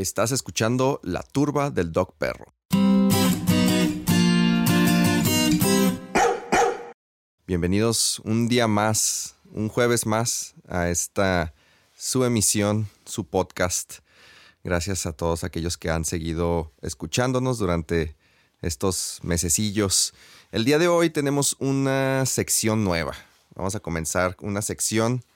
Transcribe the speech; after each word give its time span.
Estás 0.00 0.32
escuchando 0.32 0.98
La 1.02 1.22
Turba 1.22 1.70
del 1.70 1.92
Dog 1.92 2.14
Perro. 2.16 2.54
Bienvenidos 7.46 8.18
un 8.24 8.48
día 8.48 8.66
más, 8.66 9.34
un 9.52 9.68
jueves 9.68 10.06
más 10.06 10.54
a 10.66 10.88
esta 10.88 11.52
su 11.94 12.24
emisión, 12.24 12.88
su 13.04 13.26
podcast. 13.26 13.96
Gracias 14.64 15.04
a 15.04 15.12
todos 15.12 15.44
aquellos 15.44 15.76
que 15.76 15.90
han 15.90 16.06
seguido 16.06 16.72
escuchándonos 16.80 17.58
durante 17.58 18.16
estos 18.62 19.18
mesecillos. 19.22 20.14
El 20.50 20.64
día 20.64 20.78
de 20.78 20.88
hoy 20.88 21.10
tenemos 21.10 21.56
una 21.58 22.24
sección 22.24 22.84
nueva. 22.84 23.12
Vamos 23.54 23.74
a 23.74 23.80
comenzar 23.80 24.34
una 24.40 24.62
sección 24.62 25.26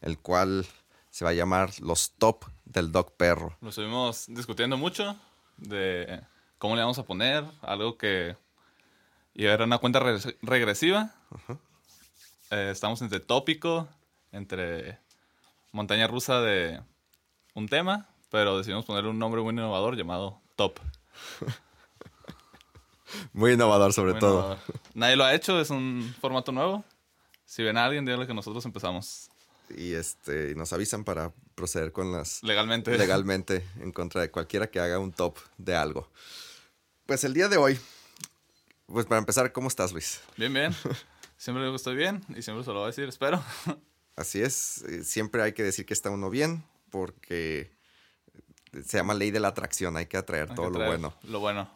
el 0.00 0.18
cual 0.18 0.66
se 1.10 1.26
va 1.26 1.32
a 1.32 1.34
llamar 1.34 1.78
los 1.80 2.12
top 2.16 2.46
del 2.74 2.92
dog 2.92 3.12
perro. 3.16 3.56
Lo 3.60 3.70
estuvimos 3.70 4.26
discutiendo 4.28 4.76
mucho 4.76 5.16
de 5.56 6.20
cómo 6.58 6.74
le 6.76 6.82
vamos 6.82 6.98
a 6.98 7.04
poner, 7.04 7.44
algo 7.62 7.96
que 7.96 8.36
y 9.34 9.46
era 9.46 9.64
una 9.64 9.78
cuenta 9.78 10.00
re- 10.00 10.36
regresiva. 10.42 11.14
Eh, 12.50 12.68
estamos 12.70 13.00
entre 13.02 13.20
tópico, 13.20 13.88
entre 14.32 14.98
montaña 15.72 16.06
rusa 16.06 16.40
de 16.40 16.80
un 17.54 17.68
tema, 17.68 18.06
pero 18.30 18.58
decidimos 18.58 18.84
ponerle 18.84 19.10
un 19.10 19.18
nombre 19.18 19.40
muy 19.42 19.52
innovador 19.52 19.96
llamado 19.96 20.40
Top. 20.56 20.78
Muy 23.32 23.52
innovador 23.52 23.92
sobre 23.92 24.12
Muy 24.12 24.20
todo. 24.20 24.32
innovador. 24.40 24.58
Nadie 24.94 25.16
lo 25.16 25.24
ha 25.24 25.34
hecho, 25.34 25.60
es 25.60 25.70
un 25.70 26.14
formato 26.20 26.50
nuevo. 26.52 26.84
Si 27.44 27.62
ven 27.62 27.76
a 27.76 27.84
alguien, 27.84 28.04
díganle 28.04 28.26
que 28.26 28.34
nosotros 28.34 28.64
empezamos 28.64 29.28
Y 29.70 29.94
este 29.94 30.50
y 30.50 30.54
nos 30.54 30.72
avisan 30.72 31.04
para 31.04 31.32
proceder 31.54 31.92
con 31.92 32.12
las 32.12 32.42
legalmente. 32.42 32.96
legalmente 32.98 33.64
en 33.80 33.92
contra 33.92 34.20
de 34.20 34.30
cualquiera 34.30 34.68
que 34.68 34.80
haga 34.80 34.98
un 34.98 35.12
top 35.12 35.38
de 35.58 35.74
algo. 35.76 36.08
Pues 37.06 37.24
el 37.24 37.34
día 37.34 37.48
de 37.48 37.56
hoy, 37.56 37.78
pues 38.86 39.06
para 39.06 39.18
empezar, 39.18 39.52
¿cómo 39.52 39.68
estás, 39.68 39.92
Luis? 39.92 40.20
Bien, 40.36 40.52
bien. 40.52 40.74
Siempre 41.36 41.62
digo 41.62 41.72
que 41.72 41.76
estoy 41.76 41.96
bien 41.96 42.24
y 42.36 42.40
siempre 42.42 42.64
se 42.64 42.70
lo 42.70 42.76
voy 42.76 42.84
a 42.84 42.86
decir, 42.86 43.08
espero. 43.08 43.42
Así 44.16 44.40
es, 44.40 44.82
eh, 44.82 45.02
siempre 45.04 45.42
hay 45.42 45.52
que 45.52 45.62
decir 45.64 45.84
que 45.84 45.92
está 45.92 46.08
uno 46.08 46.30
bien 46.30 46.62
porque 46.90 47.70
se 48.86 48.96
llama 48.96 49.12
ley 49.14 49.30
de 49.32 49.40
la 49.40 49.48
atracción, 49.48 49.96
hay 49.96 50.06
que 50.06 50.16
atraer 50.16 50.50
Hay 50.50 50.54
todo 50.56 50.70
que 50.72 50.78
lo 50.78 50.86
bueno. 50.86 51.14
Lo 51.24 51.40
bueno. 51.40 51.68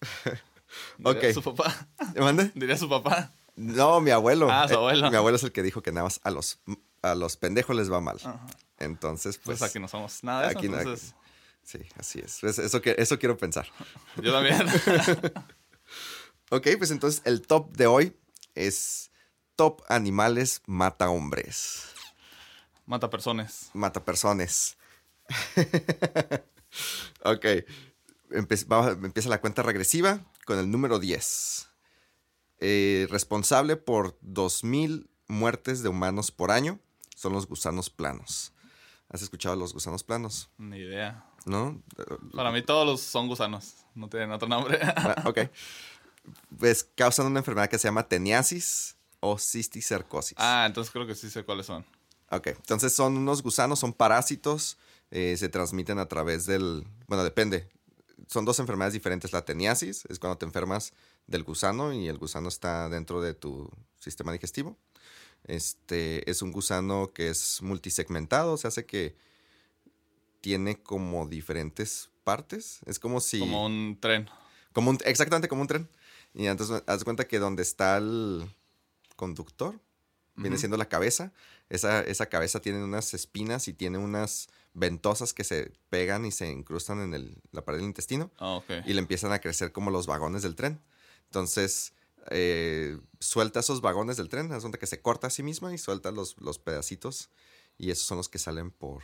Diría 0.98 1.32
su 1.34 1.42
papá. 1.42 1.88
¿Mande? 2.16 2.50
Diría 2.54 2.76
su 2.76 2.88
papá. 2.88 3.32
No, 3.56 4.00
mi 4.00 4.10
abuelo. 4.10 4.48
Ah, 4.50 4.68
su 4.68 4.74
Eh, 4.74 4.76
abuelo. 4.76 5.10
mi 5.10 5.16
abuelo 5.16 5.36
es 5.36 5.42
el 5.42 5.52
que 5.52 5.62
dijo 5.62 5.82
que 5.82 5.90
nada 5.92 6.04
más 6.04 6.20
a 6.22 6.30
los, 6.30 6.58
a 7.02 7.14
los 7.14 7.36
pendejos 7.36 7.74
les 7.76 7.90
va 7.90 8.00
mal. 8.00 8.16
Ajá. 8.18 8.46
Entonces, 8.78 9.38
Pues, 9.38 9.58
pues... 9.58 9.70
aquí 9.70 9.78
no 9.78 9.88
somos 9.88 10.22
nada 10.24 10.42
de 10.42 10.48
eso, 10.50 10.58
aquí 10.58 10.68
no- 10.68 10.78
entonces 10.78 11.14
Sí, 11.62 11.78
así 11.98 12.18
es. 12.20 12.38
Pues, 12.40 12.58
eso, 12.58 12.80
que, 12.80 12.94
eso 12.98 13.18
quiero 13.18 13.36
pensar. 13.36 13.66
yo 14.22 14.32
también. 14.32 14.58
Ok, 16.52 16.66
pues 16.78 16.90
entonces 16.90 17.22
el 17.26 17.42
top 17.46 17.76
de 17.76 17.86
hoy 17.86 18.16
es 18.56 19.12
top 19.54 19.82
animales 19.88 20.62
mata 20.66 21.08
hombres, 21.10 21.84
Mata 22.86 23.08
personas. 23.08 23.70
mata 23.72 24.04
personas. 24.04 24.76
ok, 27.24 27.44
empe- 28.30 29.04
empieza 29.04 29.28
la 29.28 29.40
cuenta 29.40 29.62
regresiva 29.62 30.20
con 30.44 30.58
el 30.58 30.70
número 30.70 30.98
10. 30.98 31.68
Eh, 32.58 33.06
responsable 33.10 33.76
por 33.76 34.18
2.000 34.20 35.08
muertes 35.28 35.82
de 35.84 35.88
humanos 35.88 36.30
por 36.32 36.50
año 36.50 36.80
son 37.20 37.34
los 37.34 37.46
gusanos 37.46 37.90
planos. 37.90 38.52
¿Has 39.10 39.20
escuchado 39.20 39.54
los 39.54 39.74
gusanos 39.74 40.02
planos? 40.02 40.48
Ni 40.56 40.78
idea. 40.78 41.26
¿No? 41.44 41.82
Para 42.34 42.50
mí 42.50 42.62
todos 42.62 42.86
los 42.86 43.02
son 43.02 43.28
gusanos. 43.28 43.74
No 43.94 44.08
tienen 44.08 44.32
otro 44.32 44.48
nombre. 44.48 44.78
Ah, 44.82 45.24
ok. 45.26 45.40
Pues 46.58 46.82
causan 46.94 47.26
una 47.26 47.40
enfermedad 47.40 47.68
que 47.68 47.78
se 47.78 47.88
llama 47.88 48.08
teniasis 48.08 48.96
o 49.20 49.36
cisticercosis. 49.38 50.34
ah, 50.38 50.64
entonces 50.66 50.90
creo 50.90 51.06
que 51.06 51.14
sí 51.14 51.28
sé 51.28 51.44
cuáles 51.44 51.66
son. 51.66 51.84
Ok, 52.30 52.46
entonces 52.46 52.94
son 52.94 53.18
unos 53.18 53.42
gusanos, 53.42 53.80
son 53.80 53.92
parásitos, 53.92 54.78
eh, 55.10 55.36
se 55.36 55.48
transmiten 55.50 55.98
a 55.98 56.06
través 56.06 56.46
del... 56.46 56.86
Bueno, 57.06 57.22
depende. 57.22 57.68
Son 58.28 58.46
dos 58.46 58.60
enfermedades 58.60 58.94
diferentes. 58.94 59.32
La 59.32 59.44
teniasis 59.44 60.06
es 60.08 60.18
cuando 60.18 60.38
te 60.38 60.46
enfermas 60.46 60.94
del 61.26 61.42
gusano 61.42 61.92
y 61.92 62.08
el 62.08 62.16
gusano 62.16 62.48
está 62.48 62.88
dentro 62.88 63.20
de 63.20 63.34
tu 63.34 63.68
sistema 63.98 64.32
digestivo. 64.32 64.78
Este 65.50 66.28
es 66.30 66.42
un 66.42 66.52
gusano 66.52 67.12
que 67.12 67.28
es 67.28 67.60
multisegmentado, 67.62 68.56
se 68.56 68.68
hace 68.68 68.86
que 68.86 69.16
tiene 70.40 70.80
como 70.82 71.26
diferentes 71.26 72.10
partes. 72.24 72.80
Es 72.86 72.98
como 72.98 73.20
si... 73.20 73.40
Como 73.40 73.66
un 73.66 73.98
tren. 74.00 74.28
Como 74.72 74.90
un- 74.90 74.98
exactamente 75.04 75.48
como 75.48 75.62
un 75.62 75.68
tren. 75.68 75.88
Y 76.34 76.46
entonces 76.46 76.82
haz 76.86 77.04
cuenta 77.04 77.26
que 77.26 77.38
donde 77.38 77.62
está 77.62 77.96
el 77.98 78.48
conductor, 79.16 79.78
viene 80.36 80.56
siendo 80.56 80.76
la 80.76 80.88
cabeza. 80.88 81.32
Esa, 81.68 82.00
esa 82.02 82.26
cabeza 82.26 82.60
tiene 82.60 82.82
unas 82.82 83.12
espinas 83.12 83.68
y 83.68 83.72
tiene 83.74 83.98
unas 83.98 84.48
ventosas 84.72 85.32
que 85.34 85.44
se 85.44 85.72
pegan 85.90 86.24
y 86.24 86.30
se 86.32 86.48
incrustan 86.50 87.00
en 87.00 87.14
el- 87.14 87.36
la 87.52 87.62
pared 87.64 87.78
del 87.80 87.88
intestino 87.88 88.30
Ah, 88.38 88.56
y 88.86 88.92
le 88.92 89.00
empiezan 89.00 89.32
a 89.32 89.40
crecer 89.40 89.72
como 89.72 89.90
los 89.90 90.06
vagones 90.06 90.42
del 90.42 90.54
tren. 90.54 90.80
Entonces, 91.24 91.92
eh, 92.30 92.98
suelta 93.18 93.60
esos 93.60 93.80
vagones 93.80 94.16
del 94.16 94.28
tren, 94.28 94.46
haz 94.52 94.58
de 94.58 94.60
cuenta 94.62 94.78
que 94.78 94.86
se 94.86 95.00
corta 95.00 95.26
a 95.28 95.30
sí 95.30 95.42
misma 95.42 95.72
y 95.74 95.78
suelta 95.78 96.10
los, 96.10 96.36
los 96.40 96.58
pedacitos 96.58 97.30
y 97.78 97.90
esos 97.90 98.06
son 98.06 98.18
los 98.18 98.28
que 98.28 98.38
salen 98.38 98.70
por, 98.70 99.02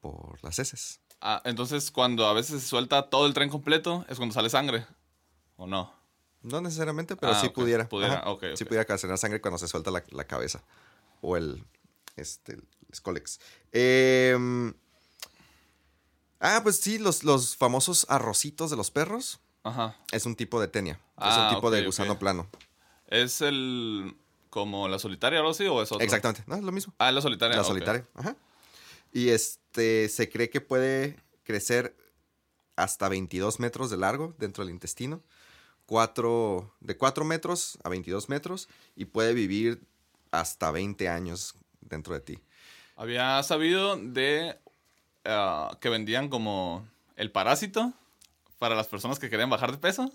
por 0.00 0.42
las 0.42 0.58
heces. 0.58 1.00
Ah, 1.20 1.40
entonces 1.44 1.90
cuando 1.90 2.26
a 2.26 2.32
veces 2.32 2.62
se 2.62 2.68
suelta 2.68 3.08
todo 3.10 3.26
el 3.26 3.34
tren 3.34 3.48
completo 3.48 4.04
es 4.08 4.16
cuando 4.18 4.34
sale 4.34 4.50
sangre. 4.50 4.86
¿O 5.56 5.66
no? 5.66 5.94
No 6.42 6.60
necesariamente, 6.60 7.16
pero 7.16 7.32
Ah, 7.32 7.40
sí 7.40 7.48
pudiera. 7.48 7.88
Pudiera, 7.88 8.18
Ajá. 8.20 8.30
ok, 8.30 8.44
Sí 8.54 8.64
ok. 8.64 8.68
pudiera 8.68 8.82
ocasionar 8.82 9.16
sangre 9.18 9.40
cuando 9.40 9.56
se 9.58 9.68
suelta 9.68 9.90
la, 9.90 10.04
la 10.10 10.24
cabeza. 10.24 10.62
O 11.22 11.36
el, 11.36 11.64
este, 12.16 12.52
el. 12.52 12.68
Em, 13.72 14.74
ah, 16.40 16.60
pues 16.62 16.76
sí, 16.80 16.98
los, 16.98 17.24
los 17.24 17.56
famosos 17.56 18.04
arrocitos 18.08 18.70
de 18.70 18.76
los 18.76 18.90
perros. 18.90 19.40
Ajá. 19.64 19.96
Es 20.12 20.26
un 20.26 20.36
tipo 20.36 20.60
de 20.60 20.68
tenia. 20.68 20.92
es 20.94 21.00
Ah, 21.16 21.48
un 21.50 21.56
tipo 21.56 21.70
de 21.70 21.84
gusano 21.84 22.18
plano. 22.18 22.46
¿Es 23.08 23.40
el 23.40 24.14
como 24.50 24.86
la 24.88 24.98
solitaria 24.98 25.40
o 25.40 25.42
algo 25.42 25.50
así 25.50 25.66
o 25.66 25.82
es 25.82 25.90
otro? 25.90 26.04
Exactamente. 26.04 26.44
No, 26.46 26.54
es 26.54 26.62
lo 26.62 26.70
mismo. 26.70 26.94
Ah, 26.98 27.10
la 27.10 27.20
solitaria. 27.20 27.56
La 27.56 27.64
solitaria. 27.64 28.06
Ajá. 28.14 28.36
Y 29.12 29.30
este 29.30 30.08
se 30.08 30.28
cree 30.28 30.50
que 30.50 30.60
puede 30.60 31.16
crecer 31.42 31.96
hasta 32.76 33.08
22 33.08 33.58
metros 33.60 33.90
de 33.90 33.96
largo 33.96 34.34
dentro 34.38 34.64
del 34.64 34.72
intestino. 34.72 35.22
Cuatro, 35.86 36.72
de 36.80 36.96
4 36.96 37.24
metros 37.24 37.78
a 37.84 37.88
22 37.88 38.28
metros. 38.28 38.68
Y 38.96 39.06
puede 39.06 39.34
vivir 39.34 39.82
hasta 40.30 40.70
20 40.70 41.08
años 41.08 41.54
dentro 41.80 42.14
de 42.14 42.20
ti. 42.20 42.38
Había 42.96 43.42
sabido 43.42 43.96
de 43.96 44.58
ah, 45.24 45.76
que 45.80 45.88
vendían 45.88 46.28
como 46.28 46.86
el 47.16 47.30
parásito 47.30 47.92
para 48.64 48.74
las 48.74 48.88
personas 48.88 49.18
que 49.18 49.28
querían 49.28 49.50
bajar 49.50 49.72
de 49.72 49.76
peso 49.76 50.10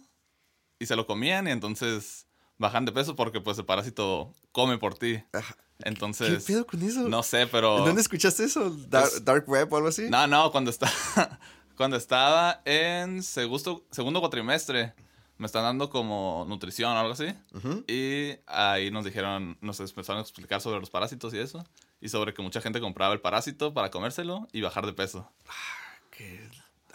y 0.79 0.87
se 0.87 0.95
lo 0.95 1.05
comían 1.05 1.47
y 1.47 1.51
entonces 1.51 2.25
bajan 2.57 2.83
de 2.83 2.91
peso 2.91 3.15
porque 3.15 3.39
pues 3.41 3.59
el 3.59 3.65
parásito 3.65 4.33
come 4.51 4.79
por 4.79 4.95
ti. 4.97 5.21
Ajá. 5.33 5.55
¿Qué 5.77 5.87
Entonces, 5.87 6.45
pedo 6.45 6.65
con 6.65 6.81
eso? 6.81 7.07
no 7.07 7.21
sé, 7.21 7.45
pero... 7.45 7.77
¿En 7.77 7.85
dónde 7.85 8.01
escuchaste 8.01 8.43
eso? 8.45 8.71
¿Dar- 8.71 9.03
Pues- 9.03 9.23
¿Dark 9.23 9.47
Web 9.47 9.71
o 9.71 9.77
algo 9.77 9.89
así? 9.89 10.09
No, 10.09 10.25
no, 10.25 10.51
cuando, 10.51 10.71
está, 10.71 10.89
cuando 11.77 11.95
estaba 11.95 12.63
en 12.65 13.21
segundo, 13.21 13.85
segundo 13.91 14.19
cuatrimestre 14.19 14.95
me 15.37 15.45
están 15.45 15.61
dando 15.61 15.91
como 15.91 16.43
nutrición 16.49 16.91
o 16.91 16.99
algo 16.99 17.13
así. 17.13 17.27
Ujú. 17.53 17.83
Y 17.87 18.31
ahí 18.47 18.89
nos 18.89 19.05
dijeron, 19.05 19.59
nos 19.61 19.79
empezaron 19.79 20.17
a 20.17 20.23
explicar 20.23 20.59
sobre 20.59 20.79
los 20.79 20.89
parásitos 20.89 21.35
y 21.35 21.37
eso. 21.37 21.63
Y 22.01 22.09
sobre 22.09 22.33
que 22.33 22.41
mucha 22.41 22.61
gente 22.61 22.81
compraba 22.81 23.13
el 23.13 23.21
parásito 23.21 23.75
para 23.75 23.91
comérselo 23.91 24.47
y 24.51 24.61
bajar 24.61 24.87
de 24.87 24.93
peso. 24.93 25.31
Qué 26.09 26.49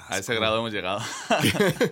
A 0.09 0.19
ese 0.19 0.35
grado 0.35 0.59
hemos 0.59 0.73
llegado. 0.73 1.01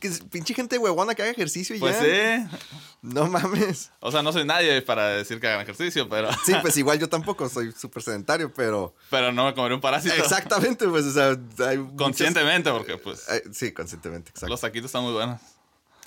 Que 0.00 0.10
pinche 0.32 0.52
gente 0.52 0.76
huevona 0.78 1.14
que 1.14 1.22
haga 1.22 1.30
ejercicio 1.30 1.76
y 1.76 1.78
Pues 1.78 1.94
ya. 1.94 2.50
sí. 2.50 2.56
No 3.02 3.28
mames. 3.28 3.92
O 4.00 4.10
sea, 4.10 4.20
no 4.20 4.32
soy 4.32 4.44
nadie 4.44 4.82
para 4.82 5.10
decir 5.10 5.38
que 5.38 5.46
hagan 5.46 5.60
ejercicio, 5.60 6.08
pero, 6.08 6.28
Sí, 6.44 6.54
pues 6.62 6.76
igual 6.76 6.98
yo 6.98 7.08
tampoco 7.08 7.48
soy 7.48 7.70
súper 7.70 8.02
sedentario, 8.02 8.52
pero... 8.52 8.96
pero 9.10 9.30
no 9.30 9.44
me 9.44 9.54
comeré 9.54 9.76
un 9.76 9.80
parásito. 9.80 10.12
Exactamente, 10.16 10.88
pues, 10.88 11.04
o 11.04 11.12
sea, 11.12 11.38
hay 11.68 11.78
muchas- 11.78 11.96
Conscientemente, 11.98 12.72
porque 12.72 12.98
pues 12.98 13.24
sí, 13.52 13.70
conscientemente, 13.70 14.30
exacto. 14.30 14.48
los 14.48 14.60
taquitos 14.60 14.86
están 14.86 15.04
muy 15.04 15.12
buenos. 15.12 15.40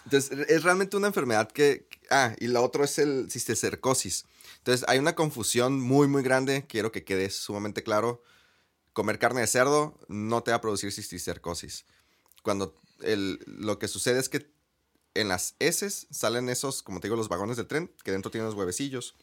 Entonces, 0.03 0.37
es 0.49 0.63
realmente 0.63 0.97
una 0.97 1.07
enfermedad 1.07 1.49
que... 1.49 1.87
Ah, 2.11 2.33
y 2.37 2.47
la 2.47 2.59
otra 2.59 2.83
es 2.83 2.99
el 2.99 3.31
cisticercosis. 3.31 4.25
Entonces, 4.57 4.85
hay 4.89 4.99
una 4.99 5.15
confusión 5.15 5.79
muy, 5.79 6.09
muy 6.09 6.21
grande. 6.21 6.65
Quiero 6.67 6.91
que 6.91 7.05
quede 7.05 7.29
sumamente 7.29 7.81
claro. 7.81 8.21
Comer 8.93 9.19
carne 9.19 9.41
de 9.41 9.47
cerdo 9.47 9.97
no 10.07 10.43
te 10.43 10.51
va 10.51 10.57
a 10.57 10.61
producir 10.61 10.91
cisticercosis. 10.91 11.85
Cuando 12.43 12.75
el, 13.01 13.39
lo 13.45 13.79
que 13.79 13.87
sucede 13.87 14.19
es 14.19 14.29
que 14.29 14.51
en 15.13 15.27
las 15.27 15.55
heces 15.59 16.07
salen 16.11 16.49
esos, 16.49 16.83
como 16.83 16.99
te 16.99 17.07
digo, 17.07 17.15
los 17.15 17.29
vagones 17.29 17.57
del 17.57 17.67
tren, 17.67 17.91
que 18.03 18.11
dentro 18.11 18.31
tienen 18.31 18.47
los 18.47 18.55
huevecillos. 18.55 19.15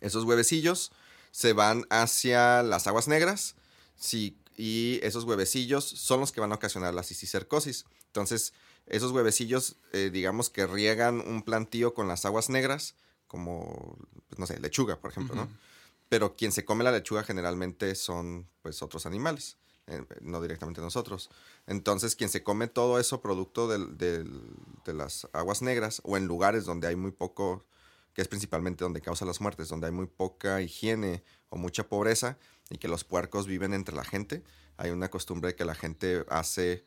Esos 0.00 0.24
huevecillos 0.24 0.92
se 1.30 1.52
van 1.52 1.86
hacia 1.90 2.62
las 2.62 2.86
aguas 2.86 3.08
negras. 3.08 3.54
Si 3.96 4.38
y 4.58 4.98
esos 5.04 5.22
huevecillos 5.22 5.84
son 5.84 6.18
los 6.18 6.32
que 6.32 6.40
van 6.40 6.50
a 6.50 6.56
ocasionar 6.56 6.92
la 6.92 7.04
cisticercosis. 7.04 7.86
Entonces, 8.06 8.52
esos 8.86 9.12
huevecillos, 9.12 9.76
eh, 9.92 10.10
digamos 10.12 10.50
que 10.50 10.66
riegan 10.66 11.20
un 11.20 11.42
plantío 11.42 11.94
con 11.94 12.08
las 12.08 12.24
aguas 12.24 12.50
negras, 12.50 12.96
como, 13.28 13.96
pues, 14.28 14.38
no 14.40 14.46
sé, 14.46 14.58
lechuga, 14.58 15.00
por 15.00 15.12
ejemplo, 15.12 15.36
¿no? 15.36 15.48
Pero 16.08 16.36
quien 16.36 16.52
se 16.52 16.64
come 16.64 16.84
la 16.84 16.92
lechuga 16.92 17.22
generalmente 17.22 17.94
son, 17.94 18.48
pues, 18.62 18.82
otros 18.82 19.04
animales, 19.06 19.58
eh, 19.86 20.02
no 20.20 20.40
directamente 20.40 20.80
nosotros. 20.80 21.30
Entonces, 21.66 22.16
quien 22.16 22.30
se 22.30 22.42
come 22.42 22.66
todo 22.66 22.98
eso 22.98 23.20
producto 23.20 23.68
del- 23.68 23.96
de 23.98 24.92
las 24.94 25.28
aguas 25.32 25.62
negras 25.62 26.00
o 26.04 26.16
en 26.16 26.26
lugares 26.26 26.64
donde 26.64 26.88
hay 26.88 26.96
muy 26.96 27.10
poco, 27.12 27.64
que 28.14 28.22
es 28.22 28.28
principalmente 28.28 28.84
donde 28.84 29.00
causa 29.00 29.24
las 29.24 29.40
muertes, 29.40 29.68
donde 29.68 29.86
hay 29.86 29.92
muy 29.92 30.06
poca 30.06 30.60
higiene 30.60 31.22
o 31.50 31.56
mucha 31.56 31.88
pobreza 31.88 32.36
y 32.70 32.78
que 32.78 32.88
los 32.88 33.04
puercos 33.04 33.46
viven 33.46 33.72
entre 33.74 33.94
la 33.94 34.04
gente, 34.04 34.42
hay 34.76 34.90
una 34.90 35.08
costumbre 35.10 35.50
de 35.50 35.56
que 35.56 35.64
la 35.64 35.74
gente 35.74 36.24
hace 36.28 36.84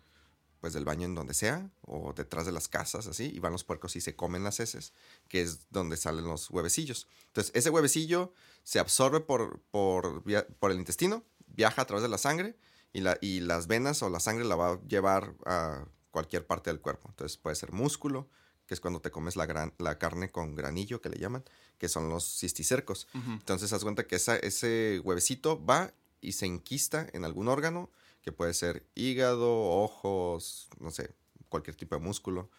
pues 0.62 0.74
del 0.74 0.86
baño 0.86 1.06
en 1.06 1.16
donde 1.16 1.34
sea 1.34 1.70
o 1.82 2.14
detrás 2.14 2.46
de 2.46 2.52
las 2.54 2.68
casas 2.70 3.08
así 3.08 3.32
y 3.34 3.40
van 3.40 3.52
los 3.52 3.64
puercos 3.64 3.96
y 3.96 4.02
se 4.02 4.16
comen 4.16 4.44
las 4.44 4.60
heces 4.60 4.94
que 5.28 5.42
es 5.42 5.68
donde 5.72 5.98
salen 5.98 6.24
los 6.26 6.50
huevecillos. 6.52 7.08
Entonces 7.28 7.52
ese 7.56 7.70
huevecillo 7.72 8.32
se 8.64 8.80
absorbe 8.80 9.20
por, 9.22 9.60
por, 9.72 10.24
el 10.28 10.78
intestino 10.78 11.24
viaja 11.48 11.82
a 11.82 11.86
través 11.86 12.04
de 12.04 12.10
la 12.10 12.18
sangre 12.20 12.56
y, 12.94 13.02
la, 13.02 13.18
y 13.22 13.40
las 13.42 13.68
venas 13.68 14.02
o 14.04 14.10
la 14.10 14.20
sangre 14.20 14.46
la 14.46 14.56
va 14.56 14.70
a 14.74 14.82
llevar 14.88 15.36
a 15.46 15.86
cualquier 16.12 16.46
parte 16.46 16.70
del 16.70 16.80
cuerpo. 16.80 17.10
Entonces 17.10 17.38
puede 17.38 17.56
ser 17.56 17.72
músculo 17.72 18.30
que 18.68 18.76
es 18.76 18.80
cuando 18.80 19.02
te 19.02 19.12
comes 19.12 19.36
la, 19.36 19.46
gran, 19.48 19.74
la 19.80 19.98
carne 19.98 20.30
con 20.32 20.56
granillo 20.56 21.02
que 21.02 21.10
le 21.10 21.18
llaman 21.18 21.44
que 21.78 21.90
son 21.90 22.08
los 22.08 22.24
cisticercos. 22.40 23.08
Ujú. 23.16 23.32
entonces, 23.32 23.74
haz 23.74 23.82
cuenta 23.84 24.06
que 24.06 24.16
esa- 24.18 24.38
ese 24.38 25.02
huevecito 25.04 25.66
va 25.66 25.94
y 26.22 26.34
se 26.34 26.46
enquista 26.46 27.08
en 27.14 27.26
algún 27.26 27.48
órgano, 27.48 27.90
que 28.22 28.32
puede 28.32 28.54
ser 28.54 28.86
hígado, 28.96 29.52
ojos, 29.52 30.68
no 30.80 30.92
sé, 30.92 31.14
cualquier 31.50 31.76
tipo 31.76 31.96
de 31.96 32.02
músculo, 32.02 32.50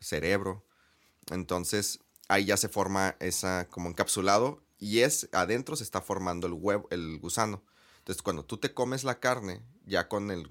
cerebro. 0.00 0.64
Entonces, 1.30 2.00
ahí 2.28 2.46
ya 2.46 2.56
se 2.56 2.68
forma 2.68 3.16
esa 3.20 3.66
como 3.70 3.88
encapsulado 3.88 4.62
y 4.78 5.00
es 5.00 5.28
adentro 5.32 5.76
se 5.76 5.84
está 5.84 6.00
formando 6.00 6.46
el 6.46 6.52
huevo, 6.54 6.86
el 6.90 7.18
gusano. 7.18 7.62
Entonces, 7.98 8.22
cuando 8.22 8.44
tú 8.44 8.56
te 8.58 8.72
comes 8.72 9.04
la 9.04 9.18
carne, 9.20 9.60
ya 9.86 10.08
con 10.08 10.30
el 10.30 10.50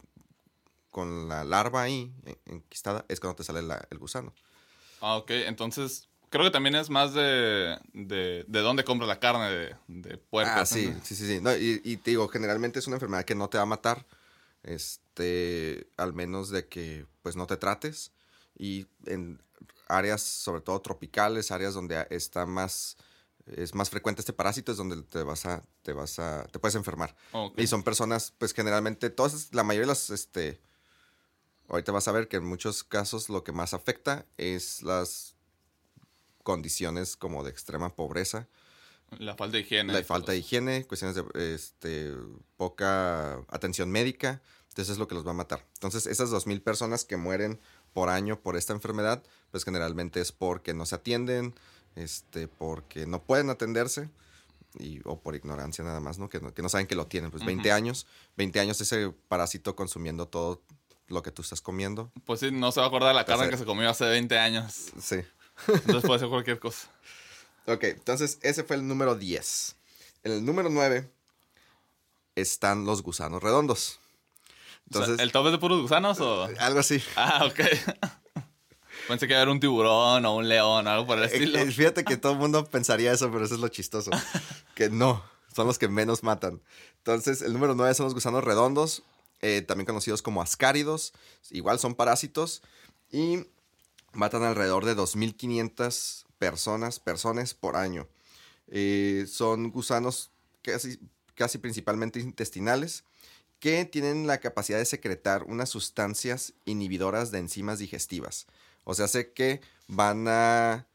con 0.92 1.30
la 1.30 1.44
larva 1.44 1.84
ahí 1.84 2.12
en- 2.26 2.40
enquistada, 2.46 3.06
es 3.08 3.20
cuando 3.20 3.36
te 3.36 3.44
sale 3.44 3.62
la- 3.62 3.86
el 3.92 4.00
gusano. 4.00 4.34
Ah, 5.00 5.18
ok. 5.18 5.30
Entonces, 5.30 6.08
creo 6.32 6.44
que 6.46 6.50
también 6.52 6.74
es 6.76 6.90
más 6.90 7.14
de, 7.14 7.78
de, 7.94 8.44
de 8.48 8.60
dónde 8.62 8.84
compras 8.84 9.08
la 9.08 9.20
carne 9.20 9.50
de, 9.52 9.76
de 9.88 10.18
puerco. 10.18 10.52
Ah, 10.60 10.66
sí, 10.66 10.92
sí, 11.04 11.16
sí, 11.16 11.28
sí. 11.28 11.40
No, 11.42 11.56
y, 11.56 11.82
y 11.84 11.98
te 11.98 12.12
digo, 12.12 12.28
generalmente 12.30 12.80
es 12.80 12.88
una 12.88 12.96
enfermedad 12.96 13.26
que 13.26 13.36
no 13.36 13.48
te 13.48 13.58
va 13.58 13.64
a 13.64 13.68
matar, 13.68 14.06
este, 14.64 15.90
al 15.98 16.14
menos 16.14 16.50
de 16.50 16.68
que 16.68 17.06
pues 17.22 17.36
no 17.36 17.48
te 17.48 17.58
trates. 17.58 18.12
Y 18.58 18.88
en 19.06 19.42
áreas, 19.88 20.22
sobre 20.22 20.62
todo 20.62 20.82
tropicales, 20.82 21.52
áreas 21.52 21.74
donde 21.74 22.08
está 22.10 22.46
más, 22.46 22.98
es 23.46 23.74
más 23.76 23.90
frecuente 23.90 24.22
este 24.22 24.34
parásito, 24.34 24.72
es 24.72 24.78
donde 24.78 25.02
te 25.04 25.24
vas 25.24 25.46
a, 25.46 25.64
te 25.84 25.94
vas 25.94 26.20
a, 26.20 26.46
te 26.52 26.60
puedes 26.60 26.76
enfermar. 26.76 27.16
Y 27.56 27.68
son 27.68 27.84
personas, 27.84 28.34
pues 28.38 28.54
generalmente, 28.54 29.10
todas, 29.10 29.54
la 29.54 29.64
mayoría 29.64 29.84
de 29.84 29.94
las, 29.94 30.10
este, 30.10 30.60
ahorita 31.70 31.92
vas 31.92 32.08
a 32.08 32.12
ver 32.12 32.28
que 32.28 32.38
en 32.38 32.46
muchos 32.46 32.84
casos 32.84 33.30
lo 33.30 33.44
que 33.44 33.52
más 33.52 33.74
afecta 33.74 34.26
es 34.38 34.84
las 34.84 35.36
condiciones 36.44 37.18
como 37.18 37.44
de 37.44 37.52
extrema 37.52 37.96
pobreza. 37.96 38.48
La 39.20 39.36
falta 39.36 39.58
de 39.58 39.64
higiene. 39.64 39.94
La 39.94 40.04
falta 40.04 40.32
de 40.32 40.40
higiene, 40.40 40.86
cuestiones 40.86 41.16
de 41.16 41.56
este, 41.56 42.14
poca 42.58 43.40
atención 43.50 43.90
médica, 43.90 44.42
entonces 44.70 44.94
es 44.94 44.98
lo 45.00 45.08
que 45.08 45.16
los 45.16 45.26
va 45.26 45.32
a 45.32 45.36
matar. 45.36 45.66
Entonces, 45.76 46.06
esas 46.06 46.30
2.000 46.30 46.62
personas 46.62 47.06
que 47.06 47.18
mueren 47.18 47.60
por 47.94 48.10
año 48.10 48.40
por 48.40 48.58
esta 48.58 48.74
enfermedad, 48.74 49.24
pues 49.50 49.64
generalmente 49.64 50.20
es 50.22 50.32
porque 50.32 50.74
no 50.74 50.86
se 50.86 50.96
atienden, 50.96 51.56
este, 51.96 52.48
porque 52.48 53.08
no 53.08 53.24
pueden 53.24 53.50
atenderse 53.50 54.10
y, 54.78 55.02
o 55.06 55.20
por 55.20 55.36
ignorancia 55.36 55.84
nada 55.84 56.00
más, 56.00 56.20
¿no? 56.20 56.30
Que, 56.30 56.40
no, 56.40 56.54
que 56.54 56.62
no 56.62 56.70
saben 56.70 56.86
que 56.86 56.96
lo 56.96 57.08
tienen. 57.08 57.32
Pues 57.32 57.44
20 57.46 57.68
Ujú. 57.68 57.76
años, 57.76 58.08
20 58.36 58.60
años 58.60 58.80
ese 58.82 59.12
parásito 59.28 59.76
consumiendo 59.76 60.28
todo 60.28 60.62
lo 61.08 61.24
que 61.24 61.32
tú 61.32 61.42
estás 61.42 61.62
comiendo. 61.62 62.12
Pues 62.26 62.42
sí, 62.42 62.52
no 62.52 62.72
se 62.72 62.80
va 62.80 62.86
a 62.86 62.90
acordar 62.90 63.10
de 63.10 63.16
la 63.16 63.26
carne 63.26 63.50
que 63.50 63.58
se 63.58 63.66
comió 63.66 63.90
hace 63.90 64.06
20 64.06 64.38
años. 64.38 64.92
Sí. 65.02 65.18
Entonces 65.68 66.04
puede 66.04 66.20
ser 66.20 66.30
cualquier 66.30 66.60
cosa. 66.60 66.90
Ok, 67.68 67.84
entonces 67.84 68.40
ese 68.42 68.64
fue 68.64 68.76
el 68.78 68.88
número 68.88 69.16
10. 69.16 69.76
En 70.24 70.32
el 70.32 70.46
número 70.46 70.70
9 70.70 71.10
están 72.36 72.86
los 72.86 73.04
gusanos 73.04 73.42
redondos. 73.44 74.00
Entonces, 74.86 75.14
O 75.14 75.16
sea, 75.18 75.24
¿El 75.26 75.32
top 75.32 75.48
es 75.48 75.52
de 75.54 75.58
puros 75.58 75.82
gusanos 75.82 76.20
o...? 76.22 76.48
algo 76.60 76.80
así. 76.80 77.02
Ah, 77.16 77.46
ok. 77.46 77.60
Pensé 79.08 79.28
que 79.28 79.34
iba 79.34 79.40
a 79.40 79.42
haber 79.44 79.52
un 79.54 79.60
tiburón 79.60 80.26
o 80.26 80.36
un 80.36 80.48
león 80.50 80.86
o 80.88 80.90
algo 80.90 81.08
por 81.08 81.18
el 81.18 81.24
Eh, 81.26 81.28
estilo. 81.28 81.60
eh, 81.60 81.72
Fíjate 81.72 82.04
que 82.04 82.18
todo 82.18 82.34
el 82.34 82.38
mundo 82.40 82.66
pensaría 82.66 83.12
eso, 83.12 83.32
pero 83.32 83.46
eso 83.46 83.56
es 83.56 83.62
lo 83.62 83.68
chistoso. 83.70 84.12
que 84.76 84.90
no, 84.90 85.24
son 85.56 85.68
los 85.68 85.78
que 85.78 85.88
menos 85.88 86.24
matan. 86.24 86.62
Entonces, 86.98 87.42
el 87.42 87.54
número 87.54 87.74
9 87.76 87.94
son 87.94 88.06
los 88.06 88.14
gusanos 88.14 88.44
redondos, 88.44 89.04
eh, 89.42 89.62
también 89.62 89.86
conocidos 89.86 90.22
como 90.22 90.42
ascáridos. 90.42 91.14
Igual 91.52 91.80
son 91.80 91.96
parásitos 91.96 92.62
y 93.12 93.46
matan 94.14 94.44
alrededor 94.44 94.84
de 94.86 94.96
2.500 94.96 96.26
personas, 96.40 97.00
personas 97.00 97.54
por 97.54 97.76
año. 97.76 98.08
Eh, 98.68 99.26
son 99.28 99.72
gusanos 99.72 100.32
casi, 100.62 101.00
casi 101.36 101.58
principalmente 101.58 102.20
intestinales 102.20 103.04
que 103.60 103.86
tienen 103.86 104.28
la 104.28 104.40
capacidad 104.40 104.78
de 104.78 104.86
secretar 104.86 105.44
unas 105.44 105.70
sustancias 105.70 106.54
inhibidoras 106.66 107.32
de 107.32 107.40
enzimas 107.40 107.80
digestivas. 107.80 108.46
O 108.84 108.94
sea, 108.94 109.08
sé 109.08 109.34
que 109.34 109.62
van 109.88 110.28
a 110.28 110.88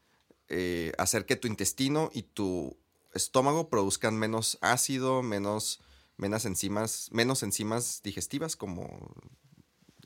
eh, 0.47 0.93
hacer 0.97 1.25
que 1.25 1.35
tu 1.35 1.47
intestino 1.47 2.09
y 2.13 2.23
tu 2.23 2.77
estómago 3.13 3.69
produzcan 3.69 4.17
menos 4.17 4.57
ácido, 4.61 5.21
menos, 5.21 5.81
menos 6.17 6.45
enzimas, 6.45 7.09
menos 7.11 7.43
enzimas 7.43 8.01
digestivas 8.03 8.55
como 8.55 9.13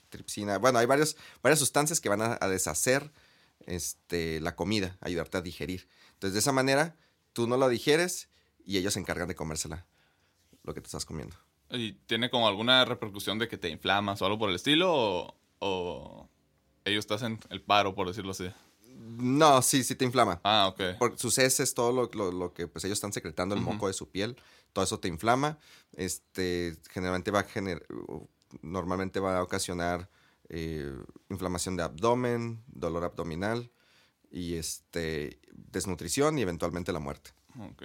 tripsina. 0.10 0.58
Bueno, 0.58 0.80
hay 0.80 0.86
varias 0.86 1.16
sustancias 1.56 2.02
que 2.02 2.10
van 2.10 2.22
a 2.22 2.48
deshacer 2.48 3.12
este, 3.68 4.42
la 4.42 4.56
comida, 4.56 4.98
ayudarte 5.02 5.38
a 5.38 5.42
digerir. 5.42 5.88
Entonces, 6.14 6.34
de 6.34 6.40
esa 6.40 6.52
manera, 6.52 6.96
tú 7.34 7.48
no 7.48 7.56
la 7.58 7.70
digieres 7.70 8.30
y 8.66 8.78
ellos 8.78 8.94
se 8.96 9.00
encargan 9.00 9.28
de 9.28 9.36
comérsela, 9.36 9.86
lo 10.64 10.74
que 10.74 10.82
te 10.82 10.88
estás 10.88 11.06
comiendo. 11.06 11.36
¿Y 11.70 11.94
tiene 11.94 12.30
como 12.30 12.48
alguna 12.48 12.84
repercusión 12.86 13.38
de 13.40 13.48
que 13.48 13.58
te 13.58 13.70
inflamas 13.70 14.22
o 14.22 14.26
algo 14.26 14.40
por 14.40 14.50
el 14.50 14.56
estilo? 14.56 14.92
¿O, 14.94 15.36
o 15.60 16.30
ellos 16.86 17.06
te 17.06 17.14
hacen 17.14 17.40
el 17.50 17.62
paro, 17.62 17.94
por 17.94 18.08
decirlo 18.08 18.32
así? 18.32 18.50
No, 18.96 19.62
sí, 19.62 19.84
sí 19.84 19.96
te 19.96 20.06
inflama. 20.06 20.40
Ah, 20.44 20.68
ok. 20.70 20.98
Por 20.98 21.18
sus 21.20 21.38
heces, 21.38 21.74
todo 21.74 21.92
lo, 21.92 22.10
lo- 22.14 22.32
lo 22.32 22.54
que 22.54 22.68
pues 22.68 22.84
ellos 22.86 22.98
están 22.98 23.14
secretando, 23.14 23.54
el 23.56 23.62
moco 23.62 23.88
de 23.88 23.94
su 23.94 24.10
piel, 24.10 24.38
todo 24.74 24.84
eso 24.86 25.00
te 25.00 25.08
inflama. 25.08 25.60
Este, 25.94 26.78
generalmente 26.90 27.32
va 27.32 27.42
a 27.42 27.44
gener, 27.44 27.86
normalmente 28.62 29.20
va 29.20 29.38
a 29.38 29.44
ocasionar 29.44 30.10
eh, 30.50 30.96
inflamación 31.30 31.78
de 31.78 31.84
abdomen, 31.84 32.64
dolor 32.68 33.04
abdominal 33.04 33.72
y 34.32 34.56
este, 34.56 35.40
desnutrición 35.52 36.38
y 36.38 36.42
eventualmente 36.42 36.92
la 36.92 37.00
muerte. 37.00 37.32
Ok. 37.60 37.84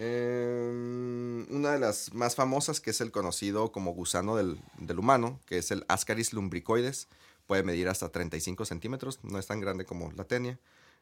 Eh, 0.00 1.46
una 1.50 1.72
de 1.72 1.78
las 1.80 2.14
más 2.14 2.36
famosas, 2.36 2.80
que 2.80 2.90
es 2.90 3.00
el 3.00 3.10
conocido 3.10 3.72
como 3.72 3.92
gusano 3.92 4.36
del, 4.36 4.60
del 4.78 4.98
humano, 4.98 5.40
que 5.44 5.58
es 5.58 5.70
el 5.70 5.84
Ascaris 5.88 6.32
lumbricoides, 6.32 7.08
puede 7.46 7.64
medir 7.64 7.88
hasta 7.88 8.10
35 8.10 8.64
centímetros, 8.64 9.18
no 9.24 9.38
es 9.38 9.46
tan 9.46 9.60
grande 9.60 9.84
como 9.84 10.12
la 10.12 10.24
tenia. 10.24 10.58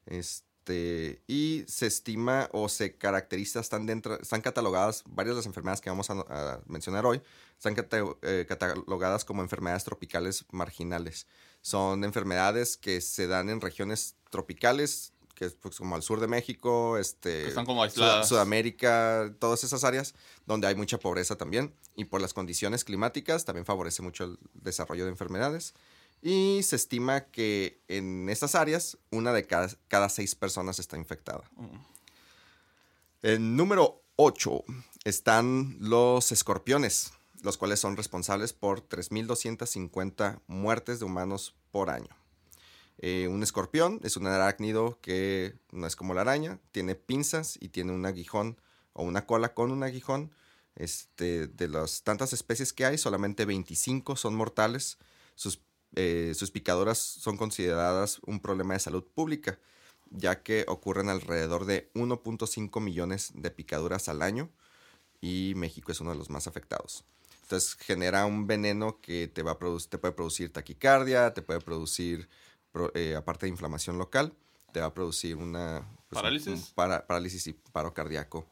Este, 0.07 0.47
y 0.75 1.65
se 1.69 1.87
estima 1.87 2.49
o 2.53 2.69
se 2.69 2.97
caracteriza, 2.97 3.61
están, 3.61 3.87
dentro, 3.87 4.21
están 4.21 4.41
catalogadas, 4.41 5.05
varias 5.07 5.35
de 5.35 5.39
las 5.41 5.47
enfermedades 5.47 5.81
que 5.81 5.91
vamos 5.91 6.11
a, 6.11 6.15
a 6.29 6.61
mencionar 6.67 7.07
hoy, 7.07 7.21
están 7.57 7.75
cata- 7.75 8.05
eh, 8.23 8.47
catalogadas 8.49 9.25
como 9.25 9.43
enfermedades 9.43 9.85
tropicales 9.85 10.45
marginales. 10.51 11.27
Son 11.63 12.05
enfermedades 12.05 12.77
que 12.77 13.01
se 13.01 13.27
dan 13.27 13.49
en 13.51 13.61
regiones 13.61 14.15
tropicales, 14.31 15.13
que 15.35 15.45
es 15.47 15.55
pues, 15.55 15.77
como 15.77 15.95
al 15.97 16.03
sur 16.03 16.19
de 16.21 16.29
México, 16.29 16.97
este, 16.97 17.43
Que 17.43 17.49
están 17.49 17.67
como 17.67 17.81
Sud- 17.83 17.91
aisladas. 18.03 18.29
Sudamérica, 18.29 19.35
todas 19.39 19.65
esas 19.65 19.85
áreas 19.85 20.15
donde 20.47 20.67
hay 20.67 20.75
mucha 20.75 20.99
pobreza 20.99 21.37
también 21.37 21.75
y 21.95 22.07
por 22.07 22.21
las 22.23 22.33
condiciones 22.33 22.85
climáticas 22.85 23.45
también 23.45 23.67
favorece 23.67 24.03
mucho 24.03 24.25
el 24.25 24.39
desarrollo 24.55 25.05
de 25.05 25.11
enfermedades. 25.11 25.75
Y 26.23 26.63
se 26.63 26.77
estima 26.77 27.27
que 27.27 27.81
en 27.89 28.29
estas 28.29 28.55
áreas 28.55 28.99
una 29.11 29.33
de 29.33 29.47
cada, 29.47 29.69
cada 29.89 30.09
seis 30.09 30.35
personas 30.35 30.79
está 30.79 30.97
infectada. 30.97 31.45
Mm. 31.57 31.77
En 33.23 33.57
número 33.57 34.03
8 34.17 34.65
están 35.05 35.77
los 35.81 36.33
escorpiones, 36.33 37.13
los 37.43 37.59
cuales 37.59 37.81
son 37.81 37.97
responsables 37.97 38.53
por 38.53 38.89
3.250 38.89 40.41
muertes 40.47 40.99
de 40.99 41.05
humanos 41.05 41.55
por 41.71 41.91
año. 41.91 42.17
Eh, 42.99 43.29
un 43.29 43.43
escorpión 43.43 44.01
es 44.03 44.17
un 44.17 44.27
arácnido 44.27 44.99
que 45.03 45.55
no 45.71 45.87
es 45.87 45.97
como 45.97 46.15
la 46.15 46.23
araña, 46.23 46.59
tiene 46.73 46.95
pinzas 46.95 47.59
y 47.61 47.69
tiene 47.69 47.93
un 47.93 48.07
aguijón 48.07 48.59
o 48.95 49.03
una 49.03 49.27
cola 49.27 49.53
con 49.55 49.71
un 49.71 49.83
aguijón 49.83 50.31
Este, 50.77 51.47
de 51.47 51.69
las 51.69 52.03
tantas 52.03 52.35
especies 52.35 52.75
que 52.75 52.85
hay, 52.85 52.99
solamente 52.99 53.47
25 53.47 54.15
son 54.17 54.35
mortales. 54.35 54.99
Sus, 55.35 55.63
eh, 55.97 56.33
sus 56.35 56.51
picadoras 56.51 56.99
son 56.99 57.37
consideradas 57.37 58.21
un 58.27 58.41
problema 58.41 58.75
de 58.75 58.81
salud 58.81 59.05
pública, 59.05 59.59
ya 60.11 60.43
que 60.43 60.65
ocurren 60.69 61.09
alrededor 61.09 61.65
de 61.65 61.91
1.5 61.95 62.81
millones 62.81 63.33
de 63.35 63.51
picaduras 63.51 64.09
al 64.09 64.23
año 64.23 64.51
y 65.21 65.55
México 65.57 65.91
es 65.93 66.01
uno 66.01 66.13
de 66.13 66.17
los 66.19 66.31
más 66.31 66.47
afectados. 66.47 67.05
Entonces 67.43 67.75
genera 67.75 68.27
un 68.27 68.47
veneno 68.47 69.01
que 69.01 69.29
te, 69.29 69.43
va 69.43 69.53
a 69.53 69.59
te 69.59 69.99
puede 69.99 70.13
producir 70.15 70.53
taquicardia, 70.53 71.33
te 71.35 71.43
puede 71.43 71.61
producir, 71.61 72.29
pro- 72.73 72.93
eh, 72.95 73.15
aparte 73.17 73.47
de 73.47 73.51
inflamación 73.51 73.99
local, 73.99 74.33
te 74.73 74.81
va 74.81 74.87
a 74.87 74.95
producir 74.95 75.37
una... 75.37 75.87
pues, 76.09 76.21
¿Parálisis? 76.23 76.49
un 76.49 76.75
para- 76.75 77.07
parálisis 77.07 77.47
y 77.47 77.53
paro 77.53 77.95
cardíaco 77.95 78.47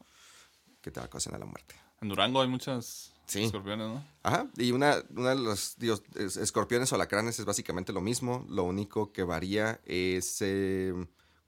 que 0.80 0.90
te 0.90 1.00
va 1.00 1.04
a 1.04 1.06
ocasionar 1.06 1.40
la 1.40 1.46
muerte. 1.46 1.74
En 2.00 2.08
Durango 2.08 2.40
hay 2.42 2.48
muchas 2.48 3.13
Sí. 3.26 3.44
escorpiones, 3.44 3.86
¿no? 3.88 4.04
Ajá, 4.22 4.48
y 4.56 4.72
una, 4.72 5.02
una 5.16 5.30
de 5.30 5.36
los 5.36 5.74
digo, 5.78 5.96
es- 6.14 6.36
escorpiones 6.36 6.92
o 6.92 6.94
alacranes 6.94 7.38
es 7.38 7.44
básicamente 7.44 7.92
lo 7.92 8.00
mismo, 8.00 8.44
lo 8.48 8.64
único 8.64 9.12
que 9.12 9.22
varía 9.22 9.80
es 9.84 10.38
eh, 10.40 10.92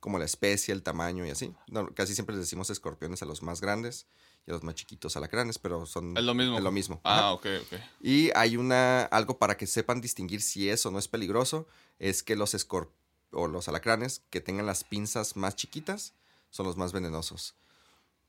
como 0.00 0.18
la 0.18 0.24
especie, 0.24 0.72
el 0.72 0.82
tamaño 0.82 1.26
y 1.26 1.30
así. 1.30 1.52
No, 1.68 1.88
casi 1.94 2.14
siempre 2.14 2.34
les 2.36 2.44
decimos 2.44 2.70
escorpiones 2.70 3.22
a 3.22 3.26
los 3.26 3.42
más 3.42 3.60
grandes 3.60 4.06
y 4.46 4.50
a 4.50 4.54
los 4.54 4.62
más 4.62 4.74
chiquitos 4.74 5.16
alacranes, 5.16 5.58
pero 5.58 5.86
son... 5.86 6.16
Es 6.16 6.22
lo 6.24 6.34
mismo. 6.34 6.56
Es 6.58 6.62
lo 6.62 6.70
mismo. 6.70 7.00
Ah, 7.04 7.32
ok, 7.32 7.46
ok. 7.62 7.80
Y 8.00 8.30
hay 8.36 8.56
una, 8.56 9.02
algo 9.04 9.38
para 9.38 9.56
que 9.56 9.66
sepan 9.66 10.00
distinguir 10.00 10.40
si 10.42 10.68
es 10.68 10.86
o 10.86 10.90
no 10.90 10.98
es 10.98 11.08
peligroso, 11.08 11.66
es 11.98 12.22
que 12.22 12.36
los 12.36 12.54
escorp 12.54 12.90
o 13.32 13.48
los 13.48 13.68
alacranes 13.68 14.22
que 14.30 14.40
tengan 14.40 14.66
las 14.66 14.84
pinzas 14.84 15.36
más 15.36 15.56
chiquitas 15.56 16.14
son 16.50 16.66
los 16.66 16.76
más 16.76 16.92
venenosos. 16.92 17.54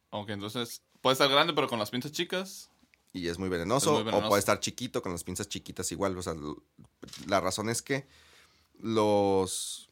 Ok, 0.10 0.30
entonces 0.30 0.82
puede 1.01 1.13
estar 1.13 1.30
grande, 1.30 1.54
pero 1.54 1.68
con 1.68 1.77
las 1.80 1.92
pinzas 1.92 2.12
chicas. 2.12 2.70
Y 3.14 3.28
es 3.28 3.40
muy 3.40 3.50
venenoso, 3.50 3.90
Es 3.92 3.94
muy 3.96 4.04
venenoso. 4.04 4.26
o 4.26 4.30
puede 4.30 4.40
estar 4.40 4.60
chiquito 4.60 5.02
con 5.02 5.12
las 5.12 5.24
pinzas 5.24 5.48
chiquitas 5.50 5.92
igual. 5.92 6.18
O 6.18 6.22
sea, 6.22 6.36
la 7.28 7.40
razón 7.42 7.70
es 7.70 7.82
que 7.82 8.06
los 8.80 9.90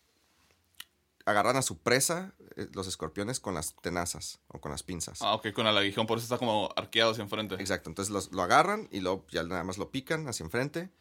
agarran 1.25 1.55
a 1.57 1.61
su 1.63 1.77
presa, 1.79 2.33
eh, 2.55 2.67
los 2.73 2.87
escorpiones, 2.87 3.39
con 3.39 3.55
las 3.55 3.75
tenazas 3.81 4.39
o 4.47 4.59
con 4.61 4.71
las 4.71 4.83
pinzas. 4.83 5.19
Ah, 5.21 5.33
ok, 5.33 5.51
con 5.53 5.65
el 5.65 5.75
aguijón, 5.75 6.05
por 6.05 6.19
eso 6.19 6.25
está 6.25 6.37
como 6.37 6.69
arqueado 6.75 7.11
hacia 7.11 7.23
enfrente. 7.23 7.55
Exacto, 7.55 7.89
entonces 7.89 8.13
los- 8.13 8.31
lo 8.31 8.43
agarran 8.43 8.87
y 8.91 8.99
luego 8.99 9.25
ya 9.31 9.41
nada 9.43 9.63
más 9.63 9.77
lo 9.79 9.89
pican 9.89 10.27
hacia 10.27 10.43
enfrente 10.43 10.91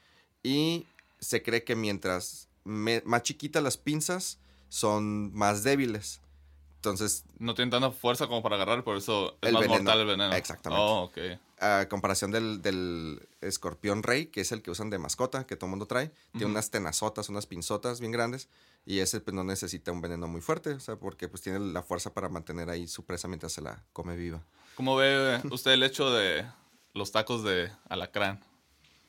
y 0.42 0.86
se 1.20 1.42
cree 1.42 1.62
que 1.64 1.76
mientras 1.76 2.48
me- 2.64 3.02
más 3.04 3.22
chiquitas 3.22 3.62
las 3.62 3.76
pinzas 3.76 4.38
son 4.70 5.34
más 5.34 5.62
débiles. 5.62 6.20
Entonces, 6.76 7.24
No 7.38 7.54
tienen 7.54 7.70
tanta 7.70 7.90
fuerza 7.90 8.26
como 8.26 8.42
para 8.42 8.56
agarrar, 8.56 8.82
por 8.84 8.96
eso 8.96 9.36
es 9.42 9.52
más 9.52 9.60
veneno. 9.62 9.82
mortal 9.84 10.00
el 10.00 10.06
veneno. 10.06 10.34
Exactamente. 10.34 10.82
Oh, 10.82 11.02
ok. 11.04 11.18
A 11.64 11.88
comparación 11.88 12.30
del, 12.30 12.60
del 12.60 13.26
escorpión 13.40 14.02
rey, 14.02 14.26
que 14.26 14.42
es 14.42 14.52
el 14.52 14.62
que 14.62 14.70
usan 14.70 14.90
de 14.90 14.98
mascota, 14.98 15.46
que 15.46 15.56
todo 15.56 15.66
el 15.66 15.70
mundo 15.70 15.86
trae, 15.86 16.12
tiene 16.32 16.46
unas 16.46 16.70
tenazotas, 16.70 17.28
unas 17.28 17.46
pinzotas 17.46 18.00
bien 18.00 18.12
grandes, 18.12 18.48
y 18.84 18.98
ese 18.98 19.20
pues 19.20 19.34
no 19.34 19.44
necesita 19.44 19.90
un 19.90 20.00
veneno 20.00 20.26
muy 20.26 20.40
fuerte, 20.42 20.70
o 20.74 20.80
sea, 20.80 20.96
porque 20.96 21.28
pues 21.28 21.42
tiene 21.42 21.58
la 21.58 21.82
fuerza 21.82 22.12
para 22.12 22.28
mantener 22.28 22.68
ahí 22.68 22.86
su 22.86 23.04
presa 23.04 23.28
mientras 23.28 23.52
se 23.52 23.62
la 23.62 23.82
come 23.92 24.14
viva. 24.16 24.42
¿Cómo 24.76 24.96
ve 24.96 25.40
usted 25.50 25.72
el 25.72 25.82
hecho 25.82 26.10
de 26.10 26.46
los 26.92 27.12
tacos 27.12 27.42
de 27.44 27.72
alacrán 27.88 28.44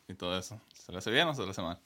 y 0.07 0.13
todo 0.13 0.37
eso? 0.37 0.61
¿Se 0.73 0.91
le 0.91 0.99
hace 0.99 1.11
bien 1.11 1.27
o 1.27 1.35
se 1.35 1.43
le 1.43 1.49
hace 1.49 1.61
mal? 1.61 1.79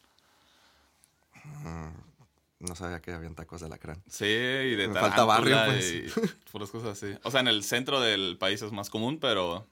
No 2.59 2.75
sabía 2.75 3.01
que 3.01 3.13
habían 3.13 3.35
tacos 3.35 3.61
de 3.61 3.67
alacrán. 3.67 4.03
Sí, 4.07 4.25
y 4.25 4.75
de 4.75 4.87
Me 4.89 4.99
falta 4.99 5.23
barrio, 5.23 5.57
pues. 5.65 5.91
y 5.91 6.05
puras 6.51 6.69
cosas 6.69 7.01
así. 7.01 7.17
O 7.23 7.31
sea, 7.31 7.39
en 7.39 7.47
el 7.47 7.63
centro 7.63 8.01
del 8.01 8.37
país 8.37 8.61
es 8.61 8.71
más 8.71 8.89
común, 8.89 9.19
pero 9.19 9.65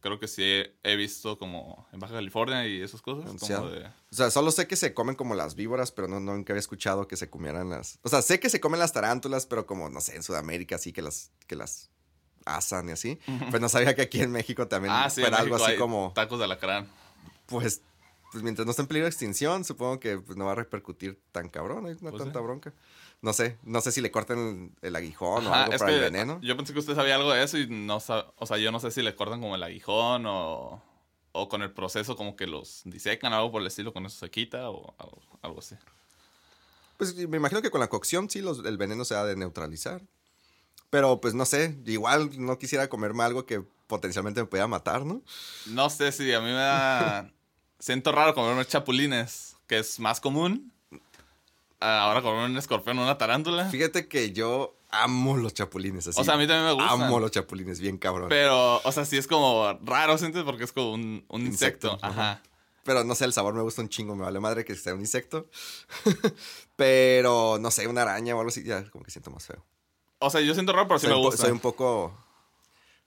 creo 0.00 0.18
que 0.18 0.28
sí 0.28 0.42
he, 0.42 0.76
he 0.82 0.96
visto 0.96 1.38
como 1.38 1.86
en 1.92 2.00
Baja 2.00 2.14
California 2.14 2.66
y 2.66 2.80
esas 2.80 3.02
cosas. 3.02 3.30
En 3.30 3.38
Como 3.38 3.46
Seattle. 3.46 3.80
de... 3.80 3.86
O 3.86 3.92
sea, 4.14 4.30
solo 4.30 4.50
sé 4.50 4.66
que 4.66 4.76
se 4.76 4.94
comen 4.94 5.14
como 5.14 5.34
las 5.34 5.54
víboras, 5.54 5.92
pero 5.92 6.08
no, 6.08 6.20
nunca 6.20 6.52
había 6.52 6.60
escuchado 6.60 7.06
que 7.06 7.16
se 7.16 7.30
comieran 7.30 7.70
las... 7.70 7.98
O 8.02 8.08
sea, 8.08 8.22
sé 8.22 8.40
que 8.40 8.50
se 8.50 8.60
comen 8.60 8.80
las 8.80 8.92
tarántulas, 8.92 9.46
pero 9.46 9.66
como, 9.66 9.88
no 9.88 10.00
sé, 10.00 10.16
en 10.16 10.22
Sudamérica 10.22 10.78
sí 10.78 10.92
que 10.92 11.02
las, 11.02 11.30
que 11.46 11.56
las 11.56 11.90
asan 12.46 12.88
y 12.88 12.92
así. 12.92 13.18
Pues 13.50 13.60
no 13.60 13.68
sabía 13.68 13.94
que 13.94 14.02
aquí 14.02 14.20
en 14.20 14.32
México 14.32 14.66
también 14.66 14.94
Ah, 14.96 15.10
sí, 15.10 15.20
en 15.20 15.26
fuera 15.28 15.42
algo 15.42 15.54
México 15.56 15.68
así 15.70 15.78
como... 15.78 16.12
tacos 16.14 16.38
de 16.38 16.46
alacrán. 16.46 16.88
Pues, 17.46 17.82
pues 18.32 18.42
mientras 18.42 18.64
no 18.64 18.70
esté 18.70 18.82
en 18.82 18.88
peligro 18.88 19.04
de 19.04 19.10
extinción, 19.10 19.64
supongo 19.64 20.00
que 20.00 20.18
pues, 20.18 20.38
no 20.38 20.46
va 20.46 20.52
a 20.52 20.56
repercutir 20.56 21.20
tan 21.32 21.48
cabrón, 21.48 21.82
no 21.82 21.88
hay 21.88 21.96
una 22.00 22.10
Pues 22.10 22.22
tanta 22.22 22.38
sí. 22.38 22.44
bronca. 22.44 22.72
No 23.22 23.32
sé, 23.34 23.58
no 23.64 23.80
sé 23.82 23.92
si 23.92 24.00
le 24.00 24.10
cortan 24.10 24.72
el, 24.82 24.88
el 24.88 24.96
aguijón 24.96 25.46
o 25.46 25.50
algo 25.54 25.72
para 25.78 25.92
el 25.92 26.00
veneno. 26.04 26.38
Yo 26.42 26.56
pensé 26.56 26.72
que 26.72 26.78
usted 26.78 26.94
sabía 26.94 27.16
algo 27.16 27.32
de 27.32 27.42
eso 27.42 27.58
y 27.58 27.66
no 27.68 28.00
sab- 28.00 28.32
o 28.36 28.46
sea, 28.46 28.56
yo 28.56 28.72
no 28.72 28.80
sé 28.80 28.90
si 28.90 29.02
le 29.02 29.14
cortan 29.14 29.40
como 29.40 29.54
el 29.56 29.62
aguijón 29.62 30.24
o, 30.26 30.82
o 31.32 31.48
con 31.50 31.60
el 31.62 31.70
proceso 31.70 32.16
como 32.16 32.34
que 32.34 32.46
los 32.46 32.80
disecan 32.86 33.32
algo 33.34 33.52
por 33.52 33.60
el 33.60 33.66
estilo, 33.66 33.92
con 33.92 34.06
eso 34.06 34.18
se 34.18 34.30
quita 34.30 34.70
o 34.70 34.94
algo, 34.98 35.20
algo 35.42 35.58
así. 35.58 35.74
Pues 36.96 37.14
me 37.14 37.36
imagino 37.36 37.62
que 37.62 37.70
con 37.70 37.80
la 37.80 37.88
cocción 37.88 38.28
sí 38.30 38.40
los- 38.40 38.64
el 38.64 38.76
veneno 38.78 39.04
se 39.04 39.14
ha 39.14 39.24
de 39.24 39.36
neutralizar. 39.36 40.02
Pero 40.90 41.20
pues 41.20 41.34
no 41.34 41.44
sé, 41.44 41.78
igual 41.86 42.30
no 42.36 42.58
quisiera 42.58 42.88
comerme 42.88 43.22
algo 43.22 43.46
que 43.46 43.62
potencialmente 43.86 44.40
me 44.40 44.46
pudiera 44.46 44.66
matar, 44.66 45.04
¿no? 45.06 45.22
No 45.66 45.88
sé 45.90 46.10
si 46.12 46.32
a 46.32 46.40
mí 46.40 46.46
me 46.46 46.52
da... 46.54 47.30
Siento 47.78 48.12
raro 48.12 48.34
comerme 48.34 48.66
chapulines, 48.66 49.56
que 49.66 49.78
es 49.78 49.98
más 50.00 50.20
común. 50.20 50.72
Ah, 51.80 52.02
Ahora 52.02 52.22
comerme 52.22 52.46
un 52.46 52.56
escorpión 52.58 52.98
o 52.98 53.02
una 53.02 53.16
tarántula. 53.18 53.68
Fíjate 53.70 54.06
que 54.06 54.32
yo 54.32 54.76
amo 54.90 55.36
los 55.36 55.54
chapulines 55.54 56.06
así. 56.06 56.20
O 56.20 56.24
sea, 56.24 56.34
a 56.34 56.36
mí 56.36 56.46
también 56.46 56.66
me 56.66 56.72
gustan. 56.72 57.02
Amo 57.02 57.20
los 57.20 57.30
chapulines, 57.30 57.80
bien 57.80 57.96
cabrón. 57.96 58.28
Pero, 58.28 58.80
Pero, 58.80 58.88
o 58.88 58.92
sea, 58.92 59.04
sí 59.04 59.16
es 59.16 59.26
como 59.26 59.78
raro, 59.82 60.18
¿sientes? 60.18 60.44
Porque 60.44 60.64
es 60.64 60.72
como 60.72 60.92
un, 60.92 61.24
un 61.28 61.46
insecto. 61.46 61.92
Insecto, 61.94 62.06
Ajá. 62.06 62.42
no 63.04 63.14
sé, 63.14 63.24
el 63.24 63.32
sabor 63.32 63.54
me 63.54 63.62
gusta 63.62 63.82
un 63.82 63.88
chingo, 63.88 64.14
me 64.14 64.24
vale 64.24 64.40
madre 64.40 64.64
que 64.64 64.74
sea 64.74 64.94
un 64.94 65.00
insecto. 65.00 65.48
Pero 66.76 67.58
no 67.60 67.70
sé, 67.70 67.86
una 67.86 68.02
araña 68.02 68.34
o 68.36 68.38
algo 68.40 68.48
así, 68.50 68.62
ya 68.62 68.88
como 68.90 69.04
que 69.04 69.10
siento 69.10 69.30
más 69.30 69.46
feo. 69.46 69.64
O 70.18 70.28
sea, 70.28 70.42
yo 70.42 70.52
siento 70.52 70.72
raro, 70.72 70.86
pero 70.86 71.00
sí 71.00 71.06
soy, 71.06 71.14
me 71.14 71.20
gusta. 71.22 71.44
soy 71.44 71.50
un 71.50 71.60
poco 71.60 72.14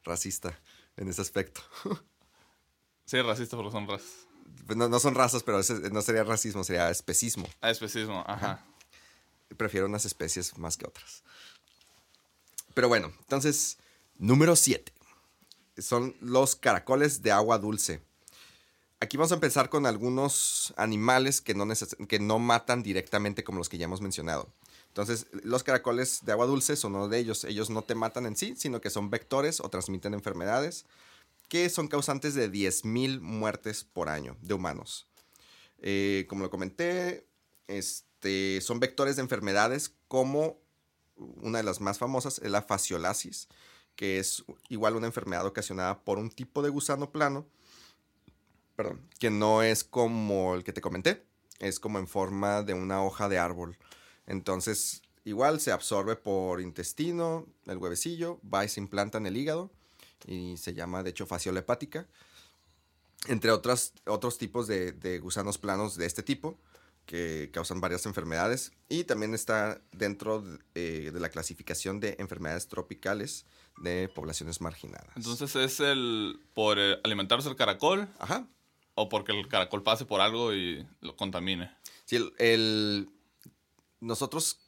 racista 0.04 0.60
en 0.98 1.10
ese 1.10 1.22
aspecto. 1.22 1.62
Sí, 3.06 3.22
racista 3.22 3.58
porque 3.58 3.72
son 3.74 3.86
razas. 3.86 4.28
Pues 4.66 4.78
no, 4.78 4.88
no 4.88 5.00
son 5.00 5.16
razas, 5.16 5.44
pero 5.44 5.60
ese 5.60 5.90
no 5.90 6.02
sería 6.02 6.24
racismo, 6.24 6.64
sería 6.64 6.90
especismo. 6.90 7.48
Ah, 7.62 7.70
especismo, 7.70 8.24
ajá. 8.28 8.64
Prefiero 9.58 9.88
unas 9.88 10.06
especies 10.06 10.58
más 10.58 10.78
que 10.78 10.88
otras. 10.88 11.24
Pero 12.74 12.88
bueno, 12.88 13.14
entonces, 13.20 13.78
número 14.18 14.56
7. 14.56 14.92
Son 15.78 16.16
los 16.22 16.56
caracoles 16.56 17.22
de 17.22 17.32
agua 17.32 17.58
dulce. 17.58 18.02
Aquí 19.00 19.18
vamos 19.18 19.32
a 19.32 19.36
empezar 19.36 19.70
con 19.70 19.86
algunos 19.86 20.74
animales 20.78 21.42
que 21.42 21.54
no, 21.54 21.68
que 22.08 22.20
no 22.20 22.40
matan 22.40 22.84
directamente 22.84 23.44
como 23.44 23.58
los 23.58 23.70
que 23.70 23.78
ya 23.78 23.86
hemos 23.86 24.02
mencionado. 24.02 24.50
Entonces, 24.88 25.28
los 25.44 25.64
caracoles 25.64 26.20
de 26.24 26.32
agua 26.32 26.46
dulce 26.46 26.76
son 26.76 26.96
uno 26.96 27.10
de 27.10 27.18
ellos. 27.18 27.44
Ellos 27.44 27.70
no 27.70 27.82
te 27.82 27.96
matan 27.96 28.26
en 28.28 28.38
sí, 28.38 28.54
sino 28.56 28.80
que 28.80 28.90
son 28.90 29.10
vectores 29.10 29.60
o 29.60 29.70
transmiten 29.70 30.14
enfermedades 30.14 30.86
que 31.50 31.70
son 31.70 31.88
causantes 31.88 32.34
de 32.34 32.52
10.000 32.52 33.20
muertes 33.20 33.84
por 33.84 34.10
año 34.10 34.38
de 34.42 34.54
humanos. 34.54 35.08
Eh, 35.80 36.26
como 36.30 36.44
lo 36.44 36.50
comenté, 36.50 37.28
este, 37.68 38.62
son 38.62 38.80
vectores 38.80 39.18
de 39.18 39.22
enfermedades 39.22 39.94
como 40.08 40.64
una 41.16 41.60
de 41.60 41.64
las 41.64 41.82
más 41.82 41.98
famosas 41.98 42.40
es 42.40 42.50
la 42.50 42.62
fasciolasis, 42.62 43.48
que 43.96 44.20
es 44.20 44.44
igual 44.70 44.96
una 44.96 45.08
enfermedad 45.08 45.46
ocasionada 45.46 46.04
por 46.04 46.18
un 46.18 46.30
tipo 46.30 46.62
de 46.62 46.70
gusano 46.70 47.12
plano, 47.12 47.46
perdón, 48.76 49.02
que 49.20 49.30
no 49.30 49.62
es 49.62 49.84
como 49.84 50.56
el 50.56 50.64
que 50.64 50.74
te 50.74 50.82
comenté, 50.82 51.24
es 51.60 51.80
como 51.80 52.00
en 52.00 52.08
forma 52.08 52.64
de 52.64 52.74
una 52.74 53.04
hoja 53.04 53.30
de 53.30 53.38
árbol. 53.38 53.78
Entonces, 54.26 55.02
igual 55.26 55.60
se 55.60 55.72
absorbe 55.72 56.16
por 56.16 56.62
intestino, 56.62 57.46
el 57.66 57.78
huevecillo, 57.78 58.40
va 58.52 58.66
y 58.66 58.70
se 58.70 58.80
implanta 58.80 59.18
en 59.18 59.28
el 59.28 59.38
hígado 59.38 59.72
y 60.26 60.58
se 60.58 60.74
llama 60.74 61.04
de 61.04 61.10
hecho 61.12 61.26
fasciola 61.26 61.60
hepática 61.60 62.08
entre 63.28 63.52
otras, 63.52 63.94
otros 64.06 64.38
tipos 64.38 64.68
de, 64.68 64.92
de 64.92 65.20
gusanos 65.20 65.58
planos 65.58 65.96
de 65.96 66.06
este 66.06 66.24
tipo 66.24 66.60
que 67.06 67.50
causan 67.54 67.80
varias 67.82 68.06
enfermedades 68.06 68.72
y 68.90 69.04
también 69.06 69.34
está 69.34 69.82
dentro 69.92 70.42
de, 70.42 70.60
eh, 70.76 71.12
de 71.12 71.20
la 71.20 71.30
clasificación 71.30 72.00
de 72.00 72.16
enfermedades 72.20 72.68
tropicales 72.68 73.46
de 73.78 74.10
poblaciones 74.14 74.62
marginadas. 74.62 75.10
Entonces 75.16 75.56
es 75.56 75.80
el 75.80 76.40
por 76.54 76.78
eh, 76.80 77.00
alimentarse 77.04 77.48
el 77.50 77.56
caracol 77.56 78.08
Ajá. 78.20 78.48
o 78.96 79.10
porque 79.10 79.32
el 79.38 79.48
caracol 79.48 79.84
pase 79.84 80.06
por 80.06 80.22
algo 80.22 80.54
y 80.54 80.86
lo 81.02 81.16
contamine. 81.16 81.72
Sí, 82.06 82.18
el, 82.18 82.34
el- 82.40 83.10
nosotros 84.02 84.60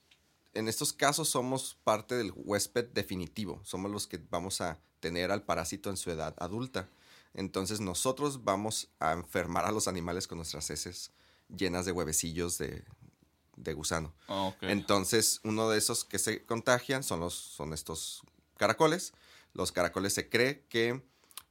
en 0.56 0.68
estos 0.68 0.92
casos 0.94 1.30
somos 1.30 1.78
parte 1.84 2.16
del 2.16 2.32
huésped 2.36 2.86
definitivo. 2.86 3.62
Somos 3.64 3.92
los 3.92 4.08
que 4.08 4.18
vamos 4.30 4.62
a 4.62 4.80
tener 5.00 5.32
al 5.32 5.44
parásito 5.44 5.90
en 5.92 5.98
su 5.98 6.10
edad 6.10 6.34
adulta. 6.40 6.90
Entonces 7.34 7.80
nosotros 7.82 8.44
vamos 8.44 8.88
a 9.00 9.12
enfermar 9.12 9.66
a 9.66 9.72
los 9.72 9.88
animales 9.88 10.28
con 10.28 10.38
nuestras 10.38 10.70
heces 10.70 11.12
llenas 11.56 11.86
de 11.86 11.92
huevecillos 11.92 12.58
de, 12.58 12.84
de 13.58 13.74
gusano. 13.74 14.14
Ah. 14.28 14.54
Entonces, 14.62 15.42
uno 15.44 15.70
de 15.70 15.78
esos 15.78 16.06
que 16.06 16.18
se 16.18 16.46
contagian 16.46 17.04
son, 17.04 17.20
los, 17.20 17.34
son 17.36 17.74
estos 17.74 18.22
caracoles. 18.58 19.14
Los 19.54 19.72
caracoles 19.72 20.14
se 20.14 20.30
cree 20.30 20.66
que 20.70 21.04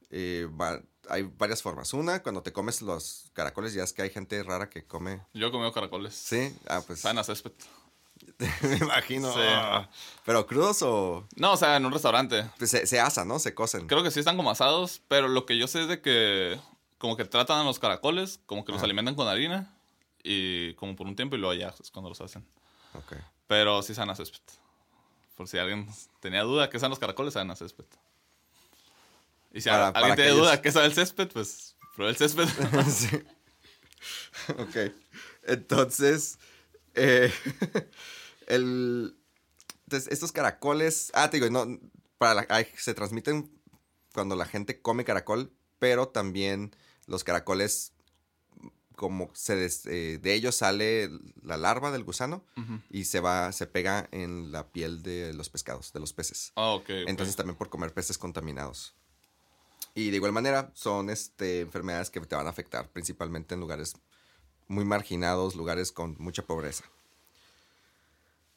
eh, 0.09 0.49
va- 0.59 0.81
hay 1.09 1.21
varias 1.23 1.61
formas. 1.61 1.93
Una, 1.93 2.23
cuando 2.23 2.41
te 2.41 2.51
comes 2.51 2.81
los 2.81 3.29
caracoles, 3.33 3.73
ya 3.73 3.83
es 3.83 3.93
que 3.93 4.01
hay 4.01 4.09
gente 4.09 4.41
rara 4.43 4.69
que 4.69 4.85
come. 4.85 5.21
Yo 5.33 5.47
he 5.47 5.51
comido 5.51 5.71
caracoles. 5.71 6.15
Sí, 6.15 6.55
ah, 6.67 6.81
pues. 6.85 7.01
Saben 7.01 7.19
a 7.19 7.23
césped. 7.23 7.51
me 8.61 8.77
imagino. 8.77 9.31
Sí. 9.33 9.39
Ah. 9.41 9.89
Pero 10.25 10.45
crudos 10.47 10.81
o. 10.81 11.27
No, 11.35 11.53
o 11.53 11.57
sea, 11.57 11.77
en 11.77 11.85
un 11.85 11.91
restaurante. 11.91 12.45
pues, 12.57 12.69
se, 12.71 12.85
se 12.87 12.99
asan, 12.99 13.27
¿no? 13.27 13.39
Se 13.39 13.53
cocen. 13.53 13.87
Creo 13.87 14.03
que 14.03 14.11
sí 14.11 14.19
están 14.19 14.37
como 14.37 14.51
asados, 14.51 15.01
pero 15.07 15.27
lo 15.27 15.45
que 15.45 15.57
yo 15.57 15.67
sé 15.67 15.83
es 15.83 15.87
de 15.87 16.01
que 16.01 16.59
como 16.97 17.17
que 17.17 17.25
tratan 17.25 17.59
a 17.59 17.63
los 17.63 17.79
caracoles, 17.79 18.39
como 18.45 18.65
que 18.65 18.71
los 18.71 18.79
Ajá. 18.79 18.85
alimentan 18.85 19.15
con 19.15 19.27
harina 19.27 19.73
y 20.23 20.73
como 20.75 20.95
por 20.95 21.07
un 21.07 21.15
tiempo 21.15 21.35
y 21.35 21.39
luego 21.39 21.53
ya 21.53 21.73
es 21.81 21.91
cuando 21.91 22.09
los 22.09 22.19
hacen. 22.21 22.45
Ok. 22.93 23.13
Pero 23.47 23.81
sí 23.83 23.93
saben 23.93 24.09
a 24.09 24.15
césped. 24.15 24.39
Por 25.35 25.47
si 25.47 25.57
alguien 25.57 25.87
tenía 26.21 26.41
duda 26.43 26.69
qué 26.69 26.79
saben 26.79 26.91
los 26.91 26.99
caracoles, 26.99 27.33
saben 27.33 27.51
a 27.51 27.55
césped. 27.55 27.85
Y 29.53 29.61
si 29.61 29.69
Para- 29.69 29.87
alguien 29.87 30.01
para 30.03 30.15
tiene 30.15 30.31
duda 30.31 30.61
qué 30.61 30.71
sabe 30.71 30.87
el 30.87 30.93
césped, 30.93 31.29
pues 31.31 31.75
prueba 31.95 32.09
el 32.09 32.17
césped. 32.17 32.47
sí. 32.89 33.21
Ok. 34.57 34.93
Entonces, 35.43 36.39
eh, 36.95 37.31
el, 38.47 39.17
entonces, 39.85 40.11
estos 40.11 40.31
caracoles, 40.31 41.11
ah, 41.13 41.29
te 41.29 41.39
digo, 41.39 41.49
no, 41.49 41.79
para 42.17 42.33
la- 42.35 42.45
ay, 42.49 42.67
se 42.77 42.93
transmiten 42.93 43.51
cuando 44.13 44.35
la 44.35 44.45
gente 44.45 44.81
come 44.81 45.03
caracol, 45.05 45.51
pero 45.79 46.07
también 46.07 46.75
los 47.07 47.23
caracoles, 47.23 47.91
como 48.95 49.29
se 49.33 49.55
des- 49.55 49.85
eh, 49.85 50.19
de 50.21 50.33
ellos 50.33 50.55
sale 50.55 51.09
la 51.43 51.57
larva 51.57 51.91
del 51.91 52.03
gusano 52.03 52.43
y 52.89 53.05
se 53.05 53.19
va, 53.19 53.51
se 53.51 53.67
pega 53.67 54.07
en 54.11 54.51
la 54.51 54.69
piel 54.71 55.03
de 55.03 55.33
los 55.33 55.49
pescados, 55.49 55.91
de 55.91 55.99
los 55.99 56.13
peces. 56.13 56.53
Ah, 56.55 56.69
ok. 56.71 56.83
ok. 56.83 56.89
Entonces 57.07 57.35
también 57.35 57.57
por 57.57 57.69
comer 57.69 57.93
peces 57.93 58.17
contaminados. 58.17 58.95
Y 59.93 60.09
de 60.09 60.15
igual 60.17 60.31
manera 60.31 60.71
son 60.73 61.09
este, 61.09 61.61
enfermedades 61.61 62.09
que 62.09 62.19
te 62.21 62.35
van 62.35 62.47
a 62.47 62.49
afectar 62.49 62.89
principalmente 62.91 63.53
en 63.53 63.59
lugares 63.61 63.93
muy 64.67 64.85
marginados, 64.85 65.55
lugares 65.55 65.91
con 65.91 66.15
mucha 66.19 66.43
pobreza. 66.45 66.83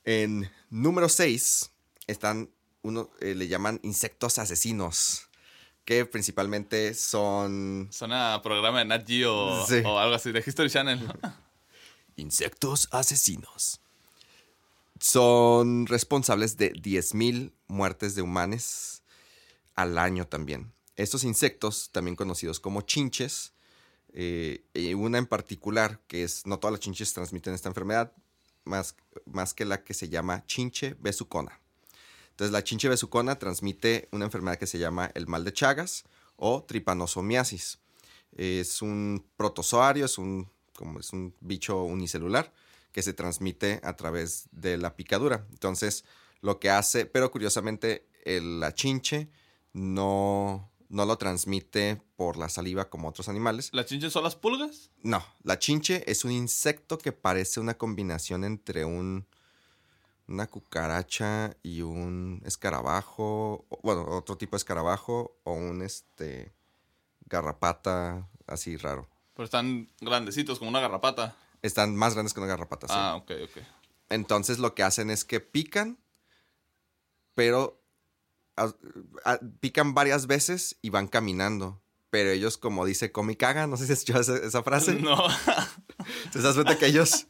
En 0.05 0.51
número 0.71 1.09
6 1.09 1.71
están, 2.07 2.51
uno, 2.83 3.11
eh, 3.21 3.35
le 3.35 3.49
llaman 3.49 3.79
insectos 3.83 4.39
asesinos, 4.39 5.29
que 5.85 6.05
principalmente 6.07 6.95
son 6.95 7.89
Suena 7.91 8.35
a 8.35 8.43
programa 8.43 8.79
de 8.81 8.85
Nat 8.87 9.07
Geo 9.07 9.67
Sí. 9.67 9.83
o 9.85 9.99
algo 9.99 10.15
así, 10.15 10.33
de 10.33 10.43
History 10.47 10.71
Channel. 10.71 11.01
insectos 12.17 12.89
asesinos. 12.91 13.81
Son 15.01 15.87
responsables 15.87 16.57
de 16.57 16.73
10.000 16.73 17.53
muertes 17.69 18.15
de 18.15 18.23
humanos 18.23 19.03
al 19.77 19.97
año 19.99 20.27
también. 20.27 20.73
Estos 20.97 21.23
insectos, 21.23 21.91
también 21.93 22.17
conocidos 22.17 22.59
como 22.59 22.81
chinches, 22.83 23.53
eh, 24.13 24.65
una 24.95 25.19
en 25.19 25.27
particular, 25.27 26.01
que 26.07 26.23
es, 26.25 26.47
no 26.47 26.59
todas 26.59 26.73
las 26.73 26.81
chinches 26.81 27.13
transmiten 27.13 27.55
esta 27.55 27.69
enfermedad, 27.69 28.13
más, 28.65 28.95
más 29.25 29.55
que 29.55 29.65
la 29.65 29.83
que 29.83 29.95
se 29.95 30.09
llama 30.09 30.45
chinche 30.47 30.97
besucona. 31.01 31.61
Entonces 32.31 32.53
la 32.53 32.63
chinche 32.63 32.89
besucona 32.89 33.39
transmite 33.39 34.09
una 34.13 34.25
enfermedad 34.27 34.59
que 34.59 34.67
se 34.67 34.79
llama 34.79 35.11
el 35.15 35.27
mal 35.27 35.45
de 35.45 35.53
Chagas 35.53 36.05
o 36.37 36.63
tripanosomiasis. 36.63 37.79
Es 38.37 38.83
un 38.83 39.25
protozoario, 39.37 40.05
es 40.05 40.19
un, 40.19 40.49
como 40.77 41.01
es 41.01 41.13
un 41.13 41.35
bicho 41.41 41.83
unicelular 41.83 42.53
que 42.93 43.03
se 43.03 43.13
transmite 43.13 43.81
a 43.83 43.97
través 43.97 44.49
de 44.53 44.77
la 44.77 44.95
picadura. 44.95 45.47
Entonces, 45.51 46.05
lo 46.41 46.61
que 46.61 46.71
hace, 46.71 47.07
pero 47.07 47.31
curiosamente, 47.31 48.07
el- 48.25 48.61
la 48.61 48.73
chinche 48.75 49.29
no, 49.73 50.71
no 50.89 51.05
lo 51.07 51.19
transmite 51.19 52.01
por 52.17 52.37
la 52.37 52.49
saliva 52.49 52.89
como 52.89 53.09
otros 53.09 53.29
animales. 53.29 53.71
¿Las 53.73 53.87
chinches 53.87 54.13
son 54.13 54.25
las 54.25 54.37
pulgas? 54.37 54.91
No, 55.03 55.25
la 55.43 55.59
chinche 55.59 56.03
es 56.11 56.25
un 56.25 56.31
insecto 56.33 56.99
que 56.99 57.13
parece 57.13 57.61
una 57.61 57.75
combinación 57.77 58.45
entre 58.45 58.85
un 58.85 59.27
una 60.27 60.47
cucaracha 60.47 61.57
y 61.63 61.81
un 61.81 62.43
escarabajo, 62.45 63.65
o- 63.71 63.81
bueno, 63.83 64.05
otro 64.11 64.37
tipo 64.37 64.53
de 64.53 64.59
escarabajo 64.59 65.39
o 65.45 65.53
un 65.55 65.81
este 65.81 66.53
garrapata 67.27 68.29
así 68.47 68.77
raro. 68.77 69.09
Pero 69.35 69.45
están 69.45 69.89
grandecitos, 70.03 70.59
como 70.59 70.69
una 70.71 70.81
garrapata. 70.81 71.35
Están 71.63 71.97
más 71.97 72.13
grandes 72.15 72.35
que 72.35 72.41
una 72.41 72.49
garrapata, 72.49 72.89
sí. 72.89 72.95
Ah, 72.97 73.17
ok, 73.17 73.31
ok. 73.45 73.63
Entonces 74.11 74.59
lo 74.59 74.75
que 74.75 74.83
hacen 74.83 75.11
es 75.11 75.25
que 75.25 75.41
pican, 75.41 75.99
pero 77.35 77.81
pican 79.61 79.95
varias 79.95 80.27
veces 80.27 80.77
y 80.83 80.91
van 80.91 81.09
caminando. 81.09 81.81
Pero 82.11 82.31
ellos, 82.31 82.57
como 82.57 82.87
dice 82.87 83.13
come 83.13 83.35
y 83.35 83.37
caga, 83.37 83.67
no 83.67 83.77
sé 83.77 83.87
si 83.87 83.93
has 83.93 83.99
escuchado 83.99 84.21
esa, 84.23 84.47
esa 84.47 84.63
frase. 84.63 84.95
No. 84.95 85.17
¿Te 86.33 86.41
das 86.41 86.55
cuenta 86.55 86.79
que 86.79 86.87
ellos, 86.87 87.27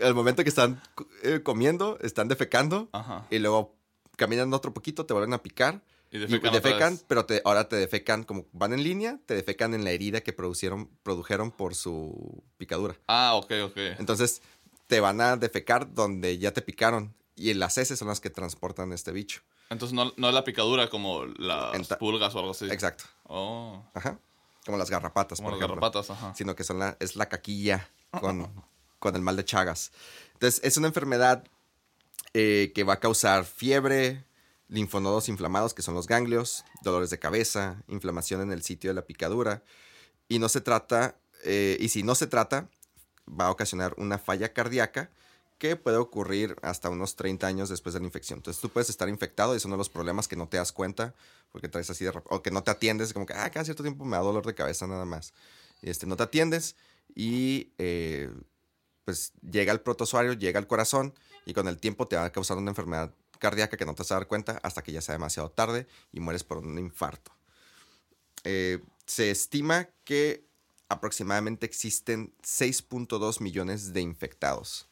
al 0.00 0.14
momento 0.14 0.44
que 0.44 0.48
están 0.48 0.80
eh, 1.24 1.40
comiendo, 1.42 1.98
están 2.00 2.28
defecando 2.28 2.88
Ajá. 2.92 3.26
y 3.30 3.38
luego 3.38 3.76
caminan 4.16 4.52
otro 4.54 4.72
poquito, 4.72 5.06
te 5.06 5.14
vuelven 5.14 5.32
a 5.32 5.42
picar 5.42 5.82
Y 6.10 6.18
y 6.18 6.20
defecan, 6.20 6.38
otra 6.38 6.50
defecan, 6.60 7.00
pero 7.08 7.24
te, 7.24 7.42
ahora 7.44 7.68
te 7.68 7.76
defecan, 7.76 8.24
como 8.24 8.46
van 8.52 8.72
en 8.72 8.82
línea, 8.84 9.18
te 9.26 9.34
defecan 9.34 9.74
en 9.74 9.84
la 9.84 9.90
herida 9.90 10.20
que 10.20 10.32
producieron, 10.32 10.90
produjeron 11.02 11.50
por 11.50 11.74
su 11.74 12.44
picadura. 12.56 12.96
Ah, 13.08 13.34
ok, 13.34 13.52
ok. 13.64 13.76
Entonces 13.98 14.42
te 14.86 15.00
van 15.00 15.20
a 15.20 15.36
defecar 15.36 15.92
donde 15.92 16.38
ya 16.38 16.52
te 16.52 16.62
picaron 16.62 17.14
y 17.34 17.54
las 17.54 17.78
heces 17.78 17.98
son 17.98 18.08
las 18.08 18.20
que 18.20 18.30
transportan 18.30 18.92
este 18.92 19.12
bicho. 19.12 19.42
Entonces 19.70 19.94
no, 19.94 20.12
no 20.16 20.28
es 20.28 20.34
la 20.34 20.44
picadura 20.44 20.88
como 20.88 21.24
las 21.26 21.74
Enta- 21.74 21.98
pulgas 21.98 22.34
o 22.34 22.38
algo 22.38 22.50
así. 22.52 22.66
Exacto. 22.70 23.04
Oh, 23.24 23.82
Ajá. 23.94 24.18
Como 24.64 24.78
las 24.78 24.90
garrapatas, 24.90 25.38
como 25.38 25.50
por 25.50 25.58
las 25.58 25.64
ejemplo. 25.64 25.80
garrapatas, 25.80 26.10
ajá. 26.10 26.34
Sino 26.34 26.54
que 26.54 26.64
son 26.64 26.78
la, 26.78 26.96
es 27.00 27.16
la 27.16 27.28
caquilla 27.28 27.88
con, 28.20 28.50
con 28.98 29.14
el 29.16 29.22
mal 29.22 29.36
de 29.36 29.44
Chagas. 29.44 29.92
Entonces, 30.34 30.60
es 30.64 30.76
una 30.76 30.88
enfermedad 30.88 31.44
eh, 32.34 32.72
que 32.74 32.84
va 32.84 32.94
a 32.94 33.00
causar 33.00 33.44
fiebre, 33.44 34.24
linfonodos 34.68 35.28
inflamados, 35.28 35.72
que 35.74 35.82
son 35.82 35.94
los 35.94 36.06
ganglios, 36.06 36.64
dolores 36.82 37.10
de 37.10 37.18
cabeza, 37.18 37.82
inflamación 37.88 38.40
en 38.42 38.52
el 38.52 38.62
sitio 38.62 38.90
de 38.90 38.94
la 38.94 39.02
picadura. 39.06 39.62
Y 40.28 40.38
no 40.38 40.48
se 40.50 40.60
trata, 40.60 41.16
eh, 41.44 41.76
y 41.80 41.88
si 41.88 42.02
no 42.02 42.14
se 42.14 42.26
trata, 42.26 42.68
va 43.28 43.46
a 43.46 43.50
ocasionar 43.50 43.94
una 43.96 44.18
falla 44.18 44.52
cardíaca 44.52 45.10
que 45.58 45.76
puede 45.76 45.96
ocurrir 45.96 46.56
hasta 46.62 46.88
unos 46.88 47.16
30 47.16 47.46
años 47.46 47.68
después 47.68 47.92
de 47.92 48.00
la 48.00 48.06
infección. 48.06 48.38
Entonces 48.38 48.60
tú 48.60 48.70
puedes 48.70 48.88
estar 48.88 49.08
infectado 49.08 49.54
y 49.54 49.56
es 49.56 49.64
uno 49.64 49.74
de 49.74 49.78
los 49.78 49.88
problemas 49.88 50.28
que 50.28 50.36
no 50.36 50.48
te 50.48 50.56
das 50.56 50.72
cuenta 50.72 51.14
porque 51.50 51.68
traes 51.68 51.90
así 51.90 52.04
de 52.04 52.12
o 52.24 52.42
que 52.42 52.50
no 52.50 52.62
te 52.62 52.70
atiendes, 52.70 53.12
como 53.12 53.26
que 53.26 53.34
ah, 53.34 53.50
cada 53.50 53.64
cierto 53.64 53.82
tiempo 53.82 54.04
me 54.04 54.16
da 54.16 54.22
dolor 54.22 54.46
de 54.46 54.54
cabeza 54.54 54.86
nada 54.86 55.04
más. 55.04 55.34
Y 55.82 55.90
este, 55.90 56.06
no 56.06 56.16
te 56.16 56.22
atiendes 56.22 56.76
y 57.14 57.72
eh, 57.78 58.30
pues 59.04 59.32
llega 59.42 59.72
el 59.72 59.80
protozoario, 59.80 60.32
llega 60.34 60.58
al 60.58 60.66
corazón 60.66 61.14
y 61.44 61.54
con 61.54 61.66
el 61.66 61.78
tiempo 61.78 62.06
te 62.06 62.16
va 62.16 62.24
a 62.24 62.32
causar 62.32 62.56
una 62.56 62.70
enfermedad 62.70 63.12
cardíaca 63.38 63.76
que 63.76 63.84
no 63.84 63.94
te 63.94 64.02
vas 64.02 64.12
a 64.12 64.16
dar 64.16 64.26
cuenta 64.28 64.60
hasta 64.62 64.82
que 64.82 64.92
ya 64.92 65.00
sea 65.00 65.14
demasiado 65.14 65.50
tarde 65.50 65.88
y 66.12 66.20
mueres 66.20 66.44
por 66.44 66.58
un 66.58 66.78
infarto. 66.78 67.32
Eh, 68.44 68.80
se 69.06 69.30
estima 69.30 69.88
que 70.04 70.46
aproximadamente 70.88 71.66
existen 71.66 72.32
6.2 72.42 73.40
millones 73.40 73.92
de 73.92 74.00
infectados 74.00 74.87